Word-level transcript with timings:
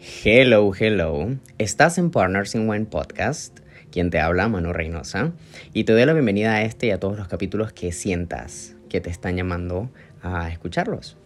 Hello, 0.00 0.70
hello. 0.78 1.26
Estás 1.58 1.98
en 1.98 2.12
Partners 2.12 2.54
in 2.54 2.68
Wine 2.70 2.86
Podcast, 2.86 3.58
quien 3.90 4.10
te 4.10 4.20
habla, 4.20 4.48
Manu 4.48 4.72
Reynosa, 4.72 5.32
y 5.74 5.82
te 5.82 5.92
doy 5.92 6.06
la 6.06 6.12
bienvenida 6.12 6.54
a 6.54 6.62
este 6.62 6.86
y 6.86 6.90
a 6.92 7.00
todos 7.00 7.18
los 7.18 7.26
capítulos 7.26 7.72
que 7.72 7.90
sientas 7.90 8.76
que 8.88 9.00
te 9.00 9.10
están 9.10 9.34
llamando 9.34 9.90
a 10.22 10.50
escucharlos. 10.50 11.16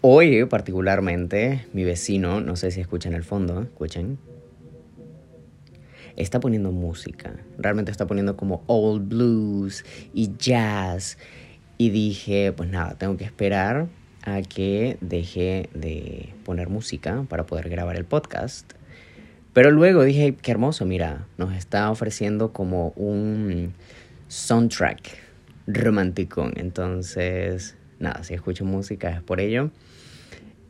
Hoy, 0.00 0.46
particularmente, 0.46 1.66
mi 1.74 1.84
vecino, 1.84 2.40
no 2.40 2.56
sé 2.56 2.70
si 2.70 2.80
escuchan 2.80 3.12
el 3.12 3.24
fondo, 3.24 3.60
escuchen, 3.60 4.18
está 6.16 6.40
poniendo 6.40 6.72
música. 6.72 7.34
Realmente 7.58 7.90
está 7.90 8.06
poniendo 8.06 8.38
como 8.38 8.64
old 8.68 9.06
blues 9.06 9.84
y 10.14 10.30
jazz. 10.38 11.18
Y 11.76 11.90
dije, 11.90 12.52
pues 12.52 12.70
nada, 12.70 12.94
tengo 12.94 13.18
que 13.18 13.24
esperar 13.24 13.99
a 14.22 14.42
que 14.42 14.98
deje 15.00 15.68
de 15.74 16.30
poner 16.44 16.68
música 16.68 17.24
para 17.28 17.46
poder 17.46 17.68
grabar 17.68 17.96
el 17.96 18.04
podcast. 18.04 18.72
Pero 19.52 19.70
luego 19.70 20.04
dije, 20.04 20.36
qué 20.40 20.50
hermoso, 20.52 20.86
mira, 20.86 21.26
nos 21.36 21.54
está 21.54 21.90
ofreciendo 21.90 22.52
como 22.52 22.90
un 22.96 23.74
soundtrack 24.28 25.18
romántico. 25.66 26.48
Entonces, 26.54 27.76
nada, 27.98 28.22
si 28.22 28.34
escucho 28.34 28.64
música 28.64 29.10
es 29.10 29.22
por 29.22 29.40
ello. 29.40 29.70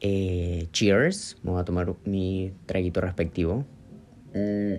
Eh, 0.00 0.68
cheers, 0.72 1.36
me 1.42 1.50
voy 1.50 1.60
a 1.60 1.64
tomar 1.64 1.94
mi 2.04 2.52
traguito 2.66 3.00
respectivo. 3.00 3.66
Mm. 4.34 4.76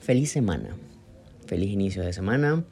Feliz 0.00 0.32
semana, 0.32 0.76
feliz 1.46 1.70
inicio 1.70 2.02
de 2.02 2.12
semana 2.12 2.64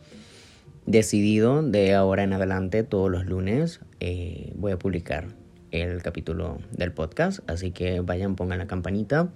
decidido 0.90 1.62
de 1.62 1.94
ahora 1.94 2.24
en 2.24 2.32
adelante 2.32 2.82
todos 2.82 3.10
los 3.10 3.24
lunes 3.26 3.80
eh, 4.00 4.52
voy 4.56 4.72
a 4.72 4.78
publicar 4.78 5.28
el 5.70 6.02
capítulo 6.02 6.58
del 6.72 6.92
podcast, 6.92 7.38
así 7.48 7.70
que 7.70 8.00
vayan, 8.00 8.34
pongan 8.34 8.58
la 8.58 8.66
campanita 8.66 9.28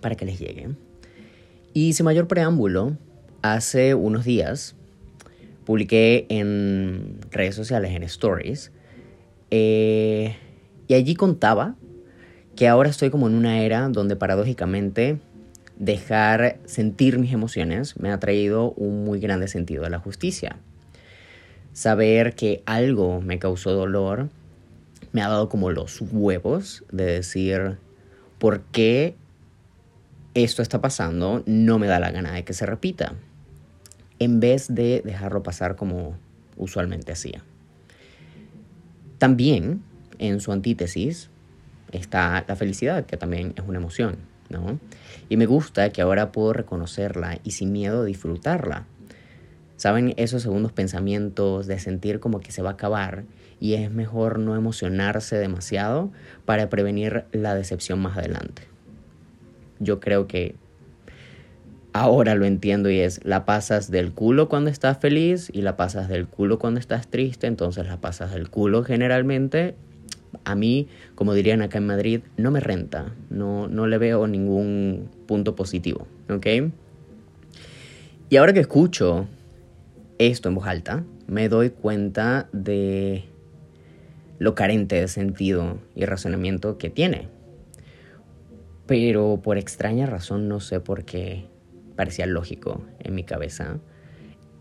para 0.00 0.14
que 0.14 0.24
les 0.24 0.38
llegue. 0.38 0.70
Y 1.74 1.92
sin 1.92 2.04
mayor 2.04 2.28
preámbulo, 2.28 2.96
hace 3.42 3.94
unos 3.94 4.24
días 4.24 4.74
publiqué 5.66 6.26
en 6.30 7.18
redes 7.30 7.54
sociales, 7.54 7.92
en 7.92 8.02
stories, 8.04 8.72
eh, 9.50 10.36
y 10.88 10.94
allí 10.94 11.14
contaba 11.14 11.76
que 12.56 12.68
ahora 12.68 12.88
estoy 12.88 13.10
como 13.10 13.26
en 13.26 13.34
una 13.34 13.62
era 13.62 13.88
donde 13.88 14.16
paradójicamente 14.16 15.18
dejar 15.76 16.58
sentir 16.64 17.18
mis 17.18 17.32
emociones 17.32 17.98
me 17.98 18.10
ha 18.10 18.20
traído 18.20 18.72
un 18.72 19.04
muy 19.04 19.20
grande 19.20 19.48
sentido 19.48 19.84
de 19.84 19.90
la 19.90 19.98
justicia. 19.98 20.56
Saber 21.72 22.34
que 22.34 22.62
algo 22.66 23.20
me 23.20 23.38
causó 23.38 23.72
dolor 23.72 24.28
me 25.12 25.22
ha 25.22 25.28
dado 25.28 25.48
como 25.48 25.70
los 25.70 26.00
huevos 26.00 26.84
de 26.90 27.04
decir 27.04 27.78
por 28.38 28.62
qué 28.62 29.14
esto 30.34 30.60
está 30.60 30.80
pasando, 30.80 31.44
no 31.46 31.78
me 31.78 31.86
da 31.86 32.00
la 32.00 32.10
gana 32.10 32.32
de 32.32 32.44
que 32.44 32.52
se 32.52 32.66
repita, 32.66 33.14
en 34.18 34.40
vez 34.40 34.74
de 34.74 35.02
dejarlo 35.04 35.44
pasar 35.44 35.76
como 35.76 36.16
usualmente 36.56 37.12
hacía. 37.12 37.44
También, 39.18 39.82
en 40.18 40.40
su 40.40 40.50
antítesis, 40.50 41.30
está 41.92 42.44
la 42.48 42.56
felicidad, 42.56 43.06
que 43.06 43.16
también 43.16 43.54
es 43.56 43.64
una 43.66 43.78
emoción. 43.78 44.16
Y 45.28 45.36
me 45.36 45.46
gusta 45.46 45.90
que 45.90 46.02
ahora 46.02 46.32
puedo 46.32 46.52
reconocerla 46.52 47.38
y 47.44 47.52
sin 47.52 47.72
miedo 47.72 48.04
disfrutarla. 48.04 48.86
¿Saben 49.76 50.14
esos 50.16 50.42
segundos 50.42 50.72
pensamientos 50.72 51.66
de 51.66 51.78
sentir 51.78 52.20
como 52.20 52.40
que 52.40 52.52
se 52.52 52.62
va 52.62 52.70
a 52.70 52.72
acabar 52.74 53.24
y 53.60 53.74
es 53.74 53.90
mejor 53.90 54.38
no 54.38 54.56
emocionarse 54.56 55.36
demasiado 55.36 56.12
para 56.44 56.68
prevenir 56.70 57.24
la 57.32 57.54
decepción 57.54 58.00
más 58.00 58.16
adelante? 58.16 58.62
Yo 59.80 59.98
creo 59.98 60.26
que 60.26 60.54
ahora 61.92 62.34
lo 62.34 62.44
entiendo 62.44 62.88
y 62.90 63.00
es 63.00 63.24
la 63.24 63.44
pasas 63.44 63.90
del 63.90 64.12
culo 64.12 64.48
cuando 64.48 64.70
estás 64.70 64.98
feliz 64.98 65.50
y 65.52 65.62
la 65.62 65.76
pasas 65.76 66.08
del 66.08 66.28
culo 66.28 66.58
cuando 66.58 66.80
estás 66.80 67.08
triste, 67.08 67.46
entonces 67.46 67.86
la 67.86 68.00
pasas 68.00 68.32
del 68.32 68.50
culo 68.50 68.84
generalmente 68.84 69.74
a 70.44 70.54
mí, 70.54 70.88
como 71.14 71.34
dirían 71.34 71.62
acá 71.62 71.78
en 71.78 71.86
Madrid, 71.86 72.20
no 72.36 72.50
me 72.50 72.60
renta, 72.60 73.14
no, 73.30 73.68
no 73.68 73.86
le 73.86 73.98
veo 73.98 74.26
ningún 74.26 75.08
punto 75.26 75.54
positivo, 75.54 76.06
¿ok? 76.28 76.46
Y 78.30 78.36
ahora 78.36 78.52
que 78.52 78.60
escucho 78.60 79.26
esto 80.18 80.48
en 80.48 80.54
voz 80.54 80.66
alta, 80.66 81.04
me 81.26 81.48
doy 81.48 81.70
cuenta 81.70 82.48
de 82.52 83.24
lo 84.38 84.54
carente 84.54 84.96
de 84.96 85.08
sentido 85.08 85.78
y 85.94 86.04
razonamiento 86.04 86.78
que 86.78 86.90
tiene. 86.90 87.28
Pero 88.86 89.40
por 89.42 89.56
extraña 89.56 90.06
razón, 90.06 90.48
no 90.48 90.60
sé 90.60 90.80
por 90.80 91.04
qué 91.04 91.46
parecía 91.96 92.26
lógico 92.26 92.84
en 92.98 93.14
mi 93.14 93.24
cabeza 93.24 93.78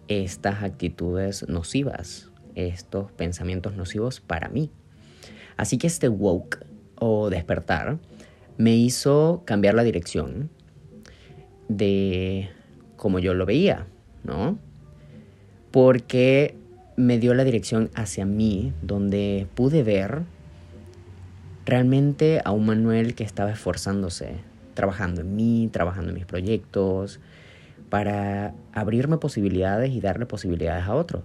estas 0.08 0.64
actitudes 0.64 1.48
nocivas, 1.48 2.32
estos 2.56 3.12
pensamientos 3.12 3.76
nocivos 3.76 4.22
para 4.22 4.50
mí. 4.50 4.72
Así 5.58 5.78
que 5.78 5.88
este 5.88 6.10
woke 6.10 6.66
o 6.96 7.30
despertar 7.30 7.98
me 8.58 8.76
hizo 8.76 9.44
cambiar 9.46 9.74
la 9.74 9.84
dirección 9.84 10.50
de 11.68 12.50
como 12.96 13.20
yo 13.20 13.34
lo 13.34 13.46
veía, 13.46 13.88
¿no? 14.24 14.58
Porque 15.72 16.56
me 16.96 17.18
dio 17.18 17.34
la 17.34 17.44
dirección 17.44 17.90
hacia 17.96 18.26
mí, 18.26 18.74
donde 18.82 19.48
pude 19.56 19.84
ver 19.84 20.22
realmente 21.66 22.42
a 22.44 22.52
un 22.52 22.66
Manuel 22.66 23.16
que 23.16 23.24
estaba 23.24 23.52
esforzándose, 23.52 24.36
trabajando 24.74 25.22
en 25.22 25.36
mí, 25.36 25.70
trabajando 25.72 26.10
en 26.10 26.16
mis 26.16 26.26
proyectos, 26.26 27.20
para 27.90 28.54
abrirme 28.74 29.18
posibilidades 29.18 29.92
y 29.92 30.02
darle 30.02 30.26
posibilidades 30.26 30.86
a 30.86 30.96
otros, 30.96 31.24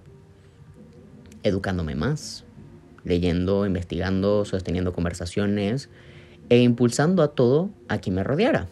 educándome 1.43 1.95
más, 1.95 2.45
leyendo, 3.03 3.65
investigando, 3.65 4.45
sosteniendo 4.45 4.93
conversaciones 4.93 5.89
e 6.49 6.61
impulsando 6.61 7.23
a 7.23 7.29
todo 7.29 7.69
a 7.87 7.99
quien 7.99 8.15
me 8.15 8.23
rodeara. 8.23 8.67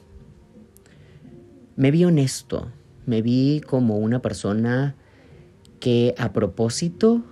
Me 1.75 1.91
vi 1.91 2.05
honesto, 2.05 2.71
me 3.05 3.21
vi 3.21 3.61
como 3.65 3.97
una 3.97 4.21
persona 4.21 4.95
que 5.79 6.15
a 6.17 6.33
propósito 6.33 7.23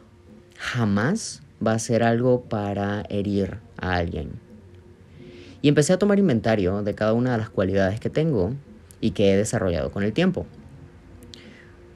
jamás 0.57 1.41
va 1.65 1.71
a 1.71 1.75
hacer 1.75 2.03
algo 2.03 2.43
para 2.43 3.03
herir 3.09 3.57
a 3.77 3.95
alguien. 3.95 4.33
Y 5.61 5.67
empecé 5.67 5.93
a 5.93 5.99
tomar 5.99 6.19
inventario 6.19 6.83
de 6.83 6.93
cada 6.93 7.13
una 7.13 7.31
de 7.31 7.39
las 7.39 7.49
cualidades 7.49 7.99
que 7.99 8.09
tengo 8.09 8.53
y 9.01 9.11
que 9.11 9.33
he 9.33 9.37
desarrollado 9.37 9.91
con 9.91 10.03
el 10.03 10.13
tiempo. 10.13 10.45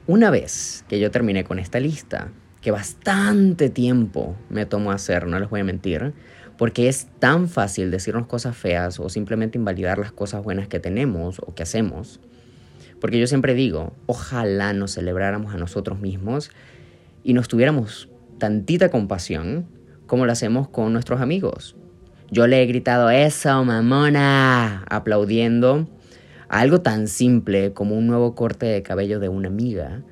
Una 0.06 0.30
vez 0.30 0.84
que 0.88 0.98
yo 0.98 1.12
terminé 1.12 1.44
con 1.44 1.60
esta 1.60 1.78
lista, 1.78 2.32
que 2.60 2.70
bastante 2.70 3.70
tiempo 3.70 4.36
me 4.48 4.66
tomó 4.66 4.92
hacer, 4.92 5.26
no 5.26 5.38
les 5.38 5.48
voy 5.48 5.60
a 5.60 5.64
mentir, 5.64 6.12
porque 6.58 6.88
es 6.88 7.08
tan 7.18 7.48
fácil 7.48 7.90
decirnos 7.90 8.26
cosas 8.26 8.56
feas 8.56 9.00
o 9.00 9.08
simplemente 9.08 9.56
invalidar 9.56 9.98
las 9.98 10.12
cosas 10.12 10.44
buenas 10.44 10.68
que 10.68 10.78
tenemos 10.78 11.38
o 11.40 11.54
que 11.54 11.62
hacemos. 11.62 12.20
Porque 13.00 13.18
yo 13.18 13.26
siempre 13.26 13.54
digo, 13.54 13.94
ojalá 14.04 14.74
nos 14.74 14.94
celebráramos 14.94 15.54
a 15.54 15.58
nosotros 15.58 16.00
mismos 16.00 16.50
y 17.24 17.32
nos 17.32 17.48
tuviéramos 17.48 18.10
tantita 18.38 18.90
compasión 18.90 19.66
como 20.06 20.26
lo 20.26 20.32
hacemos 20.32 20.68
con 20.68 20.92
nuestros 20.92 21.22
amigos. 21.22 21.76
Yo 22.30 22.46
le 22.46 22.62
he 22.62 22.66
gritado 22.66 23.08
eso, 23.10 23.64
mamona, 23.64 24.84
aplaudiendo 24.90 25.88
algo 26.48 26.80
tan 26.80 27.08
simple 27.08 27.72
como 27.72 27.96
un 27.96 28.06
nuevo 28.06 28.34
corte 28.34 28.66
de 28.66 28.82
cabello 28.82 29.18
de 29.18 29.28
una 29.28 29.48
amiga 29.48 30.02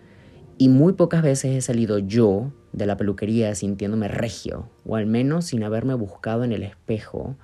y 0.58 0.68
muy 0.68 0.94
pocas 0.94 1.22
veces 1.22 1.56
he 1.56 1.60
salido 1.60 1.98
yo 1.98 2.52
de 2.72 2.84
la 2.84 2.96
peluquería 2.96 3.54
sintiéndome 3.54 4.08
regio, 4.08 4.68
o 4.84 4.96
al 4.96 5.06
menos 5.06 5.46
sin 5.46 5.62
haberme 5.62 5.94
buscado 5.94 6.42
en 6.42 6.52
el 6.52 6.64
espejo 6.64 7.36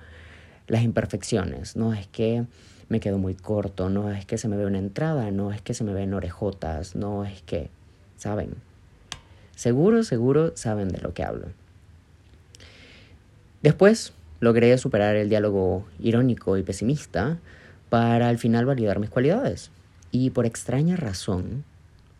las 0.67 0.83
imperfecciones. 0.83 1.77
No 1.77 1.93
es 1.93 2.07
que 2.07 2.45
me 2.89 2.99
quedo 2.99 3.17
muy 3.17 3.33
corto, 3.33 3.89
no 3.89 4.11
es 4.11 4.25
que 4.25 4.37
se 4.37 4.49
me 4.49 4.57
ve 4.57 4.65
una 4.65 4.79
entrada, 4.79 5.31
no 5.31 5.53
es 5.53 5.61
que 5.61 5.73
se 5.73 5.85
me 5.85 5.93
ven 5.93 6.13
orejotas, 6.13 6.95
no 6.97 7.23
es 7.23 7.41
que, 7.43 7.69
¿saben? 8.17 8.55
Seguro, 9.55 10.03
seguro 10.03 10.51
saben 10.57 10.89
de 10.89 10.99
lo 10.99 11.13
que 11.13 11.23
hablo. 11.23 11.47
Después 13.63 14.11
logré 14.41 14.77
superar 14.77 15.15
el 15.15 15.29
diálogo 15.29 15.87
irónico 15.99 16.57
y 16.57 16.63
pesimista 16.63 17.39
para 17.89 18.27
al 18.27 18.37
final 18.37 18.65
validar 18.65 18.99
mis 18.99 19.09
cualidades. 19.09 19.71
Y 20.11 20.31
por 20.31 20.45
extraña 20.45 20.97
razón, 20.97 21.63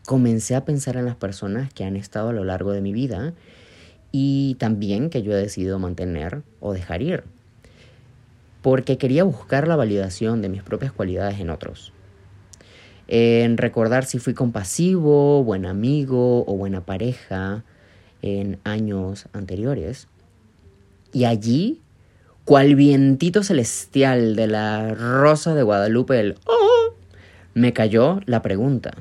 comencé 0.05 0.55
a 0.55 0.65
pensar 0.65 0.97
en 0.97 1.05
las 1.05 1.15
personas 1.15 1.73
que 1.73 1.83
han 1.83 1.95
estado 1.95 2.29
a 2.29 2.33
lo 2.33 2.43
largo 2.43 2.71
de 2.71 2.81
mi 2.81 2.93
vida 2.93 3.33
y 4.11 4.55
también 4.59 5.09
que 5.09 5.23
yo 5.23 5.33
he 5.33 5.35
decidido 5.35 5.79
mantener 5.79 6.43
o 6.59 6.73
dejar 6.73 7.01
ir. 7.01 7.23
Porque 8.61 8.97
quería 8.97 9.23
buscar 9.23 9.67
la 9.67 9.75
validación 9.75 10.41
de 10.41 10.49
mis 10.49 10.63
propias 10.63 10.91
cualidades 10.91 11.39
en 11.39 11.49
otros. 11.49 11.91
En 13.07 13.57
recordar 13.57 14.05
si 14.05 14.17
fui 14.17 14.33
compasivo, 14.33 15.43
buen 15.43 15.65
amigo 15.65 16.45
o 16.47 16.55
buena 16.55 16.81
pareja 16.81 17.63
en 18.21 18.57
años 18.63 19.27
anteriores. 19.33 20.07
Y 21.13 21.25
allí 21.25 21.81
cual 22.45 22.75
vientito 22.75 23.43
celestial 23.43 24.35
de 24.35 24.47
la 24.47 24.93
rosa 24.93 25.53
de 25.53 25.63
Guadalupe, 25.63 26.19
el 26.19 26.35
oh, 26.45 26.93
me 27.53 27.73
cayó 27.73 28.21
la 28.25 28.41
pregunta. 28.41 28.93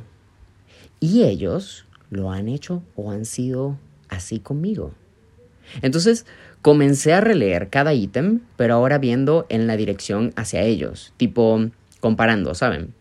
¿Y 1.07 1.25
ellos 1.25 1.85
lo 2.09 2.31
han 2.31 2.49
hecho 2.49 2.83
o 2.97 3.11
han 3.11 3.27
sido 3.27 3.79
así 4.09 4.39
conmigo? 4.39 4.95
Entonces 5.83 6.25
comencé 6.63 7.13
a 7.13 7.21
releer 7.21 7.69
cada 7.69 7.93
ítem, 7.93 8.41
pero 8.57 8.73
ahora 8.73 8.97
viendo 8.97 9.45
en 9.51 9.67
la 9.67 9.77
dirección 9.77 10.33
hacia 10.35 10.63
ellos, 10.63 11.13
tipo 11.19 11.61
comparando, 12.01 12.55
¿saben? 12.55 12.95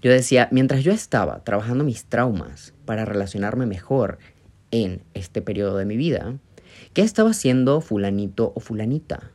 Yo 0.00 0.10
decía, 0.10 0.48
mientras 0.50 0.82
yo 0.82 0.92
estaba 0.92 1.44
trabajando 1.44 1.84
mis 1.84 2.06
traumas 2.06 2.72
para 2.86 3.04
relacionarme 3.04 3.66
mejor 3.66 4.16
en 4.70 5.02
este 5.12 5.42
periodo 5.42 5.76
de 5.76 5.84
mi 5.84 5.98
vida, 5.98 6.38
¿qué 6.94 7.02
estaba 7.02 7.32
haciendo 7.32 7.82
fulanito 7.82 8.50
o 8.56 8.60
fulanita? 8.60 9.30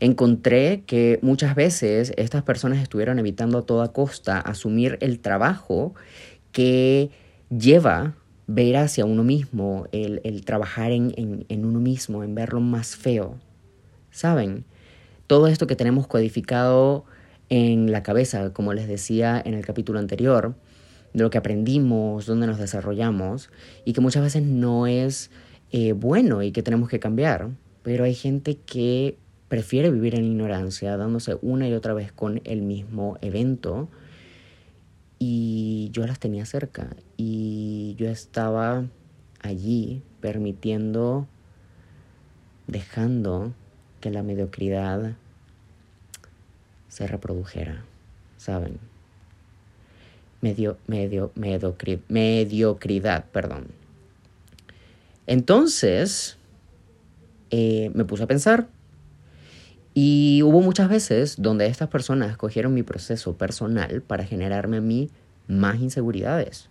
Encontré 0.00 0.82
que 0.86 1.18
muchas 1.22 1.54
veces 1.54 2.12
estas 2.16 2.42
personas 2.42 2.82
estuvieron 2.82 3.18
evitando 3.18 3.58
a 3.58 3.66
toda 3.66 3.92
costa 3.92 4.38
asumir 4.38 4.98
el 5.00 5.20
trabajo 5.20 5.94
que 6.52 7.10
lleva 7.50 8.14
ver 8.46 8.76
hacia 8.76 9.04
uno 9.04 9.24
mismo, 9.24 9.86
el, 9.92 10.44
trabajar 10.44 10.92
en, 10.92 11.12
en 11.48 11.64
uno 11.64 11.80
mismo, 11.80 12.22
en 12.22 12.34
verlo 12.34 12.60
más 12.60 12.96
feo. 12.96 13.38
¿Saben? 14.10 14.64
Todo 15.26 15.48
esto 15.48 15.66
que 15.66 15.76
tenemos 15.76 16.06
codificado 16.06 17.04
en 17.48 17.90
la 17.92 18.02
cabeza, 18.02 18.52
como 18.52 18.72
les 18.72 18.88
decía 18.88 19.40
en 19.44 19.54
el 19.54 19.64
capítulo 19.64 19.98
anterior, 19.98 20.54
de 21.12 21.22
lo 21.22 21.30
que 21.30 21.38
aprendimos, 21.38 22.26
dónde 22.26 22.46
nos 22.46 22.58
desarrollamos, 22.58 23.50
y 23.84 23.92
que 23.92 24.00
muchas 24.00 24.22
veces 24.22 24.42
no 24.42 24.86
es 24.86 25.30
eh, 25.70 25.92
bueno 25.92 26.42
y 26.42 26.52
que 26.52 26.62
tenemos 26.62 26.88
que 26.88 27.00
cambiar. 27.00 27.50
Pero 27.82 28.04
hay 28.04 28.14
gente 28.14 28.56
que 28.56 29.16
prefiere 29.48 29.90
vivir 29.90 30.14
en 30.14 30.24
ignorancia, 30.24 30.96
dándose 30.96 31.36
una 31.42 31.68
y 31.68 31.74
otra 31.74 31.94
vez 31.94 32.12
con 32.12 32.40
el 32.44 32.62
mismo 32.62 33.18
evento. 33.20 33.88
Y 35.24 35.90
yo 35.92 36.04
las 36.04 36.18
tenía 36.18 36.44
cerca 36.46 36.88
y 37.16 37.94
yo 37.96 38.08
estaba 38.08 38.86
allí 39.40 40.02
permitiendo, 40.20 41.28
dejando 42.66 43.54
que 44.00 44.10
la 44.10 44.24
mediocridad 44.24 45.14
se 46.88 47.06
reprodujera, 47.06 47.84
¿saben? 48.36 48.80
Medio, 50.40 50.78
medio, 50.88 51.30
mediocridad, 51.36 53.24
perdón. 53.26 53.68
Entonces, 55.28 56.36
eh, 57.50 57.92
me 57.94 58.04
puse 58.04 58.24
a 58.24 58.26
pensar 58.26 58.66
y 59.94 60.42
hubo 60.42 60.60
muchas 60.60 60.88
veces 60.88 61.36
donde 61.38 61.66
estas 61.66 61.88
personas 61.88 62.36
cogieron 62.36 62.72
mi 62.72 62.82
proceso 62.82 63.36
personal 63.36 64.02
para 64.02 64.24
generarme 64.24 64.78
a 64.78 64.80
mí 64.80 65.10
más 65.48 65.80
inseguridades. 65.80 66.68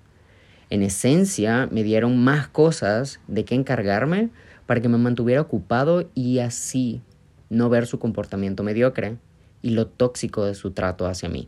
En 0.69 0.81
esencia, 0.81 1.68
me 1.71 1.83
dieron 1.83 2.18
más 2.18 2.47
cosas 2.47 3.19
de 3.27 3.45
qué 3.45 3.56
encargarme 3.56 4.29
para 4.65 4.81
que 4.81 4.89
me 4.89 4.97
mantuviera 4.97 5.41
ocupado 5.41 6.09
y 6.15 6.39
así 6.39 7.01
no 7.50 7.69
ver 7.69 7.85
su 7.85 8.00
comportamiento 8.00 8.63
mediocre 8.63 9.18
y 9.62 9.71
lo 9.71 9.88
tóxico 9.88 10.45
de 10.45 10.56
su 10.56 10.71
trato 10.71 11.06
hacia 11.06 11.29
mí. 11.29 11.47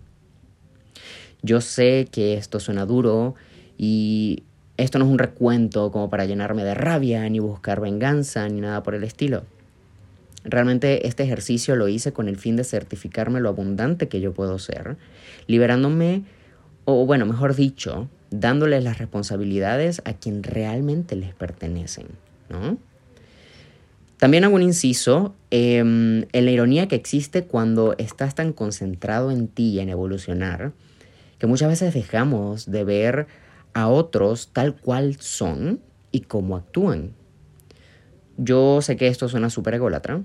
Yo 1.41 1.61
sé 1.61 2.07
que 2.11 2.35
esto 2.35 2.59
suena 2.59 2.85
duro 2.85 3.35
y 3.77 4.43
esto 4.77 4.99
no 4.99 5.05
es 5.05 5.11
un 5.11 5.19
recuento 5.19 5.91
como 5.91 6.09
para 6.09 6.25
llenarme 6.25 6.63
de 6.63 6.73
rabia, 6.73 7.27
ni 7.29 7.39
buscar 7.39 7.79
venganza, 7.79 8.47
ni 8.49 8.61
nada 8.61 8.83
por 8.83 8.93
el 8.93 9.03
estilo. 9.03 9.43
Realmente 10.43 11.07
este 11.07 11.23
ejercicio 11.23 11.75
lo 11.75 11.87
hice 11.87 12.11
con 12.11 12.27
el 12.27 12.37
fin 12.37 12.55
de 12.55 12.63
certificarme 12.63 13.39
lo 13.39 13.49
abundante 13.49 14.09
que 14.09 14.19
yo 14.19 14.33
puedo 14.33 14.59
ser, 14.59 14.97
liberándome, 15.47 16.23
o 16.85 17.05
bueno, 17.05 17.25
mejor 17.25 17.55
dicho, 17.55 18.09
dándoles 18.29 18.83
las 18.83 18.97
responsabilidades 18.97 20.01
a 20.05 20.13
quien 20.13 20.43
realmente 20.43 21.15
les 21.15 21.33
pertenecen, 21.33 22.07
¿no? 22.49 22.77
También 24.17 24.43
hago 24.45 24.55
un 24.55 24.61
inciso 24.61 25.35
em, 25.51 26.25
en 26.31 26.45
la 26.45 26.51
ironía 26.51 26.87
que 26.87 26.95
existe 26.95 27.43
cuando 27.43 27.95
estás 27.97 28.35
tan 28.35 28.53
concentrado 28.53 29.31
en 29.31 29.47
ti 29.47 29.71
y 29.71 29.79
en 29.79 29.89
evolucionar, 29.89 30.71
que 31.39 31.47
muchas 31.47 31.69
veces 31.69 31.93
dejamos 31.93 32.69
de 32.71 32.83
ver 32.83 33.27
a 33.73 33.87
otros 33.87 34.49
tal 34.53 34.75
cual 34.75 35.17
son 35.19 35.81
y 36.11 36.21
cómo 36.21 36.55
actúan. 36.55 37.11
Yo 38.37 38.81
sé 38.81 38.95
que 38.95 39.07
esto 39.07 39.27
suena 39.27 39.49
súper 39.49 39.73
ególatra 39.75 40.21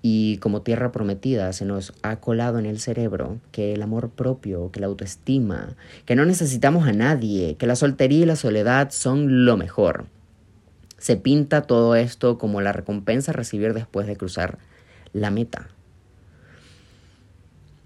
y 0.00 0.38
como 0.38 0.62
tierra 0.62 0.92
prometida 0.92 1.52
se 1.52 1.64
nos 1.64 1.92
ha 2.02 2.16
colado 2.16 2.58
en 2.58 2.66
el 2.66 2.78
cerebro 2.78 3.40
que 3.50 3.74
el 3.74 3.82
amor 3.82 4.10
propio, 4.10 4.70
que 4.70 4.80
la 4.80 4.86
autoestima, 4.86 5.76
que 6.04 6.14
no 6.14 6.24
necesitamos 6.24 6.86
a 6.86 6.92
nadie, 6.92 7.56
que 7.56 7.66
la 7.66 7.76
soltería 7.76 8.20
y 8.20 8.26
la 8.26 8.36
soledad 8.36 8.90
son 8.90 9.44
lo 9.44 9.56
mejor. 9.56 10.06
Se 10.98 11.16
pinta 11.16 11.62
todo 11.62 11.96
esto 11.96 12.38
como 12.38 12.60
la 12.60 12.72
recompensa 12.72 13.32
a 13.32 13.34
recibir 13.34 13.74
después 13.74 14.06
de 14.06 14.16
cruzar 14.16 14.58
la 15.12 15.30
meta. 15.30 15.68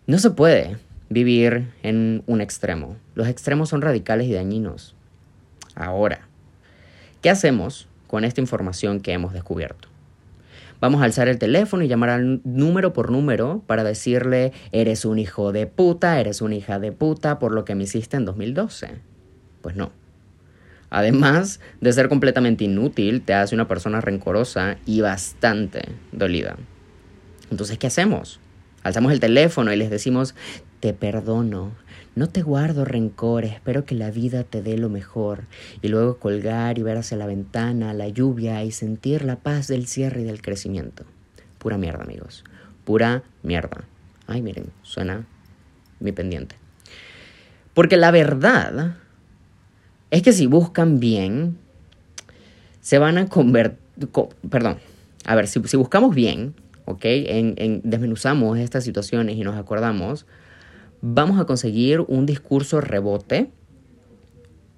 No 0.06 0.19
se 0.19 0.31
puede 0.31 0.76
vivir 1.08 1.70
en 1.82 2.23
un 2.26 2.41
extremo. 2.41 2.97
Los 3.15 3.29
extremos 3.29 3.69
son 3.69 3.82
radicales 3.82 4.26
y 4.26 4.32
dañinos. 4.32 4.94
Ahora, 5.75 6.26
¿qué 7.20 7.31
hacemos 7.31 7.88
con 8.06 8.25
esta 8.25 8.41
información 8.41 9.00
que 9.00 9.12
hemos 9.12 9.32
descubierto? 9.32 9.92
Vamos 10.82 11.00
a 11.00 11.05
alzar 11.05 11.29
el 11.29 11.38
teléfono 11.38 11.84
y 11.84 11.88
llamar 11.88 12.11
al 12.11 12.40
número 12.43 12.93
por 12.93 13.12
número 13.12 13.62
para 13.69 13.84
decirle, 13.84 14.52
eres 14.73 15.05
un 15.05 15.20
hijo 15.20 15.52
de 15.52 15.69
puta, 15.69 16.19
eres 16.19 16.43
una 16.43 16.56
hija 16.56 16.81
de 16.81 16.90
puta 16.90 17.38
por 17.38 17.52
lo 17.52 17.64
que 17.64 17.76
me 17.76 17.84
hiciste 17.84 18.17
en 18.17 18.25
2012. 18.25 18.88
Pues 19.61 19.76
no. 19.76 19.93
Además 20.90 21.61
de 21.81 21.93
ser 21.93 22.08
completamente 22.08 22.64
inútil, 22.64 23.23
te 23.23 23.32
hace 23.32 23.55
una 23.55 23.69
persona 23.69 24.00
rencorosa 24.00 24.76
y 24.84 25.02
bastante 25.02 25.82
dolida. 26.11 26.56
Entonces, 27.52 27.79
¿qué 27.79 27.87
hacemos? 27.87 28.40
Alzamos 28.82 29.12
el 29.12 29.20
teléfono 29.20 29.73
y 29.73 29.76
les 29.76 29.88
decimos, 29.88 30.34
te 30.81 30.93
perdono, 30.93 31.70
no 32.14 32.29
te 32.29 32.43
guardo 32.43 32.85
rencor, 32.85 33.44
espero 33.44 33.85
que 33.85 33.94
la 33.94 34.11
vida 34.11 34.44
te 34.44 34.62
dé 34.62 34.76
lo 34.76 34.88
mejor. 34.88 35.44
Y 35.81 35.88
luego 35.88 36.19
colgar 36.19 36.79
y 36.79 36.82
ver 36.82 36.99
hacia 36.99 37.17
la 37.17 37.26
ventana, 37.26 37.94
la 37.94 38.09
lluvia 38.09 38.62
y 38.64 38.70
sentir 38.70 39.25
la 39.25 39.37
paz 39.37 39.69
del 39.69 39.87
cierre 39.87 40.20
y 40.20 40.25
del 40.25 40.43
crecimiento. 40.43 41.05
Pura 41.59 41.79
mierda, 41.79 42.05
amigos. 42.05 42.44
Pura 42.85 43.23
mierda. 43.43 43.85
Ay, 44.26 44.43
miren, 44.43 44.67
suena 44.82 45.25
mi 46.01 46.13
pendiente. 46.13 46.56
Porque 47.72 47.96
la 47.96 48.10
verdad 48.10 48.96
es 50.10 50.22
que 50.22 50.32
si 50.32 50.46
buscan 50.46 51.01
bien, 51.01 51.56
se 52.82 52.98
van 52.98 53.17
a 53.17 53.27
convertir... 53.29 53.79
Perdón. 54.51 54.79
A 55.25 55.34
ver, 55.34 55.46
si, 55.46 55.60
buscamos 55.60 56.15
bien, 56.15 56.55
¿ok? 56.84 57.01
en, 57.05 57.81
desmenuzamos 57.84 58.58
estas 58.58 58.84
situaciones 58.84 59.36
y 59.36 59.44
nos 59.44 59.56
acordamos, 59.56 60.27
vamos 61.03 61.39
a 61.41 61.44
conseguir 61.44 62.01
un 62.01 62.25
discurso 62.25 62.81
rebote 62.81 63.51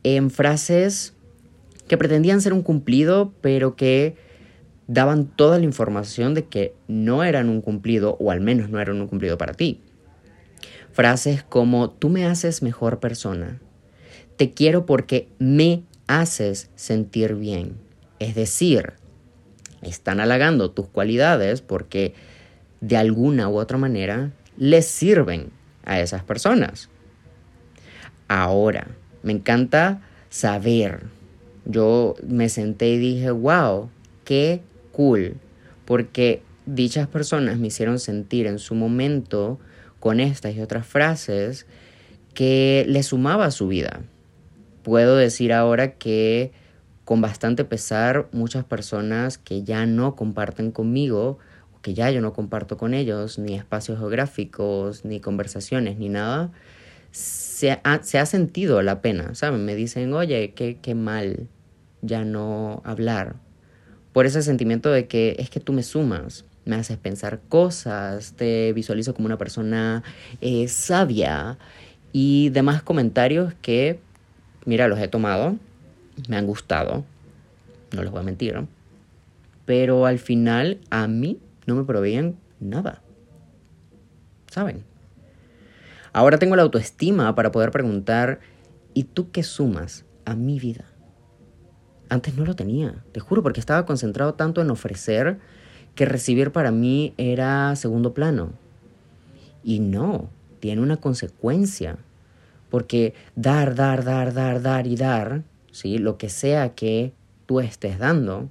en 0.02 0.30
frases 0.30 1.14
que 1.86 1.98
pretendían 1.98 2.40
ser 2.40 2.54
un 2.54 2.62
cumplido, 2.62 3.32
pero 3.42 3.76
que 3.76 4.16
daban 4.86 5.26
toda 5.26 5.58
la 5.58 5.64
información 5.64 6.34
de 6.34 6.46
que 6.46 6.74
no 6.88 7.22
eran 7.22 7.48
un 7.48 7.60
cumplido, 7.60 8.16
o 8.18 8.30
al 8.30 8.40
menos 8.40 8.70
no 8.70 8.80
eran 8.80 9.00
un 9.00 9.06
cumplido 9.06 9.38
para 9.38 9.52
ti. 9.52 9.80
Frases 10.92 11.42
como, 11.42 11.90
tú 11.90 12.08
me 12.08 12.26
haces 12.26 12.62
mejor 12.62 13.00
persona, 13.00 13.60
te 14.36 14.50
quiero 14.50 14.86
porque 14.86 15.28
me 15.38 15.82
haces 16.06 16.70
sentir 16.74 17.34
bien. 17.34 17.76
Es 18.18 18.34
decir, 18.34 18.94
están 19.82 20.20
halagando 20.20 20.70
tus 20.70 20.88
cualidades 20.88 21.60
porque 21.60 22.14
de 22.80 22.96
alguna 22.96 23.48
u 23.48 23.58
otra 23.58 23.76
manera 23.76 24.32
les 24.56 24.86
sirven 24.86 25.50
a 25.84 26.00
esas 26.00 26.22
personas. 26.22 26.88
Ahora, 28.28 28.88
me 29.22 29.32
encanta 29.32 30.00
saber. 30.28 31.04
Yo 31.64 32.14
me 32.26 32.48
senté 32.48 32.90
y 32.90 32.98
dije, 32.98 33.30
wow, 33.30 33.90
qué 34.24 34.62
cool, 34.92 35.36
porque 35.84 36.42
dichas 36.66 37.08
personas 37.08 37.58
me 37.58 37.68
hicieron 37.68 37.98
sentir 37.98 38.46
en 38.46 38.58
su 38.58 38.74
momento 38.74 39.58
con 40.00 40.20
estas 40.20 40.54
y 40.54 40.60
otras 40.60 40.86
frases 40.86 41.66
que 42.34 42.84
le 42.88 43.02
sumaba 43.02 43.46
a 43.46 43.50
su 43.50 43.68
vida. 43.68 44.02
Puedo 44.82 45.16
decir 45.16 45.52
ahora 45.52 45.92
que 45.94 46.52
con 47.04 47.20
bastante 47.20 47.64
pesar 47.64 48.28
muchas 48.32 48.64
personas 48.64 49.38
que 49.38 49.62
ya 49.62 49.86
no 49.86 50.16
comparten 50.16 50.72
conmigo 50.72 51.38
que 51.84 51.92
ya 51.92 52.10
yo 52.10 52.22
no 52.22 52.32
comparto 52.32 52.78
con 52.78 52.94
ellos, 52.94 53.38
ni 53.38 53.54
espacios 53.54 53.98
geográficos, 53.98 55.04
ni 55.04 55.20
conversaciones, 55.20 55.98
ni 55.98 56.08
nada, 56.08 56.50
se 57.10 57.72
ha, 57.72 58.02
se 58.02 58.18
ha 58.18 58.24
sentido 58.24 58.80
la 58.80 59.02
pena, 59.02 59.34
¿saben? 59.34 59.66
Me 59.66 59.74
dicen, 59.74 60.14
oye, 60.14 60.54
qué, 60.54 60.78
qué 60.80 60.94
mal 60.94 61.46
ya 62.00 62.24
no 62.24 62.80
hablar. 62.86 63.36
Por 64.14 64.24
ese 64.24 64.40
sentimiento 64.40 64.90
de 64.90 65.08
que 65.08 65.36
es 65.38 65.50
que 65.50 65.60
tú 65.60 65.74
me 65.74 65.82
sumas, 65.82 66.46
me 66.64 66.76
haces 66.76 66.96
pensar 66.96 67.40
cosas, 67.50 68.32
te 68.32 68.72
visualizo 68.72 69.12
como 69.12 69.26
una 69.26 69.36
persona 69.36 70.02
eh, 70.40 70.68
sabia 70.68 71.58
y 72.14 72.48
demás 72.48 72.82
comentarios 72.82 73.52
que, 73.60 74.00
mira, 74.64 74.88
los 74.88 74.98
he 75.00 75.08
tomado, 75.08 75.58
me 76.30 76.38
han 76.38 76.46
gustado, 76.46 77.04
no 77.94 78.02
les 78.02 78.10
voy 78.10 78.20
a 78.20 78.24
mentir, 78.24 78.58
pero 79.66 80.06
al 80.06 80.18
final 80.18 80.78
a 80.88 81.06
mí 81.08 81.38
no 81.66 81.74
me 81.74 81.84
proveían 81.84 82.36
nada. 82.60 83.02
¿Saben? 84.50 84.84
Ahora 86.12 86.38
tengo 86.38 86.56
la 86.56 86.62
autoestima 86.62 87.34
para 87.34 87.50
poder 87.50 87.70
preguntar, 87.70 88.40
¿y 88.94 89.04
tú 89.04 89.30
qué 89.32 89.42
sumas 89.42 90.04
a 90.24 90.34
mi 90.36 90.60
vida? 90.60 90.84
Antes 92.08 92.36
no 92.36 92.44
lo 92.44 92.54
tenía, 92.54 93.02
te 93.12 93.20
juro, 93.20 93.42
porque 93.42 93.60
estaba 93.60 93.84
concentrado 93.86 94.34
tanto 94.34 94.60
en 94.60 94.70
ofrecer 94.70 95.38
que 95.94 96.06
recibir 96.06 96.52
para 96.52 96.70
mí 96.70 97.14
era 97.16 97.74
segundo 97.76 98.14
plano. 98.14 98.52
Y 99.64 99.80
no, 99.80 100.28
tiene 100.60 100.82
una 100.82 100.98
consecuencia. 100.98 101.98
Porque 102.70 103.14
dar, 103.34 103.74
dar, 103.74 104.04
dar, 104.04 104.34
dar, 104.34 104.62
dar 104.62 104.86
y 104.86 104.96
dar, 104.96 105.42
¿sí? 105.70 105.98
lo 105.98 106.18
que 106.18 106.28
sea 106.28 106.74
que 106.74 107.12
tú 107.46 107.60
estés 107.60 107.98
dando, 107.98 108.48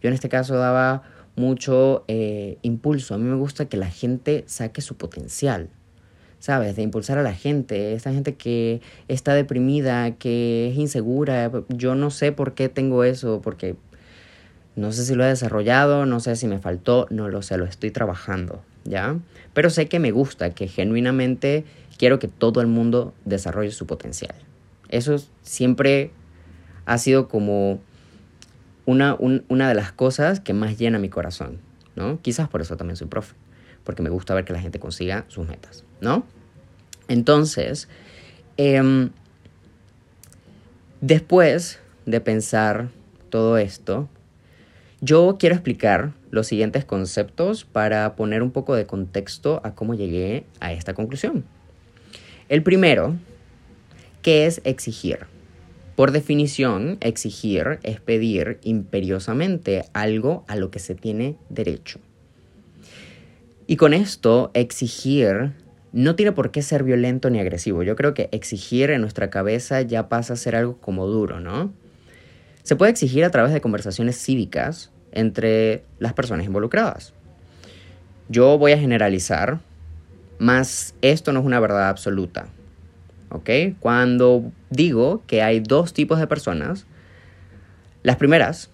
yo 0.00 0.08
en 0.08 0.14
este 0.14 0.28
caso 0.28 0.54
daba 0.56 1.02
mucho 1.36 2.04
eh, 2.08 2.58
impulso. 2.62 3.14
A 3.14 3.18
mí 3.18 3.24
me 3.24 3.36
gusta 3.36 3.66
que 3.66 3.76
la 3.76 3.90
gente 3.90 4.44
saque 4.46 4.80
su 4.80 4.96
potencial. 4.96 5.70
¿sabes? 6.44 6.76
De 6.76 6.82
impulsar 6.82 7.16
a 7.16 7.22
la 7.22 7.32
gente, 7.32 7.94
esta 7.94 8.12
gente 8.12 8.34
que 8.34 8.82
está 9.08 9.32
deprimida, 9.32 10.10
que 10.10 10.68
es 10.68 10.76
insegura. 10.76 11.50
Yo 11.70 11.94
no 11.94 12.10
sé 12.10 12.32
por 12.32 12.52
qué 12.52 12.68
tengo 12.68 13.02
eso, 13.02 13.40
porque 13.42 13.76
no 14.76 14.92
sé 14.92 15.06
si 15.06 15.14
lo 15.14 15.24
he 15.24 15.28
desarrollado, 15.28 16.04
no 16.04 16.20
sé 16.20 16.36
si 16.36 16.46
me 16.46 16.58
faltó, 16.58 17.06
no 17.08 17.30
lo 17.30 17.40
sé, 17.40 17.56
lo 17.56 17.64
estoy 17.64 17.90
trabajando, 17.90 18.62
¿ya? 18.84 19.16
Pero 19.54 19.70
sé 19.70 19.88
que 19.88 19.98
me 20.00 20.10
gusta, 20.10 20.50
que 20.50 20.68
genuinamente 20.68 21.64
quiero 21.96 22.18
que 22.18 22.28
todo 22.28 22.60
el 22.60 22.66
mundo 22.66 23.14
desarrolle 23.24 23.70
su 23.70 23.86
potencial. 23.86 24.34
Eso 24.90 25.16
siempre 25.40 26.10
ha 26.84 26.98
sido 26.98 27.26
como 27.26 27.80
una, 28.86 29.16
una 29.18 29.68
de 29.68 29.74
las 29.74 29.92
cosas 29.92 30.40
que 30.40 30.52
más 30.52 30.78
llena 30.78 30.98
mi 30.98 31.08
corazón, 31.08 31.58
¿no? 31.96 32.20
Quizás 32.22 32.48
por 32.48 32.60
eso 32.60 32.76
también 32.76 32.96
soy 32.96 33.06
profe, 33.06 33.34
porque 33.84 34.02
me 34.02 34.10
gusta 34.10 34.34
ver 34.34 34.44
que 34.44 34.52
la 34.52 34.60
gente 34.60 34.78
consiga 34.78 35.24
sus 35.28 35.46
metas, 35.48 35.84
¿no? 36.00 36.24
Entonces, 37.08 37.88
em, 38.56 39.10
después 41.00 41.80
de 42.06 42.20
pensar 42.20 42.88
todo 43.30 43.58
esto, 43.58 44.08
yo 45.00 45.36
quiero 45.38 45.54
explicar 45.54 46.12
los 46.30 46.46
siguientes 46.46 46.84
conceptos 46.84 47.64
para 47.64 48.16
poner 48.16 48.42
un 48.42 48.50
poco 48.50 48.74
de 48.74 48.86
contexto 48.86 49.60
a 49.64 49.74
cómo 49.74 49.94
llegué 49.94 50.46
a 50.60 50.72
esta 50.72 50.94
conclusión. 50.94 51.44
El 52.48 52.62
primero, 52.62 53.16
¿qué 54.22 54.46
es 54.46 54.60
exigir? 54.64 55.26
Por 55.96 56.10
definición, 56.10 56.98
exigir 57.00 57.78
es 57.84 58.00
pedir 58.00 58.58
imperiosamente 58.62 59.84
algo 59.92 60.44
a 60.48 60.56
lo 60.56 60.70
que 60.70 60.80
se 60.80 60.94
tiene 60.94 61.36
derecho. 61.48 62.00
Y 63.66 63.76
con 63.76 63.94
esto, 63.94 64.50
exigir 64.54 65.52
no 65.92 66.16
tiene 66.16 66.32
por 66.32 66.50
qué 66.50 66.60
ser 66.62 66.82
violento 66.82 67.30
ni 67.30 67.38
agresivo. 67.38 67.84
Yo 67.84 67.94
creo 67.94 68.12
que 68.12 68.28
exigir 68.32 68.90
en 68.90 69.00
nuestra 69.00 69.30
cabeza 69.30 69.80
ya 69.82 70.08
pasa 70.08 70.32
a 70.32 70.36
ser 70.36 70.56
algo 70.56 70.78
como 70.78 71.06
duro, 71.06 71.38
¿no? 71.38 71.72
Se 72.64 72.74
puede 72.74 72.90
exigir 72.90 73.24
a 73.24 73.30
través 73.30 73.52
de 73.52 73.60
conversaciones 73.60 74.16
cívicas 74.20 74.90
entre 75.12 75.84
las 76.00 76.12
personas 76.12 76.46
involucradas. 76.46 77.12
Yo 78.28 78.58
voy 78.58 78.72
a 78.72 78.78
generalizar, 78.78 79.60
mas 80.38 80.94
esto 81.00 81.32
no 81.32 81.40
es 81.40 81.46
una 81.46 81.60
verdad 81.60 81.88
absoluta. 81.88 82.48
¿Ok? 83.34 83.50
Cuando 83.80 84.50
digo 84.70 85.22
que 85.26 85.42
hay 85.42 85.60
dos 85.60 85.92
tipos 85.92 86.18
de 86.18 86.26
personas, 86.26 86.86
las 88.02 88.16
primeras, 88.16 88.70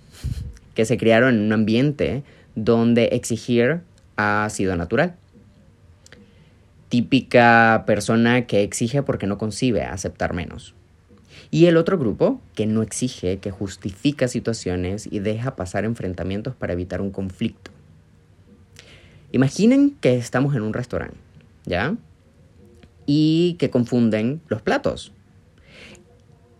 que 0.74 0.84
se 0.84 0.96
criaron 0.96 1.34
en 1.34 1.40
un 1.40 1.52
ambiente 1.52 2.22
donde 2.54 3.06
exigir 3.12 3.80
ha 4.16 4.46
sido 4.50 4.76
natural 4.76 5.16
típica 6.90 7.84
persona 7.86 8.46
que 8.46 8.62
exige 8.62 9.02
porque 9.02 9.26
no 9.26 9.38
concibe 9.38 9.82
aceptar 9.84 10.34
menos. 10.34 10.74
Y 11.50 11.66
el 11.66 11.76
otro 11.76 11.98
grupo 11.98 12.40
que 12.54 12.66
no 12.66 12.82
exige, 12.82 13.38
que 13.38 13.50
justifica 13.50 14.28
situaciones 14.28 15.08
y 15.10 15.20
deja 15.20 15.56
pasar 15.56 15.84
enfrentamientos 15.84 16.54
para 16.54 16.74
evitar 16.74 17.00
un 17.00 17.10
conflicto. 17.10 17.70
Imaginen 19.32 19.96
que 20.00 20.16
estamos 20.16 20.54
en 20.56 20.62
un 20.62 20.72
restaurante, 20.72 21.16
¿ya? 21.64 21.94
Y 23.12 23.56
que 23.58 23.70
confunden 23.70 24.40
los 24.46 24.62
platos. 24.62 25.12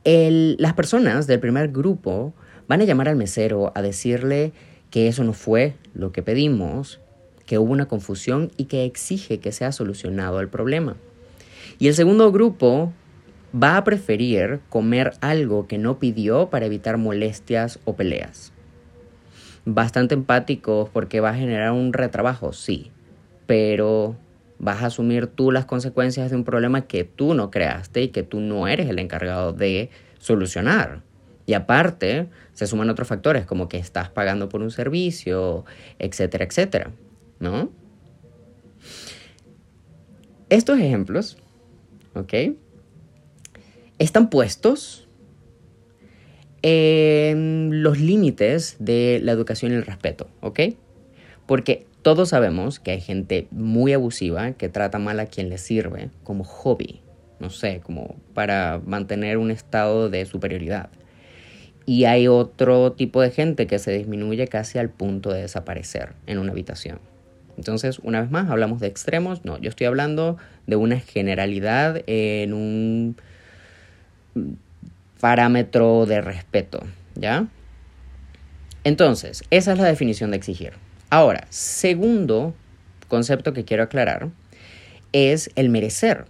las 0.04 0.74
personas 0.74 1.28
del 1.28 1.38
primer 1.38 1.68
grupo 1.68 2.34
van 2.66 2.80
a 2.80 2.84
llamar 2.84 3.08
al 3.08 3.14
mesero 3.14 3.70
a 3.76 3.82
decirle 3.82 4.52
que 4.90 5.06
eso 5.06 5.22
no 5.22 5.32
fue 5.32 5.74
lo 5.94 6.10
que 6.10 6.24
pedimos 6.24 6.98
que 7.46 7.58
hubo 7.58 7.72
una 7.72 7.86
confusión 7.86 8.50
y 8.56 8.64
que 8.64 8.84
exige 8.84 9.38
que 9.38 9.52
sea 9.52 9.70
solucionado 9.70 10.40
el 10.40 10.48
problema. 10.48 10.96
Y 11.78 11.86
el 11.86 11.94
segundo 11.94 12.32
grupo 12.32 12.92
va 13.54 13.76
a 13.76 13.84
preferir 13.84 14.58
comer 14.70 15.12
algo 15.20 15.68
que 15.68 15.78
no 15.78 16.00
pidió 16.00 16.50
para 16.50 16.66
evitar 16.66 16.96
molestias 16.96 17.78
o 17.84 17.94
peleas. 17.94 18.52
Bastante 19.64 20.14
empáticos 20.14 20.88
porque 20.88 21.20
va 21.20 21.30
a 21.30 21.34
generar 21.34 21.70
un 21.70 21.92
retrabajo, 21.92 22.52
sí, 22.52 22.90
pero 23.46 24.16
vas 24.60 24.82
a 24.82 24.86
asumir 24.86 25.26
tú 25.26 25.50
las 25.50 25.64
consecuencias 25.64 26.30
de 26.30 26.36
un 26.36 26.44
problema 26.44 26.86
que 26.86 27.02
tú 27.02 27.34
no 27.34 27.50
creaste 27.50 28.02
y 28.02 28.08
que 28.08 28.22
tú 28.22 28.40
no 28.40 28.68
eres 28.68 28.88
el 28.88 28.98
encargado 28.98 29.52
de 29.52 29.90
solucionar. 30.18 31.02
Y 31.46 31.54
aparte, 31.54 32.28
se 32.52 32.66
suman 32.66 32.90
otros 32.90 33.08
factores 33.08 33.46
como 33.46 33.68
que 33.68 33.78
estás 33.78 34.10
pagando 34.10 34.48
por 34.48 34.60
un 34.60 34.70
servicio, 34.70 35.64
etcétera, 35.98 36.44
etcétera. 36.44 36.92
¿no? 37.40 37.70
Estos 40.50 40.78
ejemplos, 40.78 41.38
¿ok? 42.14 42.34
Están 43.98 44.30
puestos 44.30 45.08
en 46.62 47.82
los 47.82 47.98
límites 47.98 48.76
de 48.78 49.20
la 49.22 49.32
educación 49.32 49.72
y 49.72 49.76
el 49.76 49.86
respeto, 49.86 50.28
¿ok? 50.40 50.60
Porque 51.46 51.86
todos 52.02 52.30
sabemos 52.30 52.80
que 52.80 52.92
hay 52.92 53.00
gente 53.00 53.46
muy 53.50 53.92
abusiva 53.92 54.52
que 54.52 54.68
trata 54.68 54.98
mal 54.98 55.20
a 55.20 55.26
quien 55.26 55.48
le 55.48 55.58
sirve 55.58 56.10
como 56.24 56.44
hobby, 56.44 57.00
no 57.38 57.50
sé, 57.50 57.80
como 57.82 58.16
para 58.34 58.80
mantener 58.84 59.38
un 59.38 59.50
estado 59.50 60.08
de 60.08 60.24
superioridad. 60.24 60.90
Y 61.86 62.04
hay 62.04 62.28
otro 62.28 62.92
tipo 62.92 63.20
de 63.20 63.30
gente 63.30 63.66
que 63.66 63.78
se 63.78 63.92
disminuye 63.92 64.46
casi 64.48 64.78
al 64.78 64.90
punto 64.90 65.32
de 65.32 65.42
desaparecer 65.42 66.12
en 66.26 66.38
una 66.38 66.52
habitación. 66.52 67.00
Entonces, 67.56 67.98
una 67.98 68.20
vez 68.20 68.30
más, 68.30 68.48
hablamos 68.48 68.80
de 68.80 68.86
extremos. 68.86 69.44
No, 69.44 69.58
yo 69.58 69.68
estoy 69.68 69.86
hablando 69.86 70.38
de 70.66 70.76
una 70.76 71.00
generalidad 71.00 72.02
en 72.06 72.54
un 72.54 73.16
parámetro 75.20 76.06
de 76.06 76.20
respeto, 76.20 76.80
¿ya? 77.14 77.46
Entonces, 78.84 79.44
esa 79.50 79.72
es 79.72 79.78
la 79.78 79.84
definición 79.84 80.30
de 80.30 80.38
exigir. 80.38 80.72
Ahora, 81.10 81.48
segundo 81.50 82.54
concepto 83.08 83.52
que 83.52 83.64
quiero 83.64 83.82
aclarar 83.82 84.30
es 85.12 85.50
el 85.56 85.68
merecer. 85.68 86.26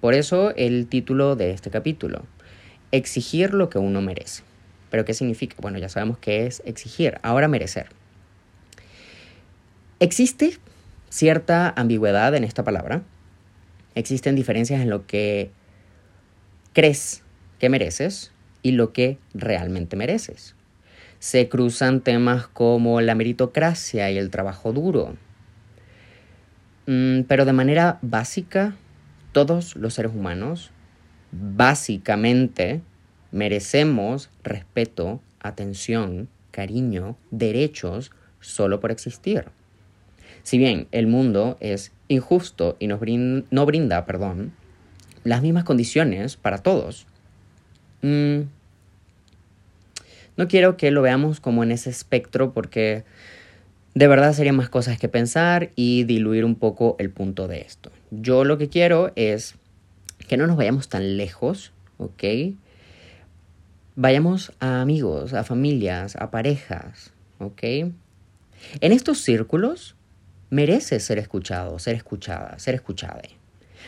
Por 0.00 0.14
eso 0.14 0.52
el 0.56 0.88
título 0.88 1.36
de 1.36 1.52
este 1.52 1.70
capítulo, 1.70 2.24
exigir 2.90 3.54
lo 3.54 3.70
que 3.70 3.78
uno 3.78 4.02
merece. 4.02 4.42
¿Pero 4.90 5.04
qué 5.04 5.14
significa? 5.14 5.54
Bueno, 5.60 5.78
ya 5.78 5.88
sabemos 5.88 6.18
qué 6.18 6.46
es 6.46 6.62
exigir. 6.64 7.18
Ahora 7.22 7.46
merecer. 7.46 7.90
Existe 10.00 10.58
cierta 11.10 11.72
ambigüedad 11.76 12.34
en 12.34 12.42
esta 12.42 12.64
palabra. 12.64 13.02
Existen 13.94 14.34
diferencias 14.34 14.80
en 14.80 14.90
lo 14.90 15.06
que 15.06 15.52
crees 16.72 17.22
que 17.60 17.68
mereces 17.68 18.32
y 18.62 18.72
lo 18.72 18.92
que 18.92 19.18
realmente 19.32 19.94
mereces. 19.94 20.56
Se 21.18 21.48
cruzan 21.48 22.00
temas 22.00 22.46
como 22.46 23.00
la 23.00 23.14
meritocracia 23.14 24.10
y 24.10 24.18
el 24.18 24.30
trabajo 24.30 24.72
duro. 24.72 25.16
Mm, 26.86 27.22
pero 27.22 27.44
de 27.44 27.52
manera 27.52 27.98
básica, 28.02 28.76
todos 29.32 29.76
los 29.76 29.94
seres 29.94 30.12
humanos 30.14 30.70
básicamente 31.32 32.80
merecemos 33.30 34.30
respeto, 34.42 35.20
atención, 35.40 36.28
cariño, 36.50 37.16
derechos 37.30 38.10
solo 38.40 38.80
por 38.80 38.90
existir. 38.90 39.44
Si 40.42 40.56
bien 40.56 40.88
el 40.92 41.06
mundo 41.06 41.58
es 41.60 41.92
injusto 42.08 42.76
y 42.78 42.86
nos 42.86 43.00
no 43.50 43.66
brinda 43.66 44.06
perdón, 44.06 44.52
las 45.24 45.42
mismas 45.42 45.64
condiciones 45.64 46.36
para 46.36 46.58
todos, 46.58 47.06
mm, 48.02 48.40
no 50.38 50.48
quiero 50.48 50.76
que 50.76 50.90
lo 50.92 51.02
veamos 51.02 51.40
como 51.40 51.64
en 51.64 51.72
ese 51.72 51.90
espectro 51.90 52.52
porque 52.54 53.04
de 53.94 54.06
verdad 54.06 54.32
serían 54.32 54.56
más 54.56 54.68
cosas 54.68 54.96
que 54.96 55.08
pensar 55.08 55.70
y 55.74 56.04
diluir 56.04 56.44
un 56.44 56.54
poco 56.54 56.94
el 57.00 57.10
punto 57.10 57.48
de 57.48 57.60
esto. 57.60 57.90
Yo 58.12 58.44
lo 58.44 58.56
que 58.56 58.68
quiero 58.68 59.12
es 59.16 59.56
que 60.28 60.36
no 60.36 60.46
nos 60.46 60.56
vayamos 60.56 60.88
tan 60.88 61.16
lejos, 61.16 61.72
¿ok? 61.98 62.54
Vayamos 63.96 64.52
a 64.60 64.80
amigos, 64.80 65.34
a 65.34 65.42
familias, 65.42 66.14
a 66.14 66.30
parejas, 66.30 67.12
¿ok? 67.40 67.62
En 68.80 68.92
estos 68.92 69.18
círculos 69.18 69.96
mereces 70.50 71.02
ser 71.02 71.18
escuchado, 71.18 71.80
ser 71.80 71.96
escuchada, 71.96 72.56
ser 72.60 72.76
escuchada. 72.76 73.22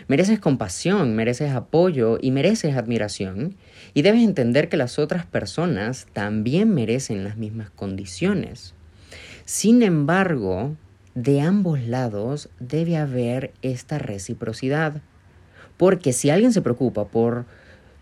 Mereces 0.09 0.39
compasión, 0.39 1.15
mereces 1.15 1.53
apoyo 1.53 2.19
y 2.21 2.31
mereces 2.31 2.77
admiración. 2.77 3.57
Y 3.95 4.03
debes 4.03 4.23
entender 4.23 4.69
que 4.69 4.77
las 4.77 4.99
otras 4.99 5.27
personas 5.27 6.07
también 6.13 6.75
merecen 6.75 7.25
las 7.25 7.37
mismas 7.37 7.71
condiciones. 7.71 8.75
Sin 9.45 9.83
embargo, 9.83 10.77
de 11.15 11.41
ambos 11.41 11.81
lados 11.81 12.49
debe 12.61 12.97
haber 12.97 13.53
esta 13.63 13.99
reciprocidad. 13.99 15.03
Porque 15.77 16.13
si 16.13 16.31
alguien 16.31 16.53
se 16.53 16.63
preocupa 16.63 17.07
por 17.07 17.47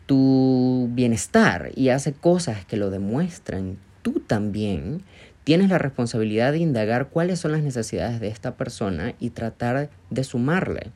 tu 0.06 0.88
bienestar 0.92 1.70
y 1.74 1.90
hace 1.90 2.12
cosas 2.12 2.64
que 2.64 2.76
lo 2.76 2.90
demuestran, 2.90 3.78
tú 4.02 4.20
también 4.26 5.02
tienes 5.44 5.70
la 5.70 5.78
responsabilidad 5.78 6.52
de 6.52 6.58
indagar 6.58 7.08
cuáles 7.08 7.40
son 7.40 7.52
las 7.52 7.62
necesidades 7.62 8.20
de 8.20 8.28
esta 8.28 8.56
persona 8.56 9.14
y 9.18 9.30
tratar 9.30 9.90
de 10.10 10.24
sumarle. 10.24 10.92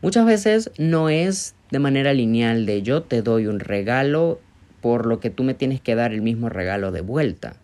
Muchas 0.00 0.26
veces 0.26 0.70
no 0.78 1.08
es 1.08 1.54
de 1.70 1.80
manera 1.80 2.12
lineal 2.12 2.66
de 2.66 2.82
yo 2.82 3.02
te 3.02 3.20
doy 3.20 3.46
un 3.46 3.58
regalo 3.58 4.40
por 4.80 5.06
lo 5.06 5.18
que 5.18 5.30
tú 5.30 5.42
me 5.42 5.54
tienes 5.54 5.80
que 5.80 5.96
dar 5.96 6.12
el 6.12 6.22
mismo 6.22 6.48
regalo 6.48 6.92
de 6.92 7.00
vuelta. 7.00 7.56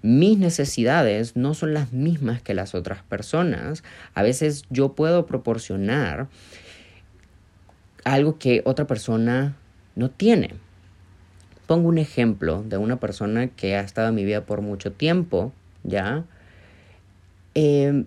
Mis 0.00 0.38
necesidades 0.38 1.36
no 1.36 1.54
son 1.54 1.74
las 1.74 1.92
mismas 1.92 2.42
que 2.42 2.54
las 2.54 2.74
otras 2.74 3.02
personas. 3.02 3.84
A 4.14 4.22
veces 4.22 4.64
yo 4.70 4.94
puedo 4.94 5.26
proporcionar 5.26 6.28
algo 8.04 8.38
que 8.38 8.62
otra 8.64 8.86
persona 8.86 9.56
no 9.94 10.10
tiene. 10.10 10.54
Pongo 11.66 11.88
un 11.88 11.98
ejemplo 11.98 12.62
de 12.62 12.76
una 12.78 12.96
persona 12.96 13.48
que 13.48 13.76
ha 13.76 13.80
estado 13.80 14.08
en 14.08 14.14
mi 14.14 14.24
vida 14.24 14.44
por 14.44 14.60
mucho 14.60 14.92
tiempo, 14.92 15.52
¿ya? 15.82 16.24
Eh, 17.54 18.04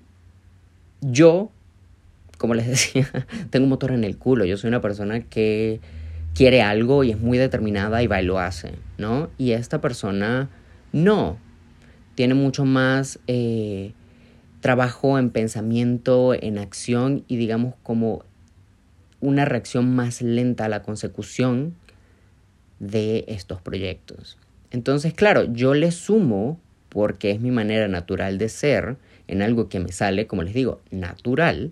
yo 1.02 1.52
como 2.38 2.54
les 2.54 2.68
decía, 2.68 3.10
tengo 3.50 3.66
un 3.66 3.70
motor 3.70 3.92
en 3.92 4.04
el 4.04 4.18
culo. 4.18 4.46
Yo 4.46 4.58
soy 4.58 4.70
una 4.70 4.82
persona 4.82 5.22
que 5.22 5.80
quiere 6.34 6.62
algo 6.62 7.04
y 7.04 7.12
es 7.12 7.20
muy 7.20 7.38
determinada 7.38 8.04
y 8.04 8.08
va 8.08 8.22
y 8.22 8.26
lo 8.26 8.40
hace, 8.40 8.74
¿no? 8.98 9.30
Y 9.38 9.52
esta 9.52 9.82
persona 9.82 10.50
no. 10.92 11.38
Tiene 12.16 12.34
mucho 12.34 12.66
más 12.66 13.20
eh, 13.28 13.94
trabajo 14.62 15.20
en 15.20 15.30
pensamiento, 15.30 16.34
en 16.34 16.58
acción 16.58 17.24
y 17.28 17.38
digamos 17.38 17.74
como 17.84 18.24
una 19.20 19.46
reacción 19.46 19.96
más 19.96 20.22
lenta 20.22 20.66
a 20.66 20.70
la 20.70 20.84
consecución 20.84 21.76
de 22.80 23.26
estos 23.28 23.62
proyectos. 23.62 24.38
Entonces, 24.72 25.14
claro, 25.14 25.46
yo 25.52 25.74
le 25.74 25.92
sumo 25.92 26.60
porque 26.90 27.32
es 27.32 27.40
mi 27.40 27.52
manera 27.52 27.88
natural 27.88 28.38
de 28.38 28.50
ser 28.50 28.98
en 29.28 29.42
algo 29.42 29.70
que 29.70 29.80
me 29.80 29.92
sale, 29.92 30.28
como 30.28 30.44
les 30.44 30.54
digo, 30.54 30.82
natural, 30.92 31.72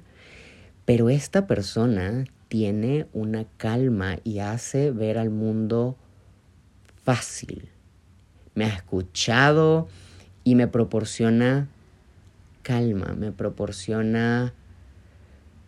pero 0.86 1.10
esta 1.10 1.48
persona 1.48 2.26
tiene 2.48 3.08
una 3.12 3.46
calma 3.58 4.18
y 4.24 4.40
hace 4.40 4.92
ver 4.92 5.18
al 5.18 5.32
mundo 5.32 5.98
fácil. 7.04 7.70
Me 8.54 8.66
ha 8.66 8.70
escuchado 8.70 9.88
y 10.44 10.56
me 10.56 10.68
proporciona 10.68 11.68
calma, 12.62 13.16
me 13.18 13.32
proporciona 13.32 14.54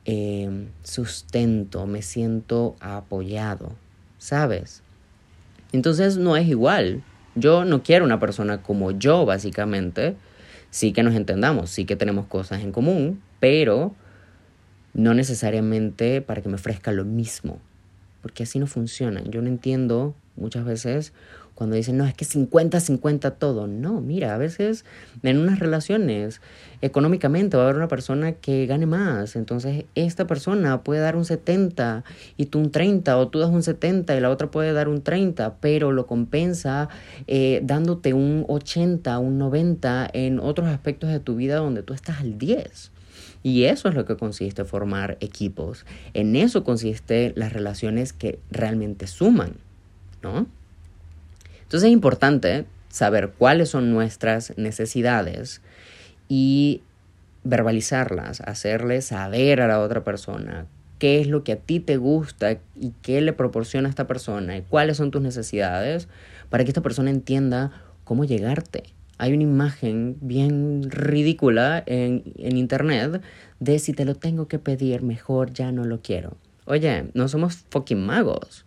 em, 0.05 0.67
sustento, 0.83 1.85
me 1.85 2.01
siento 2.01 2.75
apoyado, 2.79 3.75
¿sabes? 4.17 4.83
Entonces 5.73 6.17
no 6.17 6.37
es 6.37 6.47
igual. 6.47 7.03
Yo 7.35 7.65
no 7.65 7.83
quiero 7.83 8.05
una 8.05 8.19
persona 8.19 8.61
como 8.63 8.91
yo, 8.91 9.25
básicamente. 9.25 10.15
Sí 10.69 10.91
que 10.91 11.03
nos 11.03 11.15
entendamos, 11.15 11.69
sí 11.69 11.85
que 11.85 11.95
tenemos 11.95 12.25
cosas 12.27 12.61
en 12.61 12.71
común, 12.71 13.21
pero 13.39 13.93
no 14.97 15.13
necesariamente 15.13 16.21
para 16.21 16.41
que 16.41 16.49
me 16.49 16.55
ofrezca 16.55 16.91
lo 16.91 17.05
mismo, 17.05 17.59
porque 18.21 18.43
así 18.43 18.59
no 18.59 18.67
funciona. 18.67 19.23
Yo 19.23 19.41
no 19.41 19.47
entiendo 19.47 20.15
muchas 20.35 20.65
veces 20.65 21.13
cuando 21.53 21.75
dicen, 21.75 21.97
no, 21.97 22.05
es 22.05 22.13
que 22.13 22.25
50-50 22.25 23.35
todo. 23.39 23.65
No, 23.65 24.01
mira, 24.01 24.33
a 24.33 24.37
veces 24.37 24.85
en 25.23 25.37
unas 25.39 25.59
relaciones 25.59 26.41
económicamente 26.81 27.57
va 27.57 27.63
a 27.63 27.65
haber 27.65 27.77
una 27.77 27.87
persona 27.87 28.33
que 28.33 28.65
gane 28.65 28.85
más. 28.85 29.35
Entonces, 29.35 29.85
esta 29.95 30.27
persona 30.27 30.83
puede 30.83 31.01
dar 31.01 31.15
un 31.15 31.25
70 31.25 32.03
y 32.35 32.47
tú 32.47 32.59
un 32.59 32.71
30, 32.71 33.17
o 33.17 33.27
tú 33.27 33.39
das 33.39 33.49
un 33.49 33.63
70 33.63 34.15
y 34.15 34.19
la 34.19 34.29
otra 34.29 34.51
puede 34.51 34.73
dar 34.73 34.87
un 34.87 35.01
30, 35.01 35.57
pero 35.59 35.91
lo 35.91 36.05
compensa 36.05 36.89
eh, 37.25 37.61
dándote 37.63 38.13
un 38.13 38.45
80, 38.47 39.17
un 39.19 39.37
90 39.37 40.09
en 40.13 40.39
otros 40.39 40.67
aspectos 40.67 41.09
de 41.09 41.19
tu 41.19 41.35
vida 41.35 41.57
donde 41.57 41.81
tú 41.81 41.93
estás 41.93 42.19
al 42.19 42.37
10. 42.37 42.91
Y 43.47 43.63
eso 43.63 43.87
es 43.87 43.95
lo 43.95 44.03
que 44.03 44.17
consiste 44.17 44.65
formar 44.65 45.15
equipos. 45.21 45.85
En 46.13 46.35
eso 46.35 46.65
consiste 46.65 47.31
las 47.37 47.53
relaciones 47.53 48.11
que 48.11 48.39
realmente 48.51 49.07
suman, 49.07 49.53
¿no? 50.21 50.47
Entonces 51.61 51.87
es 51.87 51.93
importante 51.93 52.65
saber 52.89 53.29
cuáles 53.37 53.69
son 53.69 53.93
nuestras 53.93 54.51
necesidades 54.57 55.61
y 56.27 56.81
verbalizarlas, 57.45 58.41
hacerle 58.41 59.01
saber 59.01 59.61
a 59.61 59.67
la 59.67 59.79
otra 59.79 60.03
persona 60.03 60.65
qué 60.99 61.21
es 61.21 61.27
lo 61.27 61.45
que 61.45 61.53
a 61.53 61.57
ti 61.57 61.79
te 61.79 61.95
gusta 61.95 62.57
y 62.75 62.91
qué 63.01 63.21
le 63.21 63.31
proporciona 63.31 63.87
a 63.87 63.91
esta 63.91 64.07
persona 64.07 64.57
y 64.57 64.61
cuáles 64.63 64.97
son 64.97 65.09
tus 65.09 65.21
necesidades 65.21 66.09
para 66.49 66.65
que 66.65 66.71
esta 66.71 66.81
persona 66.81 67.11
entienda 67.11 67.71
cómo 68.03 68.25
llegarte 68.25 68.96
hay 69.17 69.33
una 69.33 69.43
imagen 69.43 70.17
bien 70.21 70.89
ridícula 70.89 71.83
en, 71.85 72.23
en 72.37 72.57
internet 72.57 73.21
de 73.59 73.79
si 73.79 73.93
te 73.93 74.05
lo 74.05 74.15
tengo 74.15 74.47
que 74.47 74.59
pedir, 74.59 75.01
mejor 75.01 75.53
ya 75.53 75.71
no 75.71 75.85
lo 75.85 76.01
quiero. 76.01 76.37
Oye, 76.65 77.09
no 77.13 77.27
somos 77.27 77.65
fucking 77.69 78.05
magos. 78.05 78.65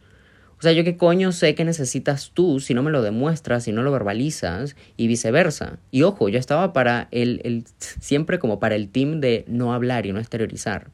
O 0.60 0.62
sea, 0.62 0.72
yo 0.72 0.84
qué 0.84 0.98
coño 0.98 1.32
sé 1.32 1.54
que 1.54 1.64
necesitas 1.64 2.32
tú 2.34 2.60
si 2.60 2.74
no 2.74 2.82
me 2.82 2.90
lo 2.90 3.00
demuestras, 3.00 3.64
si 3.64 3.72
no 3.72 3.82
lo 3.82 3.92
verbalizas 3.92 4.76
y 4.98 5.06
viceversa. 5.06 5.78
Y 5.90 6.02
ojo, 6.02 6.28
yo 6.28 6.38
estaba 6.38 6.74
para 6.74 7.08
el, 7.12 7.40
el 7.44 7.64
siempre 7.78 8.38
como 8.38 8.60
para 8.60 8.74
el 8.74 8.90
team 8.90 9.20
de 9.20 9.46
no 9.48 9.72
hablar 9.72 10.04
y 10.04 10.12
no 10.12 10.18
exteriorizar. 10.18 10.90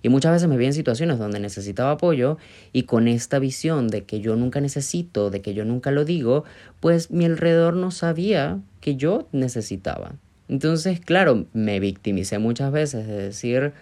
Y 0.00 0.08
muchas 0.08 0.32
veces 0.32 0.48
me 0.48 0.56
vi 0.56 0.66
en 0.66 0.74
situaciones 0.74 1.18
donde 1.18 1.40
necesitaba 1.40 1.92
apoyo 1.92 2.38
y 2.72 2.82
con 2.84 3.08
esta 3.08 3.38
visión 3.38 3.88
de 3.88 4.04
que 4.04 4.20
yo 4.20 4.36
nunca 4.36 4.60
necesito, 4.60 5.30
de 5.30 5.42
que 5.42 5.52
yo 5.52 5.66
nunca 5.66 5.90
lo 5.90 6.06
digo, 6.06 6.44
pues 6.80 7.10
mi 7.10 7.26
alrededor 7.26 7.74
no 7.74 7.90
sabía 7.90 8.60
que 8.84 8.96
yo 8.96 9.26
necesitaba. 9.32 10.12
Entonces, 10.48 11.00
claro, 11.00 11.46
me 11.54 11.80
victimicé 11.80 12.38
muchas 12.38 12.70
veces 12.70 13.06
de 13.06 13.14
decir, 13.14 13.72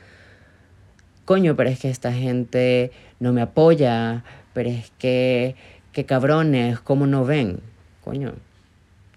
coño, 1.25 1.57
pero 1.57 1.71
es 1.71 1.81
que 1.81 1.91
esta 1.91 2.13
gente 2.13 2.93
no 3.19 3.33
me 3.33 3.43
apoya, 3.43 4.23
pero 4.53 4.71
es 4.71 4.93
que, 5.01 5.57
qué 5.91 6.07
cabrones, 6.07 6.79
¿cómo 6.79 7.09
no 7.09 7.25
ven? 7.25 7.59
Coño, 8.05 8.35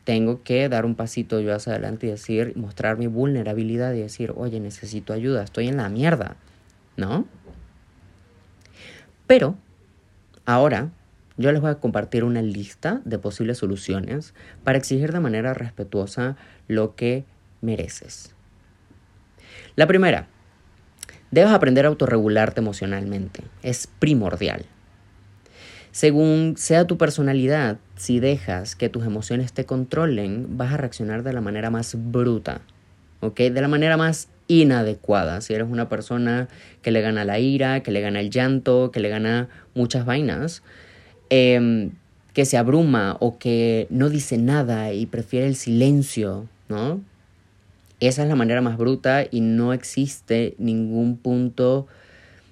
tengo 0.05 0.41
que 0.41 0.67
dar 0.69 0.87
un 0.87 0.95
pasito 0.95 1.39
yo 1.39 1.53
hacia 1.53 1.73
adelante 1.73 2.07
y 2.07 2.09
decir, 2.09 2.53
mostrar 2.55 2.97
mi 2.97 3.05
vulnerabilidad 3.05 3.93
y 3.93 3.99
decir, 3.99 4.33
oye, 4.35 4.59
necesito 4.59 5.13
ayuda, 5.13 5.43
estoy 5.43 5.67
en 5.67 5.77
la 5.77 5.87
mierda. 5.89 6.35
¿no? 6.97 7.27
Pero 9.27 9.55
ahora 10.45 10.89
yo 11.37 11.51
les 11.51 11.61
voy 11.61 11.71
a 11.71 11.75
compartir 11.75 12.23
una 12.23 12.41
lista 12.41 13.01
de 13.05 13.19
posibles 13.19 13.57
soluciones 13.57 14.33
para 14.63 14.77
exigir 14.77 15.11
de 15.11 15.19
manera 15.19 15.53
respetuosa 15.53 16.37
lo 16.67 16.95
que 16.95 17.25
mereces. 17.61 18.33
La 19.75 19.87
primera, 19.87 20.27
debes 21.31 21.51
aprender 21.51 21.85
a 21.85 21.89
autorregularte 21.89 22.61
emocionalmente. 22.61 23.43
Es 23.61 23.87
primordial. 23.87 24.65
Según 25.91 26.55
sea 26.57 26.87
tu 26.87 26.97
personalidad, 26.97 27.77
si 27.95 28.19
dejas 28.19 28.75
que 28.75 28.89
tus 28.89 29.05
emociones 29.05 29.53
te 29.53 29.65
controlen, 29.65 30.57
vas 30.57 30.73
a 30.73 30.77
reaccionar 30.77 31.23
de 31.23 31.33
la 31.33 31.41
manera 31.41 31.69
más 31.69 31.95
bruta, 31.97 32.61
¿ok? 33.21 33.37
De 33.37 33.61
la 33.61 33.69
manera 33.69 33.95
más 33.95 34.27
inadecuada. 34.47 35.41
Si 35.41 35.53
eres 35.53 35.67
una 35.69 35.87
persona 35.87 36.49
que 36.81 36.91
le 36.91 37.01
gana 37.01 37.23
la 37.23 37.39
ira, 37.39 37.81
que 37.81 37.91
le 37.91 38.01
gana 38.01 38.19
el 38.19 38.29
llanto, 38.29 38.91
que 38.91 38.99
le 38.99 39.09
gana 39.09 39.47
muchas 39.73 40.05
vainas, 40.05 40.63
em, 41.29 41.91
que 42.33 42.45
se 42.45 42.57
abruma 42.57 43.17
o 43.19 43.37
que 43.37 43.87
no 43.89 44.09
dice 44.09 44.37
nada 44.37 44.91
y 44.93 45.05
prefiere 45.05 45.47
el 45.47 45.55
silencio, 45.55 46.47
¿no? 46.67 47.01
Esa 47.99 48.23
es 48.23 48.27
la 48.27 48.35
manera 48.35 48.61
más 48.61 48.77
bruta 48.77 49.25
y 49.29 49.41
no 49.41 49.73
existe 49.73 50.55
ningún 50.57 51.17
punto 51.17 51.87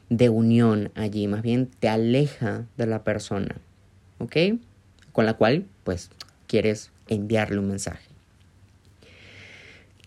de 0.10 0.30
unión 0.30 0.92
allí, 0.96 1.28
más 1.28 1.42
bien 1.42 1.70
te 1.80 1.90
aleja 1.90 2.66
de 2.78 2.86
la 2.86 3.04
persona, 3.04 3.56
¿ok? 4.20 4.36
Con 5.12 5.26
la 5.26 5.34
cual, 5.34 5.66
pues, 5.84 6.10
quieres 6.48 6.92
enviarle 7.08 7.60
un 7.60 7.68
mensaje. 7.68 8.08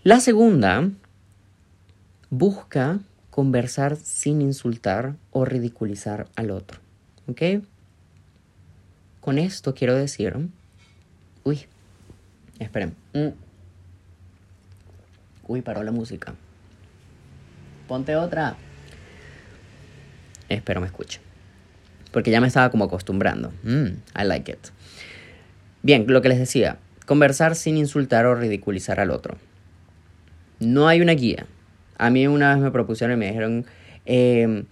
La 0.05 0.20
segunda, 0.20 0.88
busca 2.31 3.00
conversar 3.31 3.96
sin 3.96 4.40
insultar 4.40 5.16
o 5.33 5.44
ridiculizar 5.44 6.29
al 6.37 6.50
otro. 6.50 6.79
¿Ok? 7.29 7.42
Con 9.26 9.40
esto 9.40 9.74
quiero 9.74 9.96
decir... 9.96 10.36
Uy, 11.42 11.66
esperen. 12.60 12.94
Uy, 15.48 15.62
paró 15.62 15.82
la 15.82 15.90
música. 15.90 16.32
Ponte 17.88 18.14
otra. 18.14 18.56
Espero 20.48 20.80
me 20.80 20.86
escuche. 20.86 21.18
Porque 22.12 22.30
ya 22.30 22.40
me 22.40 22.46
estaba 22.46 22.70
como 22.70 22.84
acostumbrando. 22.84 23.52
Mm, 23.64 23.86
I 24.16 24.24
like 24.26 24.52
it. 24.52 24.68
Bien, 25.82 26.04
lo 26.06 26.22
que 26.22 26.28
les 26.28 26.38
decía. 26.38 26.78
Conversar 27.04 27.56
sin 27.56 27.78
insultar 27.78 28.26
o 28.26 28.36
ridiculizar 28.36 29.00
al 29.00 29.10
otro. 29.10 29.38
No 30.60 30.86
hay 30.86 31.00
una 31.00 31.14
guía. 31.14 31.46
A 31.98 32.10
mí 32.10 32.28
una 32.28 32.54
vez 32.54 32.62
me 32.62 32.70
propusieron 32.70 33.16
y 33.16 33.18
me 33.18 33.26
dijeron, 33.26 33.66
em, 34.04 34.66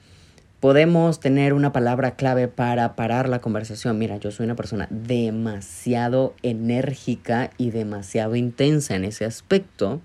podemos 0.65 1.21
tener 1.21 1.53
una 1.53 1.75
palabra 1.75 2.13
clave 2.13 2.49
para 2.49 2.97
parar 2.97 3.29
la 3.29 3.43
conversación. 3.43 3.99
Mira, 3.99 4.17
yo 4.17 4.31
soy 4.31 4.45
una 4.45 4.57
persona 4.57 4.89
demasiado 4.89 6.33
enérgica 6.43 7.51
y 7.59 7.71
demasiado 7.71 8.35
intensa 8.35 8.97
en 8.97 9.05
ese 9.05 9.27
aspecto. 9.27 10.01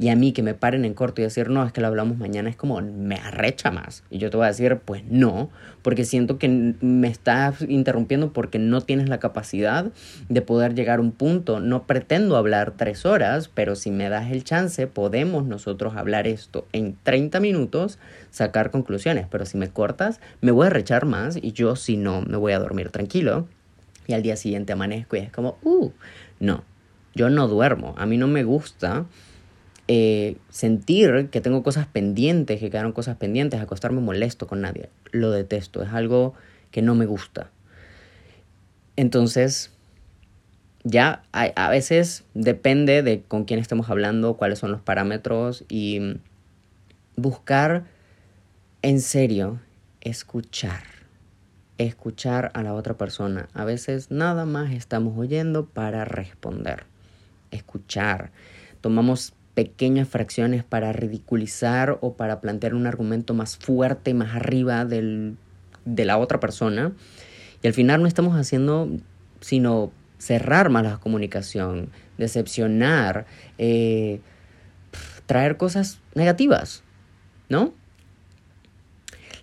Y 0.00 0.10
a 0.10 0.16
mí 0.16 0.32
que 0.32 0.44
me 0.44 0.54
paren 0.54 0.84
en 0.84 0.94
corto 0.94 1.20
y 1.20 1.24
decir, 1.24 1.50
no, 1.50 1.66
es 1.66 1.72
que 1.72 1.80
lo 1.80 1.88
hablamos 1.88 2.18
mañana, 2.18 2.48
es 2.48 2.54
como, 2.54 2.80
me 2.80 3.16
arrecha 3.16 3.72
más. 3.72 4.04
Y 4.10 4.18
yo 4.18 4.30
te 4.30 4.36
voy 4.36 4.44
a 4.44 4.48
decir, 4.48 4.78
pues 4.84 5.02
no, 5.08 5.50
porque 5.82 6.04
siento 6.04 6.38
que 6.38 6.48
me 6.48 7.08
estás 7.08 7.62
interrumpiendo 7.62 8.32
porque 8.32 8.60
no 8.60 8.80
tienes 8.80 9.08
la 9.08 9.18
capacidad 9.18 9.90
de 10.28 10.42
poder 10.42 10.76
llegar 10.76 11.00
a 11.00 11.02
un 11.02 11.10
punto. 11.10 11.58
No 11.58 11.84
pretendo 11.88 12.36
hablar 12.36 12.74
tres 12.76 13.06
horas, 13.06 13.48
pero 13.52 13.74
si 13.74 13.90
me 13.90 14.08
das 14.08 14.30
el 14.30 14.44
chance, 14.44 14.86
podemos 14.86 15.46
nosotros 15.46 15.96
hablar 15.96 16.28
esto 16.28 16.68
en 16.72 16.96
30 17.02 17.40
minutos, 17.40 17.98
sacar 18.30 18.70
conclusiones. 18.70 19.26
Pero 19.28 19.46
si 19.46 19.58
me 19.58 19.68
cortas, 19.68 20.20
me 20.40 20.52
voy 20.52 20.64
a 20.64 20.66
arrechar 20.68 21.06
más 21.06 21.36
y 21.36 21.50
yo 21.52 21.74
si 21.74 21.96
no, 21.96 22.22
me 22.22 22.36
voy 22.36 22.52
a 22.52 22.60
dormir 22.60 22.90
tranquilo. 22.90 23.48
Y 24.06 24.12
al 24.12 24.22
día 24.22 24.36
siguiente 24.36 24.72
amanezco 24.72 25.16
y 25.16 25.20
es 25.20 25.32
como, 25.32 25.58
uh, 25.64 25.90
no, 26.38 26.62
yo 27.16 27.30
no 27.30 27.48
duermo. 27.48 27.94
A 27.98 28.06
mí 28.06 28.16
no 28.16 28.28
me 28.28 28.44
gusta 28.44 29.06
eh, 29.90 30.36
sentir 30.50 31.28
que 31.30 31.40
tengo 31.40 31.62
cosas 31.62 31.86
pendientes, 31.86 32.60
que 32.60 32.68
quedaron 32.68 32.92
cosas 32.92 33.16
pendientes, 33.16 33.58
acostarme 33.58 34.02
molesto 34.02 34.46
con 34.46 34.60
nadie. 34.60 34.90
Lo 35.12 35.30
detesto, 35.30 35.82
es 35.82 35.88
algo 35.92 36.34
que 36.70 36.82
no 36.82 36.94
me 36.94 37.06
gusta. 37.06 37.50
Entonces, 38.96 39.72
ya 40.84 41.22
a, 41.32 41.70
veces 41.70 42.24
depende 42.34 43.02
de 43.02 43.22
con 43.22 43.44
quién 43.44 43.60
estemos 43.60 43.88
hablando, 43.88 44.34
cuáles 44.36 44.58
son 44.58 44.72
los 44.72 44.80
parámetros 44.80 45.64
y 45.68 46.18
buscar 47.16 47.84
en 48.82 49.00
serio 49.00 49.60
escuchar. 50.00 50.82
Escuchar 51.78 52.50
a 52.54 52.62
la 52.62 52.74
otra 52.74 52.98
persona. 52.98 53.48
A 53.54 53.64
veces 53.64 54.10
nada 54.10 54.44
más 54.44 54.72
estamos 54.72 55.16
oyendo 55.16 55.66
para 55.66 56.04
responder. 56.04 56.84
Escuchar. 57.50 58.32
Tomamos 58.80 59.32
pequeñas 59.58 60.06
fracciones 60.06 60.62
para 60.62 60.92
ridiculizar 60.92 61.98
o 62.00 62.12
para 62.12 62.40
plantear 62.40 62.74
un 62.74 62.86
argumento 62.86 63.34
más 63.34 63.56
fuerte, 63.56 64.14
más 64.14 64.36
arriba 64.36 64.84
del, 64.84 65.36
de 65.84 66.04
la 66.04 66.16
otra 66.16 66.38
persona. 66.38 66.92
Y 67.60 67.66
al 67.66 67.74
final 67.74 68.00
no 68.00 68.06
estamos 68.06 68.36
haciendo 68.36 68.88
sino 69.40 69.90
cerrar 70.16 70.70
más 70.70 70.84
la 70.84 70.98
comunicación, 70.98 71.90
decepcionar, 72.18 73.26
eh, 73.58 74.20
traer 75.26 75.56
cosas 75.56 75.98
negativas, 76.14 76.84
¿no? 77.48 77.74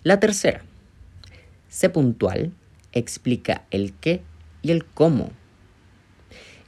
La 0.02 0.18
tercera, 0.18 0.62
sé 1.68 1.90
puntual, 1.90 2.52
explica 2.92 3.66
el 3.70 3.92
qué 3.92 4.22
y 4.62 4.70
el 4.70 4.86
cómo. 4.86 5.28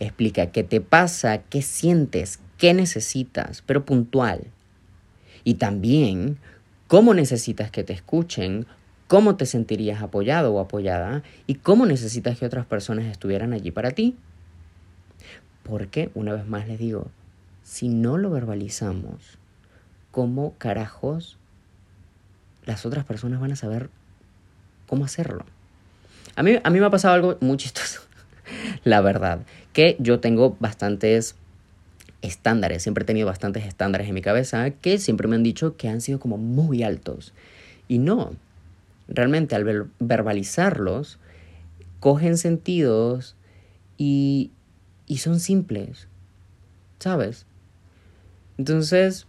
Explica 0.00 0.52
qué 0.52 0.64
te 0.64 0.82
pasa, 0.82 1.38
qué 1.48 1.62
sientes, 1.62 2.40
qué 2.58 2.74
necesitas, 2.74 3.62
pero 3.64 3.84
puntual. 3.84 4.48
Y 5.44 5.54
también 5.54 6.38
cómo 6.88 7.14
necesitas 7.14 7.70
que 7.70 7.84
te 7.84 7.92
escuchen, 7.92 8.66
cómo 9.06 9.36
te 9.36 9.46
sentirías 9.46 10.02
apoyado 10.02 10.52
o 10.52 10.60
apoyada 10.60 11.22
y 11.46 11.54
cómo 11.54 11.86
necesitas 11.86 12.38
que 12.38 12.46
otras 12.46 12.66
personas 12.66 13.06
estuvieran 13.06 13.52
allí 13.52 13.70
para 13.70 13.92
ti. 13.92 14.16
Porque, 15.62 16.10
una 16.14 16.34
vez 16.34 16.46
más 16.46 16.66
les 16.66 16.78
digo, 16.78 17.08
si 17.62 17.88
no 17.88 18.18
lo 18.18 18.30
verbalizamos, 18.30 19.38
¿cómo 20.10 20.54
carajos 20.58 21.38
las 22.64 22.84
otras 22.86 23.04
personas 23.04 23.40
van 23.40 23.52
a 23.52 23.56
saber 23.56 23.90
cómo 24.86 25.04
hacerlo? 25.04 25.44
A 26.36 26.42
mí, 26.42 26.58
a 26.62 26.70
mí 26.70 26.80
me 26.80 26.86
ha 26.86 26.90
pasado 26.90 27.14
algo 27.14 27.36
muy 27.40 27.56
chistoso, 27.56 28.00
la 28.84 29.00
verdad, 29.00 29.40
que 29.72 29.96
yo 29.98 30.20
tengo 30.20 30.56
bastantes 30.60 31.34
estándares, 32.22 32.82
siempre 32.82 33.02
he 33.02 33.06
tenido 33.06 33.26
bastantes 33.26 33.64
estándares 33.64 34.08
en 34.08 34.14
mi 34.14 34.22
cabeza 34.22 34.70
que 34.70 34.98
siempre 34.98 35.28
me 35.28 35.36
han 35.36 35.42
dicho 35.42 35.76
que 35.76 35.88
han 35.88 36.00
sido 36.00 36.18
como 36.18 36.36
muy 36.36 36.82
altos. 36.82 37.32
Y 37.86 37.98
no, 37.98 38.32
realmente 39.08 39.54
al 39.54 39.90
verbalizarlos, 39.98 41.18
cogen 42.00 42.36
sentidos 42.36 43.36
y, 43.96 44.50
y 45.06 45.18
son 45.18 45.40
simples, 45.40 46.08
¿sabes? 46.98 47.46
Entonces, 48.58 49.26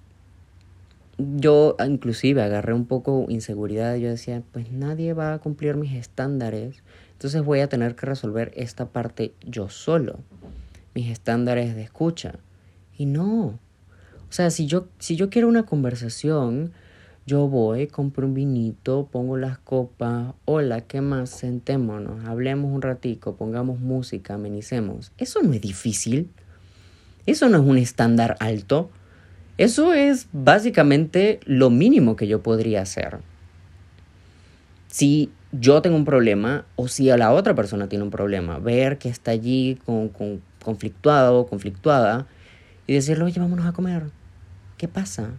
yo 1.17 1.75
inclusive 1.85 2.41
agarré 2.41 2.73
un 2.73 2.85
poco 2.85 3.25
inseguridad, 3.29 3.95
yo 3.95 4.09
decía, 4.09 4.41
pues 4.51 4.71
nadie 4.71 5.13
va 5.13 5.33
a 5.33 5.39
cumplir 5.39 5.75
mis 5.75 5.93
estándares, 5.93 6.81
entonces 7.13 7.43
voy 7.43 7.59
a 7.59 7.69
tener 7.69 7.95
que 7.95 8.05
resolver 8.05 8.51
esta 8.55 8.87
parte 8.87 9.33
yo 9.45 9.69
solo, 9.69 10.19
mis 10.95 11.09
estándares 11.11 11.75
de 11.75 11.83
escucha. 11.83 12.39
Y 12.99 13.05
no. 13.05 13.45
O 13.45 14.31
sea, 14.31 14.51
si 14.51 14.67
yo, 14.67 14.89
si 14.99 15.15
yo 15.15 15.29
quiero 15.29 15.47
una 15.47 15.63
conversación, 15.63 16.73
yo 17.25 17.47
voy, 17.47 17.87
compro 17.87 18.27
un 18.27 18.33
vinito, 18.33 19.07
pongo 19.09 19.37
las 19.37 19.57
copas, 19.57 20.33
hola, 20.43 20.81
¿qué 20.81 20.99
más? 20.99 21.29
Sentémonos, 21.29 22.25
hablemos 22.25 22.71
un 22.73 22.81
ratico, 22.81 23.37
pongamos 23.37 23.79
música, 23.79 24.33
amenicemos. 24.33 25.13
Eso 25.17 25.41
no 25.41 25.53
es 25.53 25.61
difícil. 25.61 26.29
Eso 27.25 27.47
no 27.47 27.59
es 27.59 27.63
un 27.63 27.77
estándar 27.77 28.35
alto. 28.41 28.89
Eso 29.57 29.93
es 29.93 30.27
básicamente 30.33 31.39
lo 31.45 31.69
mínimo 31.69 32.17
que 32.17 32.27
yo 32.27 32.43
podría 32.43 32.81
hacer. 32.81 33.19
Si 34.87 35.31
yo 35.53 35.81
tengo 35.81 35.95
un 35.95 36.05
problema 36.05 36.65
o 36.75 36.89
si 36.89 37.09
a 37.09 37.17
la 37.17 37.31
otra 37.31 37.55
persona 37.55 37.87
tiene 37.87 38.03
un 38.03 38.11
problema, 38.11 38.59
ver 38.59 38.97
que 38.97 39.07
está 39.07 39.31
allí 39.31 39.79
con, 39.85 40.09
con 40.09 40.41
conflictuado 40.61 41.39
o 41.39 41.47
conflictuada, 41.47 42.27
y 42.89 42.93
decirle, 42.93 43.25
oye, 43.25 43.39
vámonos 43.39 43.67
a 43.67 43.71
comer. 43.71 44.05
¿Qué 44.79 44.87
pasa? 44.87 45.29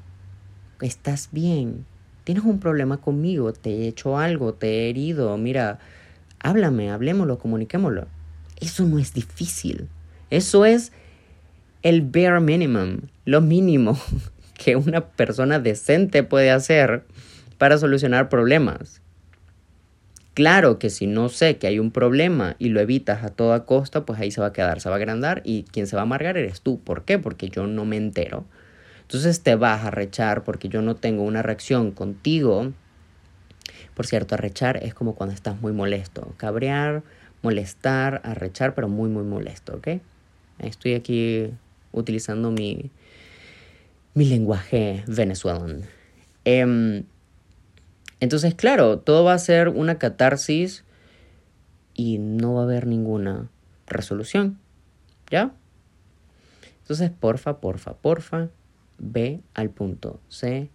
¿Estás 0.80 1.30
bien? 1.32 1.84
¿Tienes 2.22 2.44
un 2.44 2.60
problema 2.60 2.98
conmigo? 2.98 3.52
¿Te 3.52 3.70
he 3.70 3.88
hecho 3.88 4.18
algo? 4.18 4.54
¿Te 4.54 4.68
he 4.68 4.90
herido? 4.90 5.36
Mira, 5.36 5.80
háblame, 6.38 6.92
hablemoslo, 6.92 7.40
comuniquémoslo. 7.40 8.06
Eso 8.60 8.84
no 8.84 9.00
es 9.00 9.14
difícil. 9.14 9.88
Eso 10.30 10.64
es 10.64 10.92
el 11.82 12.02
bare 12.02 12.38
minimum, 12.38 12.98
lo 13.24 13.40
mínimo 13.40 13.98
que 14.54 14.76
una 14.76 15.08
persona 15.08 15.58
decente 15.58 16.22
puede 16.22 16.52
hacer 16.52 17.04
para 17.58 17.78
solucionar 17.78 18.28
problemas. 18.28 19.02
Claro 20.34 20.78
que 20.78 20.90
si 20.90 21.06
no 21.06 21.28
sé 21.28 21.58
que 21.58 21.66
hay 21.66 21.78
un 21.78 21.90
problema 21.90 22.54
y 22.58 22.68
lo 22.68 22.80
evitas 22.80 23.24
a 23.24 23.30
toda 23.30 23.64
costa, 23.64 24.06
pues 24.06 24.20
ahí 24.20 24.30
se 24.30 24.40
va 24.40 24.48
a 24.48 24.52
quedar, 24.52 24.80
se 24.80 24.88
va 24.88 24.94
a 24.94 24.98
agrandar 24.98 25.42
y 25.44 25.64
quien 25.64 25.86
se 25.86 25.96
va 25.96 26.02
a 26.02 26.04
amargar 26.04 26.36
eres 26.36 26.60
tú. 26.60 26.80
¿Por 26.80 27.04
qué? 27.04 27.18
Porque 27.18 27.48
yo 27.48 27.66
no 27.66 27.84
me 27.84 27.96
entero. 27.96 28.44
Entonces 29.02 29.42
te 29.42 29.56
vas 29.56 29.84
a 29.84 29.90
rechar 29.90 30.44
porque 30.44 30.68
yo 30.68 30.82
no 30.82 30.94
tengo 30.94 31.24
una 31.24 31.42
reacción 31.42 31.90
contigo. 31.90 32.72
Por 33.94 34.06
cierto, 34.06 34.36
arrechar 34.36 34.76
es 34.84 34.94
como 34.94 35.16
cuando 35.16 35.34
estás 35.34 35.60
muy 35.60 35.72
molesto. 35.72 36.32
Cabrear, 36.36 37.02
molestar, 37.42 38.20
arrechar, 38.24 38.74
pero 38.74 38.88
muy, 38.88 39.10
muy 39.10 39.24
molesto, 39.24 39.74
¿ok? 39.76 39.88
Estoy 40.60 40.94
aquí 40.94 41.50
utilizando 41.90 42.52
mi, 42.52 42.90
mi 44.14 44.26
lenguaje 44.26 45.02
venezolano. 45.08 45.80
Eh, 46.44 47.02
entonces, 48.20 48.54
claro, 48.54 48.98
todo 48.98 49.24
va 49.24 49.34
a 49.34 49.38
ser 49.38 49.68
una 49.68 49.98
catarsis 49.98 50.84
y 51.94 52.18
no 52.18 52.54
va 52.54 52.60
a 52.60 52.64
haber 52.64 52.86
ninguna 52.86 53.50
resolución. 53.86 54.58
¿Ya? 55.30 55.52
Entonces, 56.82 57.10
porfa, 57.10 57.60
porfa, 57.60 57.94
porfa, 57.94 58.48
ve 58.98 59.40
al 59.54 59.70
punto. 59.70 60.20
C 60.28 60.70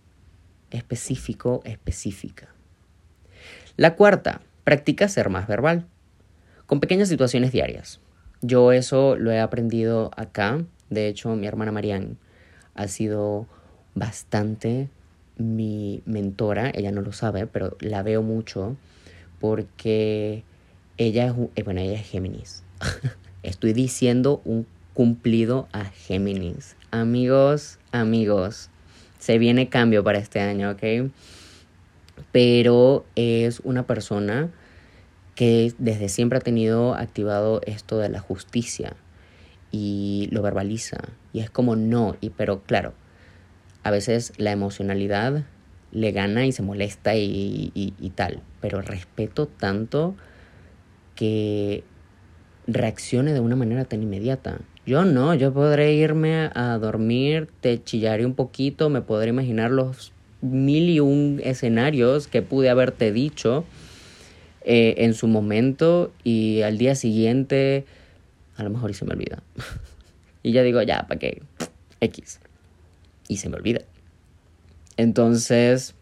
específico, 0.71 1.61
específica. 1.65 2.49
La 3.77 3.95
cuarta, 3.95 4.41
practica 4.63 5.07
ser 5.07 5.29
más 5.29 5.47
verbal, 5.47 5.85
con 6.65 6.79
pequeñas 6.79 7.09
situaciones 7.09 7.51
diarias. 7.51 7.99
Yo 8.41 8.71
eso 8.71 9.15
lo 9.15 9.31
he 9.31 9.39
aprendido 9.39 10.11
acá. 10.15 10.63
De 10.89 11.07
hecho, 11.07 11.35
mi 11.35 11.47
hermana 11.47 11.71
Marianne 11.71 12.17
ha 12.73 12.87
sido 12.87 13.47
bastante 13.93 14.89
mi 15.37 16.01
mentora, 16.05 16.71
ella 16.73 16.91
no 16.91 17.01
lo 17.01 17.13
sabe, 17.13 17.47
pero 17.47 17.75
la 17.79 18.03
veo 18.03 18.21
mucho 18.21 18.75
porque 19.39 20.43
ella 20.97 21.27
es, 21.27 21.33
eh, 21.55 21.63
bueno, 21.63 21.81
ella 21.81 21.99
es 21.99 22.07
Géminis. 22.07 22.63
Estoy 23.43 23.73
diciendo 23.73 24.41
un 24.45 24.65
cumplido 24.93 25.67
a 25.71 25.85
Géminis. 25.85 26.75
Amigos, 26.91 27.79
amigos, 27.91 28.69
se 29.19 29.37
viene 29.37 29.69
cambio 29.69 30.03
para 30.03 30.19
este 30.19 30.39
año, 30.39 30.71
¿ok? 30.71 31.11
Pero 32.31 33.05
es 33.15 33.59
una 33.61 33.85
persona 33.85 34.49
que 35.35 35.73
desde 35.77 36.07
siempre 36.07 36.37
ha 36.37 36.41
tenido 36.41 36.95
activado 36.95 37.61
esto 37.65 37.97
de 37.97 38.07
la 38.09 38.19
justicia 38.19 38.95
y 39.69 40.29
lo 40.31 40.41
verbaliza 40.41 40.97
y 41.33 41.41
es 41.41 41.49
como 41.49 41.75
no, 41.75 42.15
y 42.21 42.29
pero 42.29 42.61
claro, 42.61 42.93
a 43.85 43.91
veces 43.91 44.33
la 44.37 44.51
emocionalidad 44.51 45.43
le 45.91 46.11
gana 46.11 46.47
y 46.47 46.51
se 46.51 46.63
molesta 46.63 47.15
y, 47.15 48.11
tal, 48.15 48.41
pero 48.59 48.81
respeto 48.81 49.45
tanto 49.45 50.15
que 51.13 51.83
reaccione 52.65 53.31
de 53.31 53.41
una 53.41 53.55
manera 53.55 53.85
tan 53.85 54.01
inmediata. 54.01 54.57
Yo 54.87 55.05
no, 55.05 55.35
yo 55.35 55.53
podré 55.53 55.93
irme 55.93 56.49
a 56.55 56.79
dormir, 56.79 57.47
te 57.61 57.83
chillaré 57.83 58.25
un 58.25 58.33
poquito, 58.33 58.89
me 58.89 59.03
podré 59.03 59.29
imaginar 59.29 59.69
los 59.69 60.13
mil 60.41 60.89
y 60.89 60.99
un 60.99 61.39
escenarios 61.43 62.27
que 62.27 62.41
pude 62.41 62.71
haberte 62.71 63.11
dicho 63.11 63.65
eh, 64.63 64.95
en 64.97 65.13
su 65.13 65.27
momento 65.27 66.11
y 66.23 66.63
al 66.63 66.79
día 66.79 66.95
siguiente 66.95 67.85
a 68.57 68.63
lo 68.63 68.71
mejor 68.71 68.89
y 68.89 68.95
se 68.95 69.05
me 69.05 69.13
olvida. 69.13 69.43
y 70.41 70.53
ya 70.53 70.63
digo, 70.63 70.81
ya, 70.81 71.05
¿para 71.07 71.19
qué? 71.19 71.43
X. 71.99 72.39
Y 73.27 73.37
se 73.37 73.49
me 73.49 73.55
olvida. 73.55 73.81
Entonces, 74.97 75.95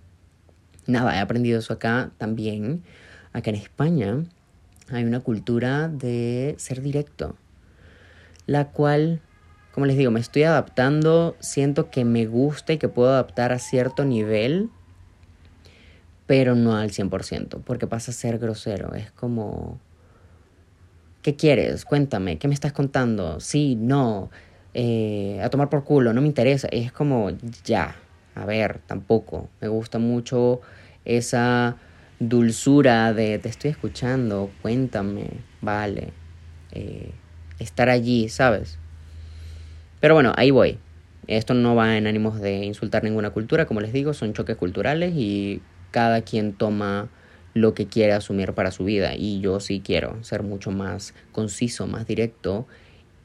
nada, 0.87 1.15
he 1.15 1.19
aprendido 1.19 1.59
eso 1.59 1.73
acá 1.73 2.11
también. 2.17 2.83
Acá 3.31 3.49
en 3.49 3.55
España 3.55 4.23
hay 4.89 5.03
una 5.03 5.21
cultura 5.21 5.87
de 5.87 6.55
ser 6.57 6.81
directo, 6.81 7.35
la 8.45 8.69
cual, 8.69 9.21
como 9.71 9.85
les 9.85 9.97
digo, 9.97 10.11
me 10.11 10.19
estoy 10.19 10.43
adaptando, 10.43 11.35
siento 11.39 11.89
que 11.89 12.05
me 12.05 12.25
gusta 12.25 12.73
y 12.73 12.77
que 12.77 12.89
puedo 12.89 13.09
adaptar 13.09 13.51
a 13.51 13.59
cierto 13.59 14.05
nivel, 14.05 14.69
pero 16.27 16.55
no 16.55 16.75
al 16.75 16.91
100%, 16.91 17.61
porque 17.63 17.87
pasa 17.87 18.11
a 18.11 18.13
ser 18.13 18.37
grosero, 18.37 18.93
es 18.93 19.11
como, 19.11 19.79
¿qué 21.21 21.35
quieres? 21.35 21.85
Cuéntame, 21.85 22.37
¿qué 22.37 22.47
me 22.47 22.53
estás 22.53 22.73
contando? 22.73 23.39
Sí, 23.39 23.75
no, 23.75 24.29
eh, 24.73 25.39
a 25.43 25.49
tomar 25.49 25.69
por 25.69 25.83
culo, 25.83 26.13
no 26.13 26.21
me 26.21 26.27
interesa, 26.27 26.67
es 26.71 26.91
como, 26.91 27.31
ya, 27.63 27.95
a 28.35 28.45
ver, 28.45 28.79
tampoco, 28.87 29.49
me 29.61 29.67
gusta 29.67 29.99
mucho 29.99 30.61
esa 31.05 31.77
dulzura 32.19 33.13
de 33.13 33.39
te 33.39 33.49
estoy 33.49 33.71
escuchando, 33.71 34.49
cuéntame, 34.61 35.27
vale, 35.61 36.13
eh, 36.71 37.11
estar 37.59 37.89
allí, 37.89 38.29
¿sabes? 38.29 38.79
Pero 39.99 40.15
bueno, 40.15 40.33
ahí 40.35 40.51
voy. 40.51 40.79
Esto 41.27 41.53
no 41.53 41.75
va 41.75 41.95
en 41.97 42.07
ánimos 42.07 42.41
de 42.41 42.65
insultar 42.65 43.03
ninguna 43.03 43.29
cultura, 43.29 43.65
como 43.65 43.79
les 43.79 43.93
digo, 43.93 44.13
son 44.13 44.33
choques 44.33 44.57
culturales 44.57 45.13
y 45.15 45.61
cada 45.91 46.21
quien 46.21 46.53
toma 46.53 47.09
lo 47.53 47.73
que 47.73 47.87
quiere 47.87 48.13
asumir 48.13 48.53
para 48.53 48.71
su 48.71 48.83
vida 48.83 49.15
y 49.15 49.39
yo 49.39 49.59
sí 49.59 49.81
quiero 49.85 50.21
ser 50.23 50.43
mucho 50.43 50.71
más 50.71 51.13
conciso, 51.31 51.87
más 51.87 52.07
directo 52.07 52.67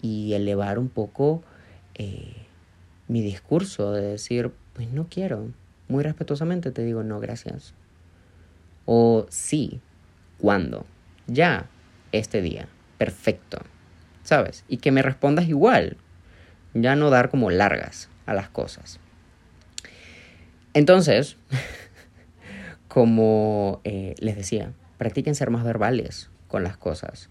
y 0.00 0.34
elevar 0.34 0.78
un 0.78 0.88
poco 0.88 1.42
eh, 1.94 2.34
mi 3.08 3.22
discurso 3.22 3.92
de 3.92 4.02
decir, 4.02 4.52
pues 4.74 4.88
no 4.88 5.08
quiero. 5.08 5.48
Muy 5.88 6.04
respetuosamente 6.04 6.70
te 6.70 6.84
digo, 6.84 7.02
no, 7.02 7.20
gracias. 7.20 7.74
O 8.84 9.26
sí, 9.30 9.80
¿cuándo? 10.38 10.87
Ya, 11.26 11.66
este 12.12 12.42
día. 12.42 12.68
Perfecto. 12.98 13.58
¿Sabes? 14.22 14.64
Y 14.68 14.78
que 14.78 14.92
me 14.92 15.02
respondas 15.02 15.48
igual. 15.48 15.96
Ya 16.74 16.96
no 16.96 17.11
dar 17.11 17.30
como 17.30 17.50
largas 17.50 18.08
a 18.26 18.34
las 18.34 18.48
cosas. 18.48 19.00
Entonces, 20.74 21.37
como 22.88 23.80
eh, 23.84 24.14
les 24.18 24.37
decía, 24.37 24.72
practiquen 24.98 25.34
ser 25.34 25.50
más 25.50 25.64
verbales 25.64 26.30
con 26.46 26.62
las 26.62 26.76
cosas. 26.76 27.30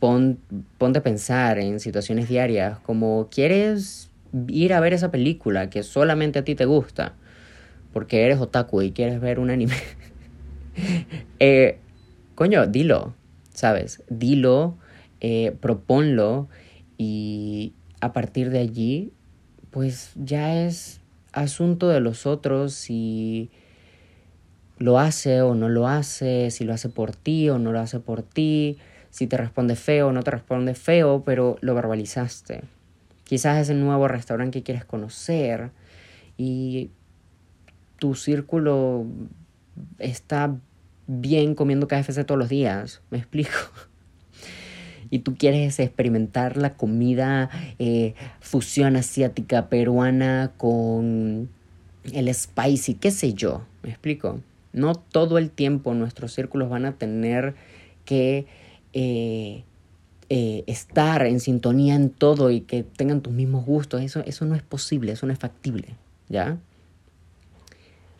Em, 0.00 0.36
ponte 0.78 0.98
a 1.00 1.02
pensar 1.02 1.58
en 1.58 1.80
situaciones 1.80 2.28
diarias 2.28 2.78
como 2.80 3.28
quieres 3.30 4.10
ir 4.46 4.72
a 4.72 4.80
ver 4.80 4.92
esa 4.92 5.10
película 5.10 5.70
que 5.70 5.82
solamente 5.82 6.38
a 6.38 6.44
ti 6.44 6.54
te 6.54 6.66
gusta 6.66 7.14
porque 7.92 8.24
eres 8.24 8.38
otaku 8.38 8.82
y 8.82 8.92
quieres 8.92 9.20
ver 9.20 9.38
un 9.40 9.50
anime, 9.50 9.74
eh, 11.40 11.78
coño, 12.34 12.66
dilo, 12.66 13.14
¿sabes? 13.52 14.02
Dilo, 14.08 14.76
eh, 15.20 15.56
proponlo 15.60 16.48
y 16.96 17.72
a 18.00 18.12
partir 18.12 18.50
de 18.50 18.60
allí, 18.60 19.12
pues 19.70 20.12
ya 20.14 20.64
es 20.64 21.00
asunto 21.32 21.88
de 21.88 22.00
los 22.00 22.26
otros 22.26 22.72
si 22.74 23.50
lo 24.78 24.98
hace 24.98 25.42
o 25.42 25.54
no 25.54 25.68
lo 25.68 25.88
hace, 25.88 26.50
si 26.50 26.64
lo 26.64 26.72
hace 26.72 26.88
por 26.88 27.16
ti 27.16 27.50
o 27.50 27.58
no 27.58 27.72
lo 27.72 27.80
hace 27.80 27.98
por 27.98 28.22
ti, 28.22 28.78
si 29.10 29.26
te 29.26 29.36
responde 29.36 29.76
feo 29.76 30.08
o 30.08 30.12
no 30.12 30.22
te 30.22 30.30
responde 30.30 30.74
feo, 30.74 31.22
pero 31.24 31.56
lo 31.60 31.74
verbalizaste. 31.74 32.62
Quizás 33.24 33.58
es 33.58 33.68
el 33.68 33.80
nuevo 33.80 34.08
restaurante 34.08 34.58
que 34.58 34.64
quieres 34.64 34.84
conocer 34.84 35.70
y 36.36 36.90
tu 37.98 38.14
círculo 38.14 39.04
está 39.98 40.56
bien 41.06 41.54
comiendo 41.54 41.88
KFC 41.88 42.24
todos 42.24 42.38
los 42.38 42.48
días, 42.48 43.02
me 43.10 43.18
explico. 43.18 43.52
Y 45.10 45.20
tú 45.20 45.36
quieres 45.36 45.80
experimentar 45.80 46.58
la 46.58 46.74
comida 46.74 47.48
eh, 47.78 48.12
fusión 48.40 48.94
asiática 48.94 49.70
peruana 49.70 50.52
con 50.58 51.48
el 52.12 52.34
spicy, 52.34 52.92
qué 52.92 53.10
sé 53.10 53.32
yo, 53.32 53.64
me 53.82 53.88
explico. 53.88 54.40
No 54.74 54.94
todo 54.94 55.38
el 55.38 55.50
tiempo 55.50 55.94
nuestros 55.94 56.34
círculos 56.34 56.68
van 56.68 56.84
a 56.84 56.92
tener 56.92 57.54
que 58.04 58.46
eh, 59.00 59.62
eh, 60.28 60.64
estar 60.66 61.24
en 61.24 61.38
sintonía 61.38 61.94
en 61.94 62.10
todo 62.10 62.50
y 62.50 62.62
que 62.62 62.82
tengan 62.82 63.20
tus 63.20 63.32
mismos 63.32 63.64
gustos. 63.64 64.02
Eso, 64.02 64.24
eso 64.26 64.44
no 64.44 64.56
es 64.56 64.62
posible, 64.64 65.12
eso 65.12 65.24
no 65.24 65.32
es 65.32 65.38
factible, 65.38 65.94
¿ya? 66.28 66.58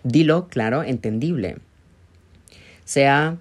Dilo 0.05 0.47
claro, 0.47 0.85
entendible. 0.85 1.57
Sea 2.85 3.39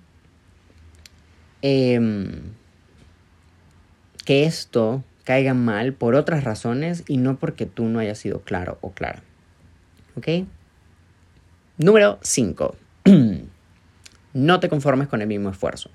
em, 1.62 2.42
que 4.26 4.46
esto 4.46 5.04
caiga 5.24 5.54
mal 5.54 5.94
por 5.94 6.16
otras 6.16 6.44
razones 6.44 7.04
y 7.08 7.18
no 7.18 7.38
porque 7.38 7.68
tú 7.68 7.86
no 7.86 8.00
hayas 8.00 8.18
sido 8.18 8.42
claro 8.42 8.80
o 8.82 8.94
clara. 8.94 9.22
Número 11.78 12.18
5. 12.24 12.76
no 14.34 14.60
te 14.60 14.70
conformes 14.70 15.08
con 15.08 15.22
el 15.22 15.28
mismo 15.28 15.52
esfuerzo. 15.52 15.92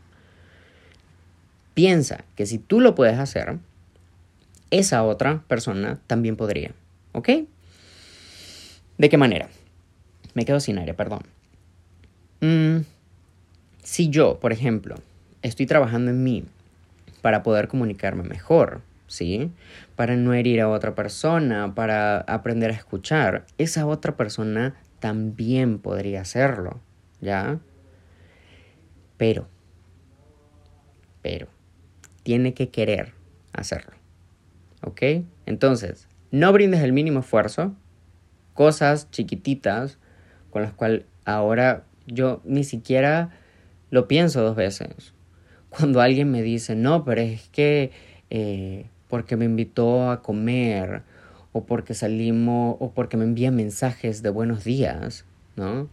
Piensa 1.75 2.25
que 2.37 2.47
si 2.47 2.59
tú 2.59 2.81
lo 2.81 2.95
puedes 2.95 3.19
hacer, 3.19 3.59
esa 4.71 5.05
otra 5.05 5.43
persona 5.49 6.01
también 6.07 6.37
podría. 6.37 6.73
¿Ok? 7.13 7.29
¿De 8.99 9.09
qué 9.09 9.19
manera? 9.19 9.49
Me 10.35 10.45
quedo 10.45 10.61
sin 10.61 10.79
aire, 10.79 10.95
perdón. 10.95 11.23
Mm, 12.41 12.85
si 13.83 14.09
yo, 14.09 14.39
por 14.41 14.53
ejemplo, 14.53 14.97
estoy 15.43 15.67
trabajando 15.67 16.11
en 16.11 16.23
mí 16.23 16.45
para 17.21 17.43
poder 17.43 17.69
comunicarme 17.69 18.23
mejor, 18.23 18.81
¿sí? 19.07 19.51
Para 19.97 20.17
no 20.17 20.33
herir 20.35 20.61
a 20.61 20.69
otra 20.69 20.95
persona, 20.95 21.75
para 21.75 22.19
aprender 22.21 22.71
a 22.71 22.75
escuchar, 22.75 23.47
esa 23.59 23.87
otra 23.87 24.17
persona 24.17 24.75
también 25.01 25.79
podría 25.79 26.23
hacerlo, 26.23 26.81
¿ya? 27.21 27.59
Pero, 29.19 29.47
pero, 31.21 31.49
tiene 32.23 32.55
que 32.55 32.69
querer 32.69 33.13
hacerlo, 33.53 33.93
¿ok? 34.83 35.03
Entonces, 35.47 36.09
no 36.31 36.53
brindes 36.53 36.81
el 36.81 36.93
mínimo 36.93 37.21
esfuerzo, 37.21 37.75
cosas 38.55 39.11
chiquititas 39.11 39.99
con 40.51 40.63
las 40.63 40.73
cuales 40.73 41.05
ahora 41.25 41.85
yo 42.07 42.41
ni 42.45 42.65
siquiera 42.65 43.31
lo 43.91 44.09
pienso 44.09 44.43
dos 44.43 44.57
veces. 44.57 45.15
Cuando 45.69 46.01
alguien 46.01 46.31
me 46.31 46.43
dice, 46.43 46.75
no, 46.75 47.05
pero 47.05 47.21
es 47.23 47.49
que 47.49 47.91
eh, 48.31 48.87
porque 49.09 49.37
me 49.37 49.45
invitó 49.45 50.11
a 50.11 50.23
comer 50.23 51.03
o 51.53 51.65
porque 51.65 51.95
salimos 51.95 52.77
o 52.81 52.93
porque 52.93 53.17
me 53.17 53.25
envía 53.25 53.51
mensajes 53.51 54.23
de 54.23 54.31
buenos 54.31 54.65
días, 54.65 55.27
¿no? 55.57 55.89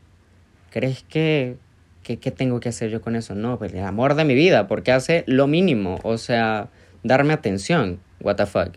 ¿Crees 0.72 1.04
que, 1.04 1.58
que, 2.04 2.18
qué 2.18 2.32
tengo 2.32 2.60
que 2.60 2.70
hacer 2.70 2.90
yo 2.90 3.02
con 3.02 3.16
eso? 3.16 3.36
No, 3.36 3.58
pues 3.58 3.74
el 3.74 3.84
amor 3.84 4.16
de 4.16 4.26
mi 4.26 4.36
vida, 4.36 4.68
porque 4.68 4.92
hace 4.92 5.24
lo 5.28 5.48
mínimo, 5.48 6.00
o 6.04 6.18
sea, 6.18 6.70
darme 7.04 7.34
atención, 7.34 8.00
what 8.22 8.36
the 8.36 8.46
fuck. 8.46 8.74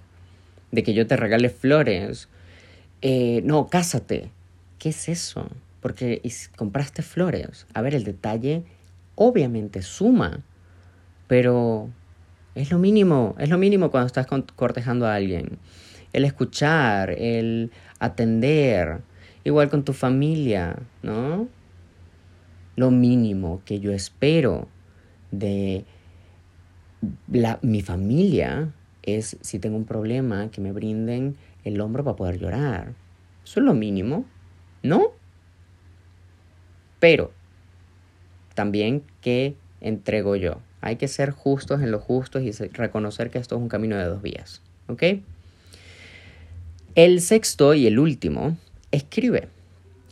de 0.71 0.83
que 0.83 0.95
yo 0.95 1.07
te 1.07 1.17
regale 1.17 1.51
flores. 1.51 2.29
Eh, 3.03 3.43
no, 3.45 3.69
cásate. 3.69 4.31
¿Qué 4.79 4.89
es 4.89 5.09
eso? 5.09 5.49
Porque 5.81 6.23
compraste 6.57 7.03
flores. 7.03 7.67
A 7.75 7.83
ver, 7.83 7.95
el 7.95 8.05
detalle 8.05 8.65
obviamente 9.15 9.83
suma, 9.83 10.41
pero 11.27 11.91
es 12.55 12.71
lo 12.71 12.79
mínimo, 12.79 13.35
es 13.39 13.49
lo 13.49 13.59
mínimo 13.59 13.91
cuando 13.91 14.07
estás 14.07 14.27
cortejando 14.57 15.07
a 15.07 15.15
alguien. 15.15 15.59
El 16.13 16.25
escuchar, 16.25 17.11
el 17.11 17.71
atender, 17.99 19.01
igual 19.45 19.71
con 19.71 19.85
tu 19.85 19.93
familia, 19.93 20.77
¿no? 21.03 21.49
Lo 22.77 22.91
mínimo 22.91 23.63
que 23.65 23.81
yo 23.81 23.93
espero 23.93 24.69
de 25.31 25.85
la, 27.31 27.59
mi 27.63 27.83
familia 27.83 28.73
es 29.03 29.37
si 29.41 29.59
tengo 29.59 29.77
un 29.77 29.85
problema 29.85 30.51
que 30.51 30.61
me 30.61 30.73
brinden 30.73 31.37
el 31.65 31.81
hombro 31.81 32.05
para 32.05 32.17
poder 32.17 32.39
llorar. 32.39 32.95
Eso 33.45 33.61
es 33.61 33.67
lo 33.67 33.75
mínimo, 33.75 34.25
¿no? 34.83 35.13
Pero 37.01 37.33
también 38.55 39.03
qué 39.21 39.57
entrego 39.81 40.37
yo. 40.37 40.61
Hay 40.81 40.97
que 40.97 41.09
ser 41.09 41.31
justos 41.31 41.81
en 41.83 41.91
lo 41.91 41.99
justos 41.99 42.43
y 42.43 42.53
reconocer 42.53 43.31
que 43.31 43.39
esto 43.39 43.57
es 43.57 43.63
un 43.63 43.69
camino 43.69 43.97
de 43.97 44.05
dos 44.05 44.23
vías. 44.23 44.63
¿Ok? 44.89 45.03
El 46.95 47.21
sexto 47.21 47.75
y 47.75 47.87
el 47.87 47.99
último, 47.99 48.57
escribe. 48.91 49.49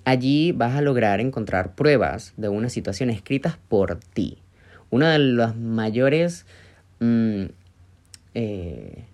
Allí 0.05 0.53
vas 0.53 0.77
a 0.77 0.81
lograr 0.81 1.21
encontrar 1.21 1.75
pruebas 1.75 2.33
de 2.37 2.49
una 2.49 2.69
situación 2.69 3.11
escritas 3.11 3.59
por 3.69 3.97
ti. 3.97 4.39
Una 4.91 5.13
de 5.13 5.19
las 5.19 5.57
mayores... 5.57 6.47
Mm, 7.01 7.45
eh, 8.35 9.05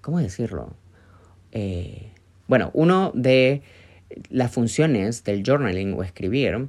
¿Cómo 0.00 0.18
decirlo? 0.18 0.74
Eh, 1.52 2.10
bueno, 2.48 2.70
uno 2.74 3.12
de 3.14 3.62
las 4.30 4.50
funciones 4.50 5.24
del 5.24 5.42
journaling 5.44 5.94
o 5.94 6.02
escribir 6.02 6.68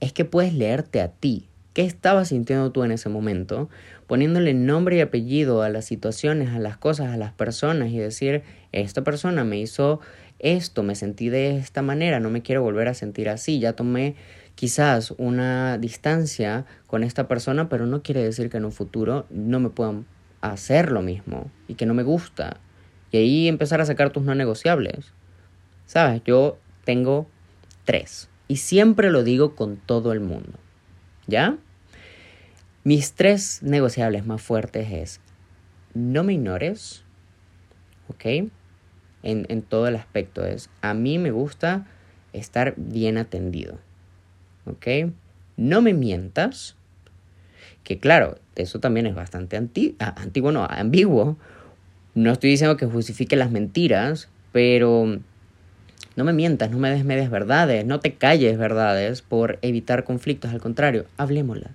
es 0.00 0.12
que 0.12 0.24
puedes 0.24 0.52
leerte 0.52 1.00
a 1.00 1.08
ti. 1.08 1.48
¿Qué 1.72 1.82
estabas 1.82 2.28
sintiendo 2.28 2.70
tú 2.70 2.84
en 2.84 2.92
ese 2.92 3.08
momento? 3.08 3.70
Poniéndole 4.06 4.52
nombre 4.52 4.96
y 4.96 5.00
apellido 5.00 5.62
a 5.62 5.70
las 5.70 5.86
situaciones, 5.86 6.50
a 6.50 6.58
las 6.58 6.76
cosas, 6.76 7.08
a 7.08 7.16
las 7.16 7.32
personas 7.32 7.88
y 7.90 7.98
decir, 7.98 8.42
esta 8.72 9.02
persona 9.02 9.44
me 9.44 9.58
hizo 9.58 10.00
esto, 10.42 10.82
me 10.82 10.94
sentí 10.94 11.30
de 11.30 11.56
esta 11.56 11.80
manera, 11.82 12.20
no 12.20 12.28
me 12.28 12.42
quiero 12.42 12.62
volver 12.62 12.88
a 12.88 12.94
sentir 12.94 13.28
así, 13.28 13.58
ya 13.58 13.72
tomé 13.72 14.16
quizás 14.54 15.12
una 15.16 15.78
distancia 15.78 16.66
con 16.86 17.04
esta 17.04 17.28
persona, 17.28 17.68
pero 17.68 17.86
no 17.86 18.02
quiere 18.02 18.22
decir 18.22 18.50
que 18.50 18.58
en 18.58 18.64
un 18.64 18.72
futuro 18.72 19.26
no 19.30 19.60
me 19.60 19.70
puedan 19.70 20.04
hacer 20.40 20.92
lo 20.92 21.00
mismo 21.00 21.50
y 21.68 21.74
que 21.74 21.86
no 21.86 21.94
me 21.94 22.02
gusta. 22.02 22.58
Y 23.10 23.18
ahí 23.18 23.48
empezar 23.48 23.80
a 23.80 23.86
sacar 23.86 24.10
tus 24.10 24.24
no 24.24 24.34
negociables. 24.34 25.12
Sabes, 25.86 26.22
yo 26.24 26.58
tengo 26.84 27.26
tres. 27.84 28.28
Y 28.48 28.56
siempre 28.56 29.10
lo 29.10 29.22
digo 29.22 29.54
con 29.54 29.76
todo 29.76 30.12
el 30.12 30.20
mundo. 30.20 30.58
¿Ya? 31.26 31.56
Mis 32.84 33.12
tres 33.12 33.62
negociables 33.62 34.26
más 34.26 34.42
fuertes 34.42 34.90
es, 34.90 35.20
no 35.94 36.24
me 36.24 36.32
ignores, 36.32 37.04
¿ok? 38.08 38.50
En, 39.22 39.46
en 39.48 39.62
todo 39.62 39.86
el 39.86 39.96
aspecto 39.96 40.44
es, 40.44 40.68
a 40.80 40.94
mí 40.94 41.18
me 41.18 41.30
gusta 41.30 41.86
estar 42.32 42.74
bien 42.76 43.18
atendido, 43.18 43.78
¿ok? 44.66 45.12
No 45.56 45.82
me 45.82 45.94
mientas, 45.94 46.76
que 47.84 47.98
claro, 47.98 48.38
eso 48.56 48.80
también 48.80 49.06
es 49.06 49.14
bastante 49.14 49.56
anti, 49.56 49.96
antiguo, 49.98 50.52
no, 50.52 50.66
ambiguo. 50.68 51.36
No 52.14 52.32
estoy 52.32 52.50
diciendo 52.50 52.76
que 52.76 52.86
justifique 52.86 53.36
las 53.36 53.50
mentiras, 53.50 54.28
pero 54.52 55.18
no 56.14 56.24
me 56.24 56.32
mientas, 56.32 56.70
no 56.70 56.78
me 56.78 56.90
des 56.90 57.04
medias 57.04 57.30
verdades, 57.30 57.86
no 57.86 58.00
te 58.00 58.14
calles 58.14 58.58
verdades 58.58 59.22
por 59.22 59.58
evitar 59.62 60.04
conflictos, 60.04 60.52
al 60.52 60.60
contrario, 60.60 61.06
hablémosla. 61.16 61.70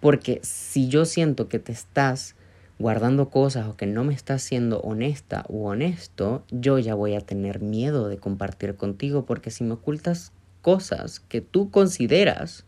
Porque 0.00 0.40
si 0.42 0.88
yo 0.88 1.04
siento 1.04 1.48
que 1.48 1.58
te 1.58 1.72
estás 1.72 2.34
guardando 2.80 3.30
cosas 3.30 3.68
o 3.68 3.76
que 3.76 3.86
no 3.86 4.02
me 4.02 4.12
estás 4.12 4.42
siendo 4.42 4.80
honesta 4.80 5.44
u 5.48 5.66
honesto, 5.66 6.42
yo 6.50 6.80
ya 6.80 6.96
voy 6.96 7.14
a 7.14 7.20
tener 7.20 7.60
miedo 7.60 8.08
de 8.08 8.18
compartir 8.18 8.74
contigo 8.74 9.24
porque 9.24 9.52
si 9.52 9.62
me 9.62 9.74
ocultas 9.74 10.32
cosas 10.62 11.20
que 11.20 11.40
tú 11.40 11.70
consideras, 11.70 12.64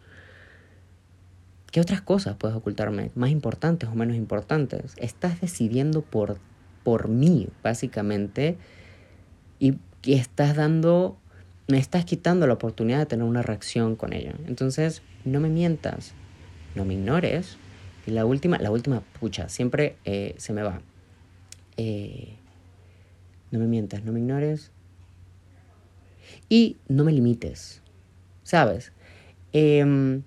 ¿qué 1.73 1.81
otras 1.81 2.03
cosas 2.03 2.37
puedes 2.37 2.57
ocultarme? 2.57 3.11
Más 3.17 3.31
importantes 3.31 3.89
o 3.89 3.95
menos 3.97 4.17
importantes. 4.17 4.93
Estás 4.99 5.41
decidiendo 5.41 6.03
por, 6.03 6.37
por 6.85 7.09
mí, 7.09 7.49
básicamente, 7.65 8.57
y 9.59 9.75
y 10.05 10.15
estás 10.15 10.57
dando, 10.57 11.17
me 11.69 11.79
estás 11.79 12.05
quitando 12.05 12.47
la 12.47 12.55
oportunidad 12.55 12.99
de 12.99 13.07
tener 13.07 13.25
una 13.25 13.43
reacción 13.43 13.97
con 13.97 14.13
ella. 14.13 14.35
Entonces, 14.47 15.03
no 15.25 15.41
me 15.41 15.49
mientas, 15.49 16.13
no 16.75 16.85
me 16.85 16.95
ignores. 16.95 17.57
Y 18.07 18.11
la 18.11 18.25
última, 18.25 18.59
la 18.59 18.71
última, 18.71 19.01
pucha, 19.21 19.49
siempre 19.49 19.97
eh, 20.05 20.35
se 20.39 20.53
me 20.53 20.63
va. 20.63 20.81
Eh, 21.77 22.35
no 23.51 23.59
me 23.59 23.67
mientas, 23.67 24.05
no 24.05 24.13
me 24.13 24.21
ignores. 24.21 24.71
Y 26.49 26.77
no 26.89 27.05
me 27.05 27.13
limites, 27.13 27.83
¿sabes? 28.43 28.93
Em, 29.53 30.23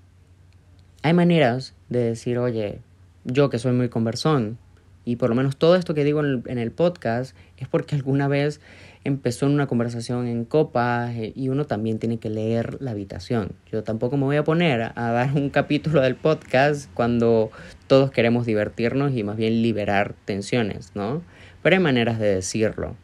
hay 1.02 1.14
maneras 1.14 1.74
de 1.90 2.00
decir, 2.00 2.38
oye, 2.38 2.80
yo 3.24 3.50
que 3.50 3.60
soy 3.60 3.74
muy 3.74 3.90
conversón, 3.90 4.58
y 5.06 5.18
por 5.18 5.30
lo 5.30 5.36
menos 5.36 5.56
todo 5.58 5.76
esto 5.76 5.94
que 5.94 6.04
digo 6.04 6.20
en 6.20 6.26
el, 6.26 6.44
en 6.48 6.58
el 6.58 6.72
podcast 6.72 7.36
es 7.58 7.68
porque 7.68 7.96
alguna 7.96 8.28
vez 8.28 8.60
empezó 9.06 9.46
en 9.46 9.54
una 9.54 9.68
conversación 9.68 10.28
en 10.28 10.46
copas 10.46 11.16
eh, 11.16 11.32
y 11.36 11.50
uno 11.50 11.66
también 11.66 12.00
tiene 12.00 12.18
que 12.18 12.30
leer 12.30 12.82
la 12.82 12.92
habitación. 12.92 13.52
Yo 13.72 13.84
tampoco 13.84 14.18
me 14.18 14.26
voy 14.26 14.36
a 14.36 14.44
poner 14.44 14.92
a 14.96 15.12
dar 15.12 15.32
un 15.36 15.50
capítulo 15.52 16.02
del 16.02 16.16
podcast 16.16 16.90
cuando 16.94 17.52
todos 17.88 18.12
queremos 18.12 18.48
divertirnos 18.48 19.16
y 19.16 19.24
más 19.24 19.38
bien 19.38 19.62
liberar 19.62 20.16
tensiones, 20.26 20.92
¿no? 20.96 21.22
Pero 21.62 21.76
hay 21.76 21.82
maneras 21.82 22.20
de 22.20 22.34
decirlo. 22.34 22.96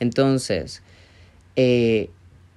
Entonces, 0.00 0.82
eh, 1.54 2.08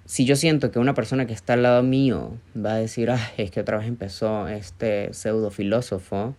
si 0.06 0.24
yo 0.26 0.38
siento 0.38 0.72
que 0.72 0.80
una 0.80 0.94
persona 0.94 1.26
que 1.28 1.34
está 1.34 1.54
al 1.54 1.64
lado 1.64 1.84
mío 1.84 2.32
va 2.56 2.74
a 2.74 2.78
decir, 2.78 3.12
ah, 3.12 3.20
es 3.38 3.52
que 3.52 3.60
otra 3.60 3.78
vez 3.78 3.88
empezó 3.88 4.48
este 4.48 5.14
pseudo 5.14 5.52
filósofo, 5.52 6.34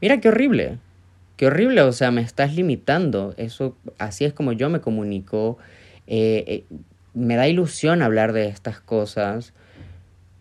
mira 0.00 0.18
qué 0.18 0.28
horrible, 0.28 0.78
qué 1.36 1.46
horrible, 1.46 1.82
o 1.82 1.92
sea, 1.92 2.10
me 2.10 2.20
estás 2.20 2.54
limitando. 2.54 3.34
Eso, 3.36 3.76
así 3.98 4.24
es 4.24 4.32
como 4.32 4.52
yo 4.52 4.70
me 4.70 4.80
comunico. 4.80 5.58
Eh, 6.06 6.44
eh, 6.46 6.64
me 7.14 7.36
da 7.36 7.48
ilusión 7.48 8.02
hablar 8.02 8.32
de 8.32 8.48
estas 8.48 8.80
cosas. 8.80 9.52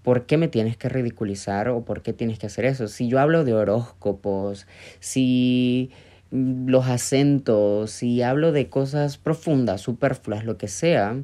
¿Por 0.03 0.25
qué 0.25 0.37
me 0.37 0.49
tienes 0.49 0.75
que 0.75 0.89
ridiculizar 0.89 1.69
o 1.69 1.85
por 1.85 2.01
qué 2.01 2.13
tienes 2.13 2.39
que 2.39 2.47
hacer 2.47 2.65
eso? 2.65 2.87
Si 2.87 3.07
yo 3.07 3.19
hablo 3.19 3.45
de 3.45 3.53
horóscopos, 3.53 4.67
si 4.99 5.91
mm, 6.31 6.67
los 6.69 6.87
acentos, 6.87 7.91
si 7.91 8.21
hablo 8.21 8.51
de 8.51 8.69
cosas 8.69 9.17
profundas, 9.17 9.81
superfluas, 9.81 10.43
lo 10.43 10.57
que 10.57 10.67
sea, 10.67 11.15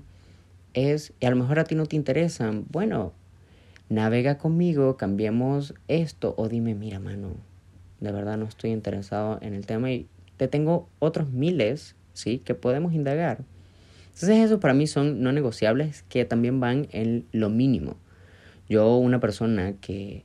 es, 0.73 1.13
y 1.19 1.25
a 1.25 1.29
lo 1.29 1.35
mejor 1.35 1.59
a 1.59 1.65
ti 1.65 1.75
no 1.75 1.87
te 1.87 1.95
interesan, 1.95 2.65
bueno, 2.69 3.11
navega 3.89 4.37
conmigo, 4.37 4.97
cambiemos 4.97 5.73
esto 5.87 6.35
o 6.37 6.47
dime, 6.47 6.75
mira, 6.75 6.99
mano, 6.99 7.35
de 7.99 8.11
verdad 8.11 8.37
no 8.37 8.45
estoy 8.45 8.71
interesado 8.71 9.39
en 9.41 9.53
el 9.53 9.65
tema 9.65 9.91
y 9.91 10.07
te 10.37 10.47
tengo 10.47 10.87
otros 10.99 11.31
miles, 11.31 11.95
¿sí? 12.13 12.39
Que 12.39 12.55
podemos 12.55 12.93
indagar. 12.93 13.43
Entonces 14.13 14.45
eso 14.45 14.59
para 14.59 14.73
mí 14.73 14.87
son 14.87 15.21
no 15.21 15.31
negociables 15.31 16.03
que 16.09 16.25
también 16.25 16.59
van 16.59 16.87
en 16.91 17.25
lo 17.31 17.49
mínimo. 17.49 17.95
Yo 18.67 18.97
una 18.97 19.19
persona 19.19 19.73
que, 19.81 20.23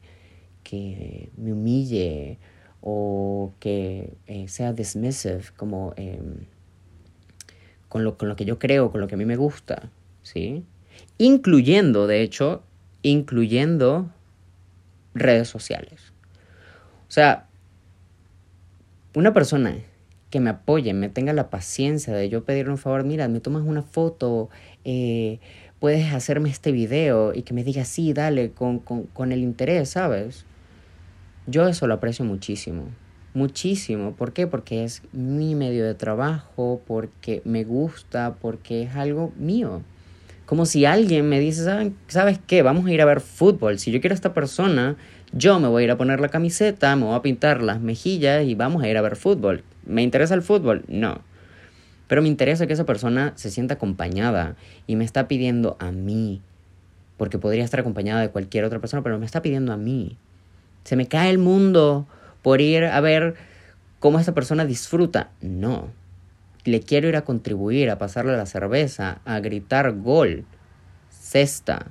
que 0.63 1.31
me 1.37 1.53
humille 1.53 2.39
o 2.81 3.53
que 3.61 4.15
eh, 4.27 4.49
sea 4.49 4.73
dismissive 4.73 5.43
como 5.57 5.95
em, 5.97 6.47
con, 7.89 8.05
lo, 8.05 8.18
con 8.18 8.29
lo 8.29 8.37
que 8.37 8.45
yo 8.45 8.59
creo, 8.59 8.91
con 8.91 9.01
lo 9.01 9.07
que 9.07 9.14
a 9.14 9.18
mí 9.18 9.25
me 9.25 9.37
gusta, 9.37 9.91
¿sí? 10.22 10.64
Incluyendo, 11.16 12.07
de 12.07 12.22
hecho, 12.22 12.62
incluyendo 13.03 14.11
redes 15.14 15.49
sociales. 15.49 16.12
O 17.09 17.12
sea, 17.14 17.47
una 19.15 19.33
persona 19.33 19.77
que 20.31 20.41
me 20.41 20.51
apoye, 20.51 20.93
me 20.95 21.09
tenga 21.09 21.33
la 21.33 21.49
paciencia 21.49 22.12
de 22.12 22.29
yo 22.29 22.45
pedirle 22.45 22.73
un 22.73 22.79
favor, 22.79 23.05
mira, 23.05 23.29
me 23.29 23.41
tomas 23.41 23.62
una 23.62 23.83
foto, 23.83 24.51
eh, 24.85 25.39
puedes 25.79 26.12
hacerme 26.12 26.49
este 26.51 26.73
video 26.73 27.33
y 27.35 27.43
que 27.43 27.55
me 27.55 27.62
diga, 27.62 27.85
sí, 27.85 28.12
dale, 28.12 28.51
con, 28.51 28.81
con, 28.81 29.05
con 29.05 29.33
el 29.33 29.41
interés, 29.41 29.91
¿sabes? 29.91 30.45
Yo 31.47 31.69
eso 31.69 31.87
lo 31.87 31.95
aprecio 31.95 32.25
muchísimo, 32.25 32.89
muchísimo. 33.35 34.12
¿Por 34.12 34.33
qué? 34.33 34.47
Porque 34.47 34.83
es 34.83 35.03
mi 35.12 35.55
medio 35.55 35.85
de 35.85 35.95
trabajo, 35.95 36.81
porque 36.87 37.43
me 37.45 37.65
gusta, 37.65 38.35
porque 38.41 38.85
es 38.85 38.97
algo 38.97 39.33
mío. 39.37 39.83
Como 40.47 40.67
si 40.67 40.85
alguien 40.85 41.29
me 41.29 41.39
dice, 41.39 41.93
¿sabes 42.09 42.41
qué? 42.47 42.62
Vamos 42.62 42.87
a 42.87 42.93
ir 42.93 43.01
a 43.01 43.05
ver 43.05 43.21
fútbol. 43.21 43.79
Si 43.79 43.93
yo 43.93 44.01
quiero 44.01 44.15
a 44.15 44.17
esta 44.17 44.35
persona, 44.35 44.97
yo 45.37 45.59
me 45.59 45.66
voy 45.66 45.82
a 45.82 45.85
ir 45.87 45.91
a 45.91 45.97
poner 45.99 46.20
la 46.20 46.28
camiseta, 46.28 46.95
me 46.95 47.07
voy 47.07 47.16
a 47.16 47.22
pintar 47.22 47.61
las 47.61 47.80
mejillas 47.80 48.45
y 48.45 48.55
vamos 48.55 48.85
a 48.85 48.89
ir 48.89 48.97
a 48.97 49.03
ver 49.03 49.16
fútbol. 49.16 49.64
¿Me 49.85 50.03
interesa 50.03 50.35
el 50.35 50.43
fútbol? 50.43 50.85
No. 50.87 51.22
pero 52.07 52.22
me 52.22 52.28
interesa 52.28 52.66
que 52.66 52.74
esa 52.74 52.85
persona 52.85 53.32
se 53.35 53.51
sienta 53.51 53.74
acompañada 53.74 54.55
y 54.87 54.95
me 54.95 55.05
está 55.05 55.26
pidiendo 55.26 55.76
a 55.80 55.91
mí, 55.91 56.41
porque 57.16 57.39
podría 57.39 57.64
estar 57.64 57.80
acompañada 57.80 58.20
de 58.20 58.30
cualquier 58.30 58.64
otra 58.64 58.78
persona, 58.78 59.03
pero 59.03 59.18
me 59.18 59.26
está 59.26 59.43
pidiendo 59.43 59.72
a 59.72 59.76
mí. 59.76 60.16
Se 60.85 60.95
me 60.95 61.09
cae 61.09 61.30
el 61.30 61.39
mundo 61.39 62.07
por 62.43 62.61
ir 62.61 62.85
a 62.85 63.01
ver 63.01 63.35
cómo 63.99 64.20
esta 64.20 64.35
persona 64.35 64.64
disfruta. 64.66 65.30
No. 65.41 65.89
Le 66.64 66.80
quiero 66.80 67.09
ir 67.09 67.16
a 67.16 67.24
contribuir, 67.24 67.91
a 67.91 67.99
pasarle 67.99 68.37
la 68.37 68.47
cerveza, 68.47 69.20
a 69.24 69.41
gritar 69.41 69.93
gol, 69.97 70.45
cesta, 71.11 71.87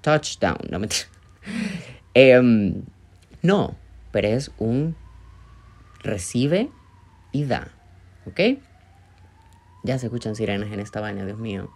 touchdown. 0.00 0.58
No, 0.70 0.78
mentira. 0.78 1.19
Em, 2.14 2.82
no, 3.42 3.74
pero 4.10 4.28
es 4.28 4.50
un 4.58 4.96
recibe 6.02 6.70
y 7.32 7.44
da. 7.44 7.68
¿Ok? 8.26 8.40
Ya 9.82 9.98
se 9.98 10.06
escuchan 10.06 10.36
sirenas 10.36 10.72
en 10.72 10.80
esta 10.80 11.00
baña, 11.00 11.24
Dios 11.24 11.38
mío. 11.38 11.70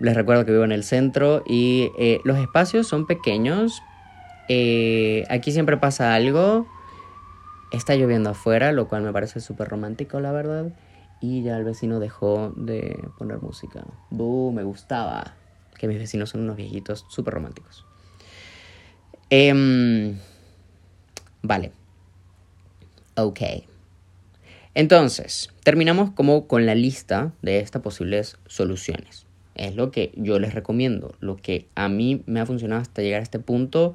Les 0.00 0.14
recuerdo 0.14 0.44
que 0.44 0.52
vivo 0.52 0.64
en 0.64 0.72
el 0.72 0.84
centro 0.84 1.42
y 1.46 1.90
eh, 1.98 2.20
los 2.24 2.38
espacios 2.38 2.86
son 2.86 3.06
pequeños. 3.06 3.82
Eh, 4.48 5.24
aquí 5.28 5.50
siempre 5.50 5.76
pasa 5.76 6.14
algo. 6.14 6.66
Está 7.72 7.96
lloviendo 7.96 8.30
afuera, 8.30 8.72
lo 8.72 8.88
cual 8.88 9.02
me 9.02 9.12
parece 9.12 9.40
súper 9.40 9.68
romántico, 9.68 10.20
la 10.20 10.32
verdad. 10.32 10.72
Y 11.20 11.42
ya 11.42 11.56
el 11.56 11.64
vecino 11.64 11.98
dejó 11.98 12.52
de 12.56 13.08
poner 13.18 13.42
música. 13.42 13.84
¡Buh! 14.10 14.52
Me 14.52 14.62
gustaba. 14.62 15.34
Que 15.76 15.88
mis 15.88 15.98
vecinos 15.98 16.30
son 16.30 16.42
unos 16.42 16.56
viejitos 16.56 17.04
súper 17.08 17.34
románticos. 17.34 17.87
Em, 19.30 20.16
vale. 21.42 21.72
Ok. 23.16 23.40
Entonces, 24.74 25.50
terminamos 25.64 26.10
como 26.12 26.46
con 26.46 26.64
la 26.64 26.74
lista 26.74 27.32
de 27.42 27.58
estas 27.58 27.82
posibles 27.82 28.38
soluciones. 28.46 29.26
Es 29.54 29.74
lo 29.74 29.90
que 29.90 30.12
yo 30.14 30.38
les 30.38 30.54
recomiendo, 30.54 31.16
lo 31.20 31.36
que 31.36 31.66
a 31.74 31.88
mí 31.88 32.22
me 32.26 32.40
ha 32.40 32.46
funcionado 32.46 32.80
hasta 32.80 33.02
llegar 33.02 33.20
a 33.20 33.24
este 33.24 33.40
punto 33.40 33.94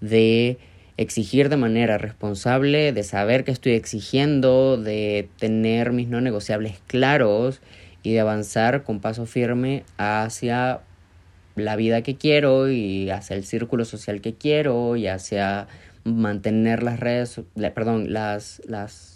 de 0.00 0.58
exigir 0.96 1.48
de 1.48 1.56
manera 1.56 1.98
responsable, 1.98 2.92
de 2.92 3.02
saber 3.04 3.44
que 3.44 3.52
estoy 3.52 3.72
exigiendo, 3.72 4.76
de 4.76 5.28
tener 5.38 5.92
mis 5.92 6.08
no 6.08 6.20
negociables 6.20 6.80
claros 6.86 7.60
y 8.02 8.12
de 8.12 8.20
avanzar 8.20 8.82
con 8.82 9.00
paso 9.00 9.26
firme 9.26 9.84
hacia 9.98 10.80
la 11.56 11.76
vida 11.76 12.02
que 12.02 12.16
quiero 12.16 12.70
y 12.70 13.10
hacia 13.10 13.36
el 13.36 13.44
círculo 13.44 13.84
social 13.84 14.20
que 14.20 14.34
quiero 14.34 14.96
y 14.96 15.06
hacia 15.06 15.68
mantener 16.04 16.82
las 16.82 17.00
redes, 17.00 17.40
perdón, 17.74 18.12
las, 18.12 18.60
las 18.66 19.14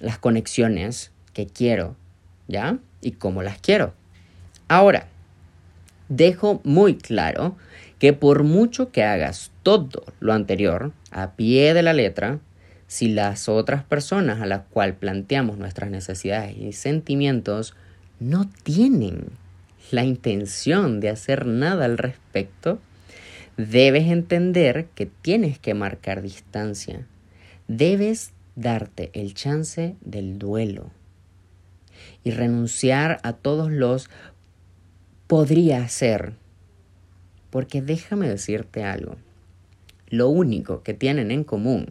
las 0.00 0.18
conexiones 0.18 1.10
que 1.32 1.46
quiero, 1.46 1.96
¿ya? 2.48 2.78
Y 3.00 3.12
cómo 3.12 3.42
las 3.42 3.58
quiero. 3.58 3.94
Ahora, 4.68 5.08
dejo 6.08 6.60
muy 6.64 6.96
claro 6.96 7.56
que 7.98 8.12
por 8.12 8.44
mucho 8.44 8.92
que 8.92 9.02
hagas 9.02 9.50
todo 9.62 10.04
lo 10.20 10.32
anterior 10.32 10.92
a 11.10 11.32
pie 11.32 11.74
de 11.74 11.82
la 11.82 11.92
letra, 11.92 12.38
si 12.86 13.08
las 13.08 13.48
otras 13.48 13.82
personas 13.82 14.40
a 14.40 14.46
las 14.46 14.62
cuales 14.70 14.96
planteamos 14.96 15.58
nuestras 15.58 15.90
necesidades 15.90 16.56
y 16.56 16.72
sentimientos 16.72 17.74
no 18.20 18.48
tienen 18.62 19.30
la 19.90 20.04
intención 20.04 21.00
de 21.00 21.10
hacer 21.10 21.46
nada 21.46 21.84
al 21.84 21.98
respecto, 21.98 22.78
debes 23.56 24.08
entender 24.08 24.86
que 24.94 25.06
tienes 25.06 25.58
que 25.58 25.74
marcar 25.74 26.22
distancia. 26.22 27.06
Debes 27.68 28.32
darte 28.56 29.10
el 29.14 29.34
chance 29.34 29.96
del 30.00 30.38
duelo 30.38 30.90
y 32.22 32.30
renunciar 32.30 33.20
a 33.22 33.32
todos 33.32 33.70
los 33.70 34.10
podría 35.26 35.86
ser. 35.88 36.34
Porque 37.50 37.82
déjame 37.82 38.28
decirte 38.28 38.84
algo. 38.84 39.16
Lo 40.08 40.28
único 40.28 40.82
que 40.82 40.94
tienen 40.94 41.30
en 41.30 41.44
común 41.44 41.88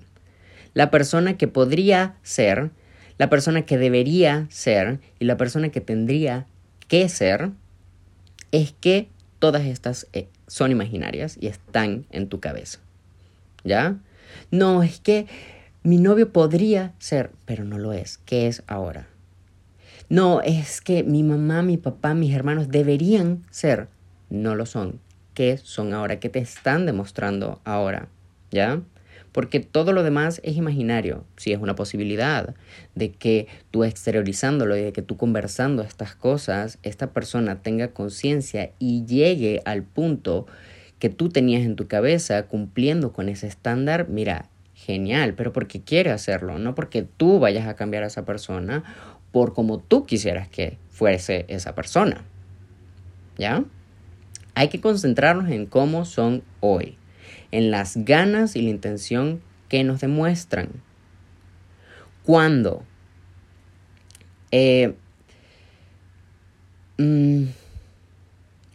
la 0.73 0.89
persona 0.89 1.37
que 1.37 1.47
podría 1.47 2.15
ser, 2.23 2.71
la 3.17 3.29
persona 3.29 3.63
que 3.63 3.77
debería 3.77 4.47
ser 4.49 4.99
y 5.19 5.25
la 5.25 5.37
persona 5.37 5.69
que 5.69 5.81
tendría 5.81 6.47
que 6.87 7.09
ser 7.09 7.51
es 8.53 8.71
que 8.79 9.09
todas 9.39 9.65
estas 9.65 10.07
eh, 10.13 10.29
son 10.47 10.71
imaginarias 10.71 11.37
y 11.41 11.47
están 11.47 12.05
en 12.11 12.29
tu 12.29 12.39
cabeza. 12.39 12.79
¿Ya? 13.65 13.97
No, 14.51 14.83
es 14.83 14.99
que 14.99 15.27
mi 15.81 15.97
novio 15.97 16.31
podría 16.31 16.93
ser, 16.99 17.31
pero 17.45 17.65
no 17.65 17.77
lo 17.79 17.91
es. 17.91 18.19
¿Qué 18.19 18.47
es 18.47 18.63
ahora? 18.67 19.07
No, 20.07 20.41
es 20.41 20.81
que 20.81 21.03
mi 21.03 21.23
mamá, 21.23 21.63
mi 21.63 21.77
papá, 21.77 22.13
mis 22.13 22.33
hermanos 22.33 22.69
deberían 22.69 23.43
ser. 23.49 23.87
No 24.29 24.55
lo 24.55 24.65
son. 24.65 24.99
¿Qué 25.33 25.57
son 25.57 25.93
ahora? 25.93 26.19
¿Qué 26.19 26.29
te 26.29 26.39
están 26.39 26.85
demostrando 26.85 27.59
ahora? 27.65 28.07
¿Ya? 28.51 28.81
Porque 29.33 29.59
todo 29.59 29.91
lo 29.91 30.03
demás 30.03 30.39
es 30.43 30.55
imaginario. 30.55 31.25
Si 31.35 31.51
es 31.51 31.59
una 31.59 31.75
posibilidad 31.75 32.55
de 32.95 33.11
que 33.11 33.47
tú 33.71 33.83
exteriorizándolo 33.83 34.77
y 34.77 34.81
de 34.81 34.93
que 34.93 35.01
tú 35.01 35.17
conversando 35.17 35.81
estas 35.81 36.15
cosas, 36.15 36.77
esta 36.83 37.11
persona 37.11 37.61
tenga 37.61 37.89
conciencia 37.89 38.71
y 38.79 39.05
llegue 39.05 39.61
al 39.65 39.83
punto 39.83 40.45
que 40.99 41.09
tú 41.09 41.27
tenías 41.27 41.63
en 41.63 41.75
tu 41.75 41.87
cabeza 41.87 42.43
cumpliendo 42.43 43.11
con 43.11 43.27
ese 43.27 43.47
estándar, 43.47 44.07
mira, 44.07 44.49
genial, 44.73 45.33
pero 45.33 45.51
porque 45.51 45.81
quiere 45.81 46.11
hacerlo, 46.11 46.59
no 46.59 46.75
porque 46.75 47.03
tú 47.03 47.39
vayas 47.39 47.67
a 47.67 47.75
cambiar 47.75 48.03
a 48.03 48.07
esa 48.07 48.23
persona 48.23 48.83
por 49.31 49.53
como 49.53 49.79
tú 49.79 50.05
quisieras 50.05 50.47
que 50.47 50.77
fuese 50.89 51.45
esa 51.47 51.75
persona. 51.75 52.23
¿Ya? 53.37 53.65
Hay 54.55 54.67
que 54.69 54.79
concentrarnos 54.79 55.49
en 55.49 55.65
cómo 55.65 56.05
son 56.05 56.43
hoy, 56.59 56.97
en 57.53 57.71
las 57.71 57.95
ganas 57.97 58.55
y 58.55 58.61
la 58.61 58.69
intención 58.69 59.41
que 59.69 59.83
nos 59.83 60.01
demuestran. 60.01 60.69
Cuando 62.23 62.83
eh, 64.51 64.95
mm, 66.97 67.43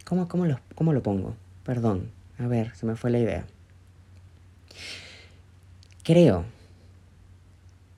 ¿cómo, 0.05 0.27
cómo, 0.27 0.45
lo, 0.45 0.59
¿Cómo 0.75 0.93
lo 0.93 1.03
pongo? 1.03 1.35
Perdón, 1.63 2.11
a 2.37 2.47
ver, 2.47 2.75
se 2.75 2.85
me 2.85 2.95
fue 2.95 3.11
la 3.11 3.19
idea 3.19 3.45
creo 6.09 6.43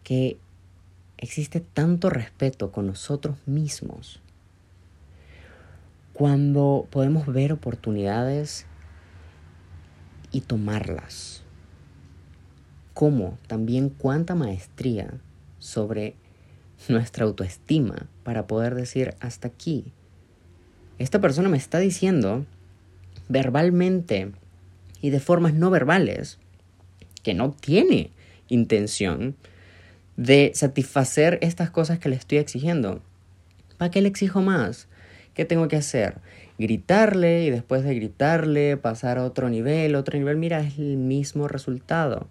que 0.03 0.37
existe 1.17 1.61
tanto 1.61 2.09
respeto 2.09 2.69
con 2.73 2.87
nosotros 2.87 3.37
mismos 3.45 4.19
cuando 6.11 6.89
podemos 6.91 7.25
ver 7.27 7.53
oportunidades 7.53 8.65
y 10.31 10.41
tomarlas. 10.41 11.41
Como 12.93 13.37
también 13.47 13.89
cuánta 13.89 14.35
maestría 14.35 15.13
sobre 15.59 16.15
nuestra 16.87 17.25
autoestima 17.25 18.07
para 18.23 18.47
poder 18.47 18.75
decir 18.75 19.15
hasta 19.19 19.47
aquí. 19.47 19.91
Esta 20.97 21.19
persona 21.19 21.49
me 21.49 21.57
está 21.57 21.79
diciendo 21.79 22.45
verbalmente 23.29 24.31
y 25.01 25.09
de 25.09 25.19
formas 25.19 25.53
no 25.53 25.69
verbales 25.69 26.37
que 27.23 27.33
no 27.33 27.51
tiene 27.51 28.11
intención 28.47 29.35
de 30.17 30.51
satisfacer 30.53 31.39
estas 31.41 31.71
cosas 31.71 31.99
que 31.99 32.09
le 32.09 32.15
estoy 32.15 32.37
exigiendo. 32.39 33.01
¿Para 33.77 33.91
qué 33.91 34.01
le 34.01 34.09
exijo 34.09 34.41
más? 34.41 34.87
¿Qué 35.33 35.45
tengo 35.45 35.67
que 35.67 35.77
hacer? 35.77 36.19
Gritarle 36.61 37.43
y 37.43 37.49
después 37.49 37.83
de 37.83 37.95
gritarle 37.95 38.77
pasar 38.77 39.17
a 39.17 39.25
otro 39.25 39.49
nivel, 39.49 39.95
otro 39.95 40.15
nivel, 40.17 40.37
mira, 40.37 40.59
es 40.59 40.77
el 40.77 40.95
mismo 40.95 41.47
resultado. 41.47 42.27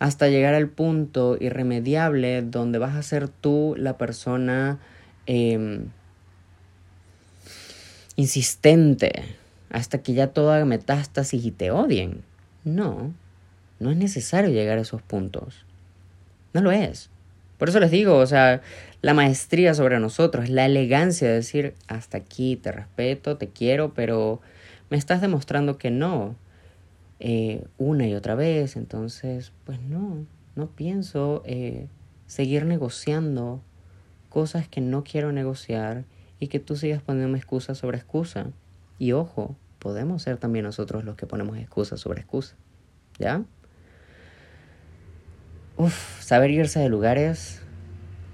Hasta 0.00 0.28
llegar 0.28 0.54
al 0.54 0.68
punto 0.68 1.36
irremediable 1.38 2.42
donde 2.42 2.80
vas 2.80 2.96
a 2.96 3.02
ser 3.04 3.28
tú 3.28 3.76
la 3.78 3.96
persona 3.96 4.80
em, 5.26 5.86
insistente, 8.16 9.22
hasta 9.70 9.98
que 10.02 10.14
ya 10.14 10.26
todo 10.28 10.50
haga 10.50 10.64
metástasis 10.64 11.44
y 11.44 11.52
te 11.52 11.70
odien. 11.70 12.22
No, 12.64 13.14
no 13.78 13.90
es 13.92 13.96
necesario 13.96 14.50
llegar 14.50 14.78
a 14.78 14.82
esos 14.82 15.00
puntos. 15.00 15.64
No 16.52 16.60
lo 16.60 16.72
es. 16.72 17.08
Por 17.58 17.68
eso 17.68 17.78
les 17.78 17.92
digo, 17.92 18.16
o 18.16 18.26
sea, 18.26 18.62
la 19.04 19.12
maestría 19.12 19.74
sobre 19.74 20.00
nosotros, 20.00 20.48
la 20.48 20.64
elegancia 20.64 21.28
de 21.28 21.34
decir, 21.34 21.74
hasta 21.88 22.16
aquí 22.16 22.56
te 22.56 22.72
respeto, 22.72 23.36
te 23.36 23.48
quiero, 23.48 23.92
pero 23.92 24.40
me 24.88 24.96
estás 24.96 25.20
demostrando 25.20 25.76
que 25.76 25.90
no. 25.90 26.36
Eh, 27.20 27.66
una 27.76 28.06
y 28.06 28.14
otra 28.14 28.34
vez, 28.34 28.76
entonces, 28.76 29.52
pues 29.64 29.78
no, 29.78 30.24
no 30.56 30.68
pienso 30.68 31.42
eh, 31.44 31.86
seguir 32.26 32.64
negociando 32.64 33.60
cosas 34.30 34.68
que 34.68 34.80
no 34.80 35.04
quiero 35.04 35.32
negociar 35.32 36.04
y 36.40 36.48
que 36.48 36.58
tú 36.58 36.74
sigas 36.74 37.02
poniendo 37.02 37.36
excusa 37.36 37.74
sobre 37.74 37.98
excusa. 37.98 38.46
Y 38.98 39.12
ojo, 39.12 39.54
podemos 39.80 40.22
ser 40.22 40.38
también 40.38 40.64
nosotros 40.64 41.04
los 41.04 41.16
que 41.16 41.26
ponemos 41.26 41.58
excusa 41.58 41.98
sobre 41.98 42.22
excusa. 42.22 42.56
¿Ya? 43.18 43.44
Uf, 45.76 46.22
saber 46.22 46.50
irse 46.52 46.80
de 46.80 46.88
lugares 46.88 47.60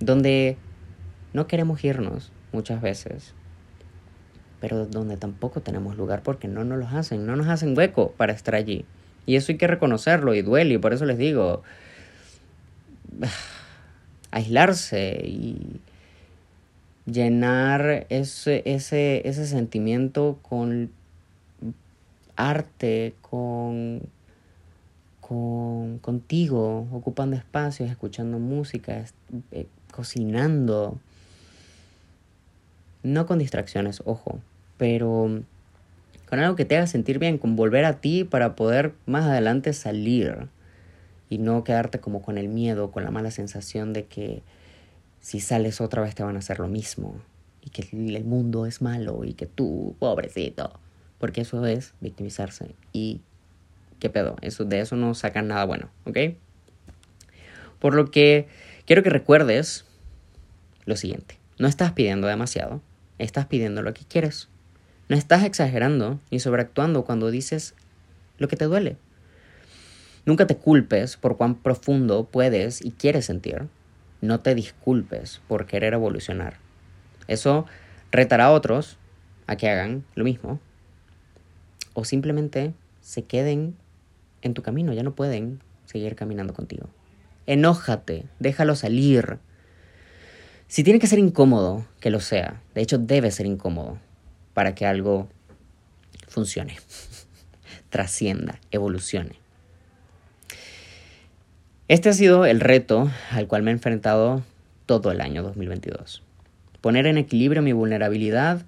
donde 0.01 0.57
no 1.33 1.47
queremos 1.47 1.85
irnos 1.85 2.33
muchas 2.53 2.83
veces, 2.83 3.35
pero 4.61 4.87
donde 4.87 5.17
tampoco 5.17 5.61
tenemos 5.61 5.97
lugar 5.97 6.23
porque 6.23 6.49
no 6.49 6.65
nos 6.65 6.79
los 6.79 6.93
hacen, 6.93 7.27
no 7.27 7.37
nos 7.37 7.47
hacen 7.49 7.77
hueco 7.77 8.13
para 8.17 8.33
estar 8.33 8.55
allí. 8.55 8.85
Y 9.27 9.37
eso 9.37 9.53
hay 9.53 9.59
que 9.59 9.67
reconocerlo 9.67 10.35
y 10.35 10.43
duele, 10.43 10.75
y 10.75 10.79
por 10.79 10.93
eso 10.93 11.05
les 11.05 11.19
digo, 11.19 11.63
aislarse 14.31 15.21
y 15.25 15.81
llenar 17.07 18.07
ese, 18.09 18.63
ese, 18.65 19.27
ese 19.29 19.47
sentimiento 19.47 20.39
con 20.43 20.91
arte, 22.37 23.15
con, 23.21 24.03
con 25.21 25.99
contigo, 25.99 26.89
ocupando 26.93 27.37
espacios, 27.37 27.91
escuchando 27.91 28.39
música, 28.39 29.05
eh, 29.53 29.67
cocinando. 29.91 30.99
No 33.03 33.27
con 33.27 33.39
distracciones, 33.39 34.03
ojo, 34.05 34.41
pero 34.77 35.43
con 36.29 36.39
algo 36.39 36.55
que 36.55 36.65
te 36.65 36.77
haga 36.77 36.87
sentir 36.87 37.19
bien, 37.19 37.39
con 37.39 37.57
volver 37.57 37.85
a 37.85 38.01
ti 38.01 38.25
para 38.25 38.55
poder 38.55 38.95
más 39.07 39.25
adelante 39.25 39.73
salir 39.73 40.49
y 41.29 41.39
no 41.39 41.65
quedarte 41.65 41.99
como 41.99 42.23
con 42.23 42.39
el 42.39 42.49
miedo, 42.49 42.91
con 42.91 43.05
la 43.05 43.11
mala 43.11 43.31
sensación 43.31 43.93
de 43.93 44.05
que 44.05 44.43
si 45.21 45.41
sales 45.41 45.81
otra 45.81 46.03
vez 46.03 46.15
te 46.15 46.23
van 46.23 46.37
a 46.37 46.41
hacer 46.41 46.61
lo 46.61 46.69
mismo 46.69 47.15
y 47.63 47.71
que 47.71 47.89
el 47.93 48.25
mundo 48.25 48.67
es 48.67 48.81
malo 48.83 49.25
y 49.25 49.35
que 49.35 49.47
tú, 49.47 49.97
pobrecito, 49.99 50.79
porque 51.19 51.43
eso 51.43 51.65
es 51.67 51.95
victimizarse 52.01 52.75
y 52.93 53.21
qué 53.99 54.11
pedo, 54.11 54.37
eso 54.41 54.65
de 54.65 54.81
eso 54.81 54.97
no 54.97 55.15
sacan 55.15 55.49
nada 55.49 55.65
bueno, 55.65 55.91
¿ok? 56.05 56.19
Por 57.79 57.95
lo 57.95 58.11
que 58.11 58.49
quiero 58.91 59.05
que 59.05 59.11
recuerdes 59.11 59.85
lo 60.85 60.97
siguiente, 60.97 61.39
no 61.61 61.69
estás 61.69 61.93
pidiendo 61.93 62.27
demasiado, 62.27 62.83
estás 63.19 63.47
pidiendo 63.47 63.83
lo 63.83 63.95
que 63.95 64.05
quieres. 64.05 64.49
No 65.09 65.15
estás 65.15 65.45
exagerando 65.45 66.19
ni 66.33 66.41
sobreactuando 66.41 67.05
cuando 67.05 67.31
dices 67.31 67.77
lo 68.39 68.49
que 68.49 68.57
te 68.57 68.65
duele. 68.65 68.97
Nunca 70.27 70.49
te 70.49 70.57
culpes 70.57 71.17
por 71.17 71.37
cuán 71.37 71.55
profundo 71.55 72.25
puedes 72.25 72.85
y 72.85 72.91
quieres 72.91 73.27
sentir. 73.27 73.69
No 74.23 74.41
te 74.41 74.57
disculpes 74.57 75.41
por 75.47 75.67
querer 75.67 75.95
evolucionar. 75.95 76.57
Eso 77.29 77.67
retará 78.11 78.47
a 78.47 78.51
otros 78.51 78.99
a 79.47 79.55
que 79.55 79.69
hagan 79.69 80.05
lo 80.17 80.25
mismo. 80.25 80.59
O 81.95 82.05
simplemente 82.05 82.75
se 83.03 83.23
queden 83.23 83.77
en 84.43 84.53
tu 84.53 84.63
camino, 84.63 84.93
ya 84.93 85.05
no 85.05 85.15
pueden 85.15 85.61
seguir 85.85 86.17
caminando 86.17 86.55
contigo. 86.55 86.89
Enójate, 87.51 88.27
déjalo 88.39 88.77
salir. 88.77 89.39
Si 90.69 90.85
tiene 90.85 91.01
que 91.01 91.09
ser 91.09 91.19
incómodo, 91.19 91.85
que 91.99 92.11
lo 92.11 92.21
sea. 92.21 92.63
De 92.77 92.81
hecho, 92.81 92.97
debe 92.97 93.33
ser 93.33 93.47
incómodo 93.47 93.99
para 94.55 94.77
que 94.77 94.87
algo 94.87 95.29
funcione, 96.29 96.77
trascienda, 97.91 98.61
evolucione. 98.71 99.33
Este 101.89 102.09
ha 102.09 102.13
sido 102.13 102.47
el 102.47 102.61
reto 102.61 103.11
al 103.33 103.49
cual 103.49 103.65
me 103.65 103.73
he 103.73 103.75
enfrentado 103.75 104.45
todo 104.87 105.11
el 105.11 105.21
año 105.21 105.43
2022. 105.43 106.23
Poner 106.81 107.09
en 107.09 107.19
equilibrio 107.19 107.63
mi 107.63 107.73
vulnerabilidad 107.73 108.65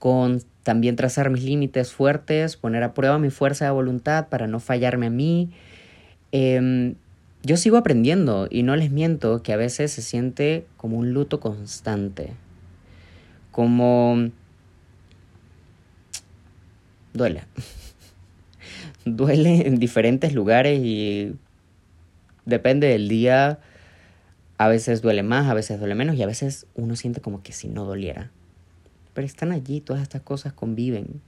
con 0.00 0.42
también 0.64 0.96
trazar 0.96 1.30
mis 1.30 1.44
límites 1.44 1.92
fuertes, 1.92 2.56
poner 2.56 2.82
a 2.82 2.92
prueba 2.92 3.20
mi 3.20 3.30
fuerza 3.30 3.66
de 3.66 3.70
voluntad 3.70 4.26
para 4.30 4.48
no 4.48 4.58
fallarme 4.58 5.06
a 5.06 5.10
mí. 5.10 5.52
Em, 6.32 6.96
yo 7.46 7.56
sigo 7.56 7.76
aprendiendo 7.76 8.48
y 8.50 8.64
no 8.64 8.74
les 8.74 8.90
miento 8.90 9.40
que 9.44 9.52
a 9.52 9.56
veces 9.56 9.92
se 9.92 10.02
siente 10.02 10.66
como 10.76 10.98
un 10.98 11.12
luto 11.12 11.38
constante, 11.38 12.32
como... 13.52 14.30
duele. 17.14 17.44
duele 19.04 19.68
en 19.68 19.78
diferentes 19.78 20.34
lugares 20.34 20.80
y 20.82 21.36
depende 22.46 22.88
del 22.88 23.08
día. 23.08 23.60
A 24.58 24.66
veces 24.66 25.00
duele 25.00 25.22
más, 25.22 25.48
a 25.48 25.54
veces 25.54 25.78
duele 25.78 25.94
menos 25.94 26.16
y 26.16 26.24
a 26.24 26.26
veces 26.26 26.66
uno 26.74 26.96
siente 26.96 27.20
como 27.20 27.44
que 27.44 27.52
si 27.52 27.68
no 27.68 27.84
doliera. 27.84 28.32
Pero 29.14 29.24
están 29.24 29.52
allí, 29.52 29.80
todas 29.80 30.02
estas 30.02 30.22
cosas 30.22 30.52
conviven. 30.52 31.20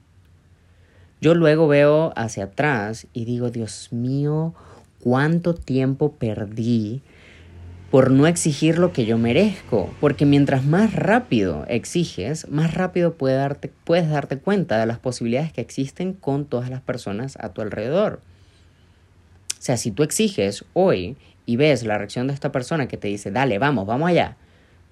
Yo 1.21 1.35
luego 1.35 1.69
veo 1.69 2.13
hacia 2.17 2.45
atrás 2.45 3.07
y 3.13 3.25
digo, 3.25 3.51
Dios 3.51 3.93
mío, 3.93 4.55
cuánto 5.03 5.55
tiempo 5.55 6.13
perdí 6.13 7.03
por 7.91 8.11
no 8.11 8.27
exigir 8.27 8.79
lo 8.79 8.93
que 8.93 9.07
yo 9.07 9.19
merezco. 9.19 9.93
Porque 10.01 10.27
mientras 10.27 10.65
más 10.65 10.95
rápido 10.95 11.65
exiges, 11.69 12.49
más 12.49 12.75
rápido 12.75 13.15
puedes 13.15 13.39
darte, 13.39 13.71
puedes 13.85 14.09
darte 14.09 14.39
cuenta 14.39 14.79
de 14.79 14.87
las 14.87 14.99
posibilidades 14.99 15.53
que 15.53 15.61
existen 15.61 16.13
con 16.13 16.45
todas 16.45 16.71
las 16.71 16.83
personas 16.83 17.37
a 17.41 17.51
tu 17.51 17.63
alrededor. 17.63 18.21
O 19.59 19.63
sea, 19.63 19.77
si 19.77 19.91
tú 19.91 20.03
exiges 20.03 20.65
hoy 20.75 21.17
y 21.47 21.57
ves 21.57 21.85
la 21.85 21.99
reacción 21.99 22.27
de 22.29 22.35
esta 22.35 22.53
persona 22.53 22.89
que 22.89 22.97
te 22.97 23.09
dice, 23.09 23.31
dale, 23.31 23.59
vamos, 23.59 23.87
vamos 23.87 24.09
allá, 24.09 24.37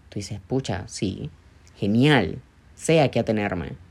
tú 0.09 0.19
dices, 0.19 0.41
pucha, 0.47 0.85
sí, 0.89 1.31
genial, 1.77 2.39
sea 2.75 3.11
que 3.11 3.21
atenerme. 3.21 3.86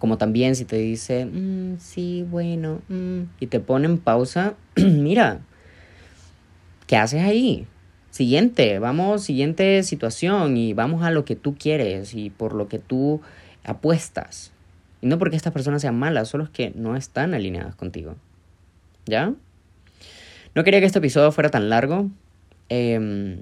Como 0.00 0.18
también 0.18 0.56
si 0.56 0.64
te 0.64 0.76
dice, 0.76 1.26
mm, 1.26 1.78
sí, 1.78 2.26
bueno, 2.28 2.80
mm", 2.88 3.20
y 3.38 3.46
te 3.46 3.60
pone 3.60 3.86
en 3.86 3.98
pausa, 3.98 4.54
mira, 4.76 5.42
¿qué 6.88 6.96
haces 6.96 7.22
ahí? 7.22 7.66
Siguiente, 8.10 8.80
vamos, 8.80 9.22
siguiente 9.22 9.84
situación 9.84 10.56
y 10.56 10.72
vamos 10.72 11.04
a 11.04 11.12
lo 11.12 11.24
que 11.24 11.36
tú 11.36 11.54
quieres 11.54 12.14
y 12.14 12.30
por 12.30 12.54
lo 12.54 12.66
que 12.66 12.80
tú 12.80 13.20
apuestas. 13.62 14.50
Y 15.00 15.06
no 15.06 15.18
porque 15.18 15.36
estas 15.36 15.52
personas 15.52 15.82
sean 15.82 15.98
malas, 15.98 16.28
solo 16.28 16.44
es 16.44 16.50
que 16.50 16.72
no 16.74 16.96
están 16.96 17.34
alineadas 17.34 17.76
contigo. 17.76 18.16
¿Ya? 19.06 19.34
No 20.54 20.64
quería 20.64 20.80
que 20.80 20.86
este 20.86 20.98
episodio 20.98 21.30
fuera 21.30 21.50
tan 21.50 21.68
largo. 21.68 22.10
Em, 22.68 23.38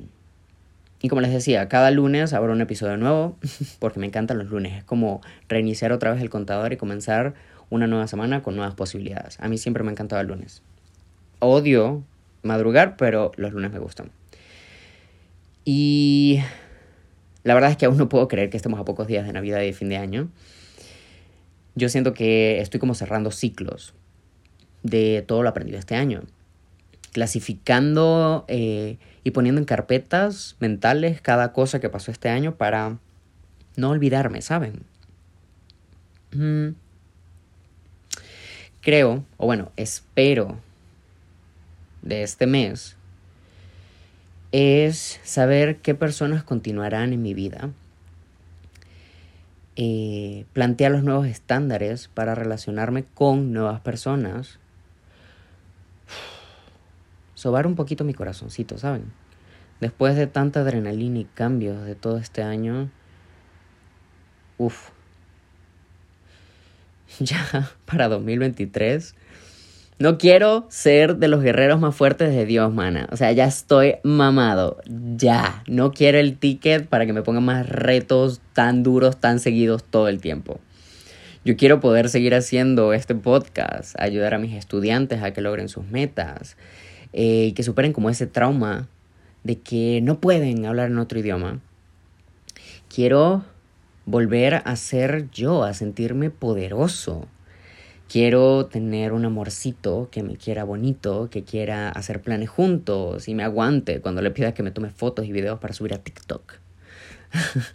y 1.01 1.09
como 1.09 1.20
les 1.20 1.32
decía, 1.32 1.68
cada 1.68 1.90
lunes 1.90 2.32
habrá 2.32 2.53
un 2.53 2.61
episodio 2.61 2.96
nuevo, 2.96 3.36
porque 3.78 4.01
me 4.01 4.07
encantan 4.07 4.38
los 4.38 4.49
lunes. 4.49 4.78
Es 4.78 4.84
como 4.84 5.20
reiniciar 5.49 5.92
otra 5.92 6.12
vez 6.12 6.20
el 6.20 6.30
contador 6.30 6.72
y 6.72 6.76
comenzar 6.76 7.34
una 7.70 7.86
nueva 7.86 8.07
semana 8.09 8.42
con 8.42 8.57
nuevas 8.57 8.74
posibilidades. 8.74 9.38
A 9.40 9.49
mí 9.49 9.59
siempre 9.59 9.84
me 9.84 9.90
ha 9.90 9.92
encantado 9.92 10.20
el 10.20 10.28
lunes. 10.28 10.62
Odio 11.38 12.03
madrugar, 12.42 12.96
pero 12.96 13.30
los 13.36 13.53
lunes 13.53 13.70
me 13.70 13.78
gustan. 13.78 14.11
Y 15.64 16.40
la 17.44 17.55
verdad 17.55 17.70
es 17.70 17.76
que 17.76 17.86
aún 17.86 17.96
no 17.96 18.09
puedo 18.09 18.26
creer 18.26 18.51
que 18.51 18.57
estemos 18.57 18.80
a 18.80 18.84
pocos 18.84 19.07
días 19.07 19.26
de 19.26 19.32
Navidad 19.32 19.61
y 19.61 19.66
de 19.66 19.72
fin 19.72 19.88
de 19.88 19.99
año. 19.99 20.28
Yo 21.76 21.88
siento 21.88 22.12
que 22.12 22.61
estoy 22.61 22.80
como 22.80 22.94
cerrando 22.94 23.30
ciclos 23.30 23.94
de 24.82 25.22
todo 25.26 25.42
lo 25.42 25.49
aprendido 25.49 25.78
este 25.78 25.94
año 25.94 26.22
clasificando 27.12 28.44
eh, 28.49 28.99
y 29.28 29.30
poniendo 29.30 29.60
en 29.60 29.66
carpetas 29.66 30.56
mentales 30.58 31.20
cada 31.20 31.52
cosa 31.52 31.80
que 31.80 31.90
pasó 31.90 32.10
este 32.10 32.30
año 32.30 32.54
para 32.54 32.96
no 33.76 33.90
olvidarme, 33.90 34.40
¿saben? 34.40 34.80
Mm. 36.32 36.68
Creo, 38.80 39.26
o 39.36 39.44
bueno, 39.44 39.70
espero 39.76 40.58
de 42.00 42.22
este 42.22 42.46
mes 42.46 42.96
es 44.50 45.20
saber 45.24 45.76
qué 45.76 45.94
personas 45.94 46.42
continuarán 46.42 47.12
en 47.12 47.20
mi 47.20 47.34
vida, 47.34 47.68
eh, 49.76 50.46
plantear 50.54 50.90
los 50.90 51.04
nuevos 51.04 51.26
estándares 51.26 52.08
para 52.08 52.34
relacionarme 52.34 53.04
con 53.04 53.52
nuevas 53.52 53.82
personas 53.82 54.58
sobar 57.39 57.68
un 57.68 57.76
poquito 57.76 58.03
mi 58.03 58.14
corazoncito, 58.14 58.78
¿saben? 58.78 59.12
Después 59.80 60.16
de 60.16 60.26
tanta 60.26 60.61
adrenalina 60.61 61.20
y 61.20 61.24
cambios 61.24 61.84
de 61.84 61.95
todo 61.95 62.18
este 62.18 62.43
año, 62.43 62.91
uff, 64.57 64.91
ya 67.20 67.70
para 67.84 68.09
2023, 68.09 69.14
no 70.01 70.18
quiero 70.18 70.66
ser 70.68 71.18
de 71.18 71.28
los 71.28 71.41
guerreros 71.41 71.78
más 71.78 71.95
fuertes 71.95 72.30
de 72.30 72.45
Dios, 72.45 72.74
mana. 72.74 73.09
O 73.12 73.16
sea, 73.16 73.30
ya 73.30 73.45
estoy 73.45 73.97
mamado. 74.03 74.78
Ya. 75.16 75.62
No 75.68 75.93
quiero 75.93 76.18
el 76.18 76.39
ticket 76.39 76.89
para 76.89 77.07
que 77.07 77.12
me 77.12 77.22
pongan 77.22 77.45
más 77.45 77.68
retos 77.68 78.41
tan 78.53 78.82
duros, 78.82 79.18
tan 79.18 79.39
seguidos 79.39 79.84
todo 79.84 80.09
el 80.09 80.20
tiempo. 80.20 80.59
Yo 81.45 81.57
quiero 81.57 81.78
poder 81.78 82.09
seguir 82.09 82.34
haciendo 82.34 82.93
este 82.93 83.14
podcast, 83.14 83.95
ayudar 84.01 84.34
a 84.34 84.39
mis 84.39 84.57
estudiantes 84.57 85.22
a 85.22 85.32
que 85.32 85.41
logren 85.41 85.68
sus 85.68 85.86
metas, 85.86 86.57
eh, 87.20 87.52
que 87.54 87.64
superen 87.64 87.92
como 87.92 88.10
ese 88.10 88.28
trauma 88.28 88.86
de 89.42 89.58
que 89.58 89.98
no 90.04 90.20
pueden 90.20 90.64
hablar 90.66 90.88
en 90.88 90.98
otro 90.98 91.18
idioma. 91.18 91.58
Quiero 92.88 93.44
volver 94.06 94.62
a 94.64 94.76
ser 94.76 95.28
yo, 95.32 95.64
a 95.64 95.74
sentirme 95.74 96.30
poderoso. 96.30 97.26
Quiero 98.08 98.66
tener 98.66 99.12
un 99.12 99.24
amorcito 99.24 100.08
que 100.12 100.22
me 100.22 100.36
quiera 100.36 100.62
bonito, 100.62 101.28
que 101.28 101.42
quiera 101.42 101.88
hacer 101.88 102.22
planes 102.22 102.50
juntos 102.50 103.26
y 103.26 103.34
me 103.34 103.42
aguante 103.42 104.00
cuando 104.00 104.22
le 104.22 104.30
pida 104.30 104.54
que 104.54 104.62
me 104.62 104.70
tome 104.70 104.90
fotos 104.90 105.26
y 105.26 105.32
videos 105.32 105.58
para 105.58 105.74
subir 105.74 105.94
a 105.94 105.98
TikTok. 105.98 106.54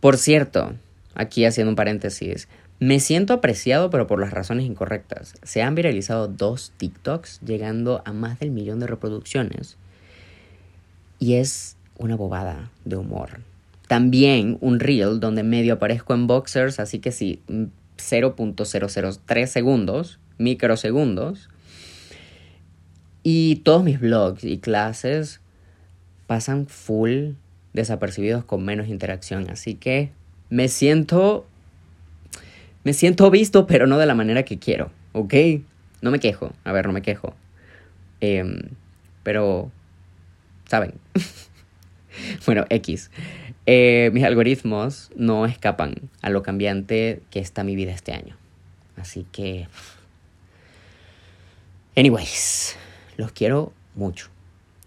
Por 0.00 0.18
cierto, 0.18 0.74
aquí 1.14 1.46
haciendo 1.46 1.70
un 1.70 1.76
paréntesis, 1.76 2.48
me 2.80 3.00
siento 3.00 3.32
apreciado 3.32 3.90
pero 3.90 4.06
por 4.06 4.20
las 4.20 4.32
razones 4.32 4.66
incorrectas. 4.66 5.34
Se 5.42 5.62
han 5.62 5.74
viralizado 5.74 6.28
dos 6.28 6.72
TikToks 6.76 7.40
llegando 7.40 8.02
a 8.04 8.12
más 8.12 8.38
del 8.38 8.50
millón 8.50 8.80
de 8.80 8.86
reproducciones. 8.86 9.76
Y 11.18 11.34
es 11.34 11.76
una 11.96 12.16
bobada 12.16 12.70
de 12.84 12.96
humor. 12.96 13.40
También 13.88 14.58
un 14.60 14.80
reel 14.80 15.18
donde 15.18 15.42
medio 15.42 15.74
aparezco 15.74 16.14
en 16.14 16.26
boxers, 16.26 16.78
así 16.78 17.00
que 17.00 17.10
sí, 17.10 17.40
0.003 17.96 19.46
segundos, 19.46 20.18
microsegundos. 20.36 21.48
Y 23.22 23.56
todos 23.56 23.82
mis 23.82 23.98
blogs 23.98 24.44
y 24.44 24.58
clases 24.58 25.40
pasan 26.26 26.66
full 26.66 27.30
desapercibidos 27.72 28.44
con 28.44 28.64
menos 28.64 28.88
interacción. 28.88 29.50
Así 29.50 29.74
que 29.74 30.10
me 30.50 30.68
siento. 30.68 31.46
Me 32.88 32.94
siento 32.94 33.30
visto, 33.30 33.66
pero 33.66 33.86
no 33.86 33.98
de 33.98 34.06
la 34.06 34.14
manera 34.14 34.44
que 34.44 34.58
quiero. 34.58 34.90
¿Ok? 35.12 35.34
No 36.00 36.10
me 36.10 36.20
quejo. 36.20 36.54
A 36.64 36.72
ver, 36.72 36.86
no 36.86 36.94
me 36.94 37.02
quejo. 37.02 37.34
Em, 38.22 38.60
pero. 39.22 39.70
¿Saben? 40.64 40.94
bueno, 42.46 42.64
X. 42.70 43.10
Eh, 43.66 44.08
mis 44.14 44.24
algoritmos 44.24 45.10
no 45.16 45.44
escapan 45.44 45.96
a 46.22 46.30
lo 46.30 46.42
cambiante 46.42 47.20
que 47.30 47.40
está 47.40 47.62
mi 47.62 47.76
vida 47.76 47.92
este 47.92 48.14
año. 48.14 48.38
Así 48.96 49.26
que... 49.32 49.68
Anyways, 51.94 52.74
los 53.18 53.32
quiero 53.32 53.74
mucho. 53.96 54.30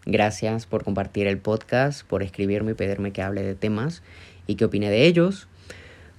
Gracias 0.08 0.66
por 0.66 0.84
compartir 0.84 1.28
el 1.28 1.38
podcast, 1.38 2.04
por 2.08 2.24
escribirme 2.24 2.72
y 2.72 2.74
pedirme 2.74 3.12
que 3.12 3.22
hable 3.22 3.44
de 3.44 3.54
temas 3.54 4.02
y 4.48 4.56
que 4.56 4.66
opine 4.66 4.90
de 4.90 5.06
ellos. 5.06 5.48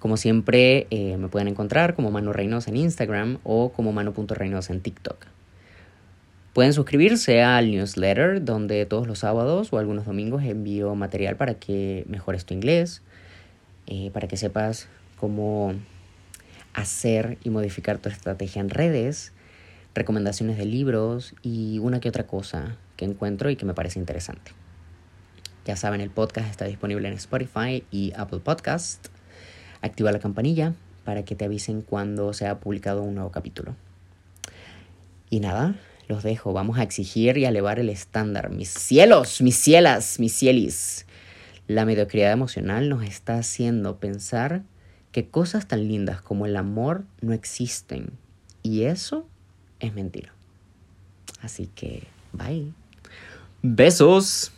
Como 0.03 0.17
siempre, 0.17 0.89
eh, 0.91 1.17
me 1.17 1.29
pueden 1.29 1.47
encontrar 1.47 1.95
como 1.95 2.11
Manu 2.11 2.33
Reynosa 2.33 2.71
en 2.71 2.77
Instagram 2.77 3.39
o 3.45 3.71
como 3.71 3.93
Manu.Reynosa 3.93 4.73
en 4.73 4.81
TikTok. 4.81 5.27
Pueden 6.55 6.73
suscribirse 6.73 7.45
al 7.45 7.71
newsletter 7.71 8.45
donde 8.45 8.85
todos 8.85 9.07
los 9.07 9.21
sábados 9.21 9.73
o 9.73 9.79
algunos 9.79 10.05
domingos 10.05 10.43
envío 10.43 10.93
material 10.97 11.37
para 11.37 11.55
que 11.55 12.05
mejores 12.09 12.45
tu 12.45 12.53
inglés, 12.53 13.01
eh, 13.87 14.11
para 14.13 14.27
que 14.27 14.37
sepas 14.37 14.89
cómo 15.21 15.73
hacer 16.75 17.39
y 17.45 17.51
modificar 17.51 17.99
tu 17.99 18.09
estrategia 18.09 18.59
en 18.59 18.71
redes, 18.71 19.33
recomendaciones 19.95 20.59
de 20.59 20.65
libros 20.65 21.37
y 21.43 21.79
una 21.79 22.01
que 22.01 22.09
otra 22.09 22.27
cosa 22.27 22.77
que 22.97 23.05
encuentro 23.05 23.51
y 23.51 23.55
que 23.55 23.67
me 23.67 23.75
parece 23.75 24.01
interesante. 24.01 24.51
Ya 25.65 25.77
saben, 25.77 26.01
el 26.01 26.11
podcast 26.11 26.51
está 26.51 26.65
disponible 26.65 27.07
en 27.07 27.15
Spotify 27.15 27.85
y 27.93 28.13
Apple 28.17 28.41
Podcast. 28.41 29.13
Activa 29.83 30.13
la 30.13 30.21
campanilla 30.21 30.75
para 31.05 31.25
que 31.25 31.35
te 31.35 31.45
avisen 31.45 31.83
cuando 31.83 32.33
se 32.33 32.47
ha 32.47 32.61
publicado 32.61 33.03
un 33.03 33.15
nuevo 33.15 33.31
capítulo. 33.31 33.75
Y 35.29 35.41
nada, 35.41 35.75
los 36.09 36.23
dejo. 36.23 36.53
Vamos 36.53 36.79
a 36.79 36.83
exigir 36.83 37.39
y 37.39 37.45
a 37.45 37.49
elevar 37.49 37.79
el 37.79 37.89
estándar. 37.89 38.51
Mis 38.51 38.69
cielos, 38.69 39.41
mis 39.41 39.57
cielas, 39.57 40.21
mis 40.21 40.33
cielis. 40.33 41.07
La 41.67 41.85
mediocridad 41.85 42.33
emocional 42.33 42.89
nos 42.89 43.03
está 43.03 43.39
haciendo 43.39 43.99
pensar 43.99 44.63
que 45.11 45.29
cosas 45.29 45.69
tan 45.69 45.87
lindas 45.89 46.23
como 46.23 46.47
el 46.47 46.57
amor 46.57 47.05
no 47.21 47.33
existen. 47.33 48.11
Y 48.63 48.83
eso 48.83 49.27
es 49.81 49.95
mentira. 49.95 50.33
Así 51.41 51.69
que, 51.75 52.05
bye. 52.33 52.73
Besos. 53.63 54.53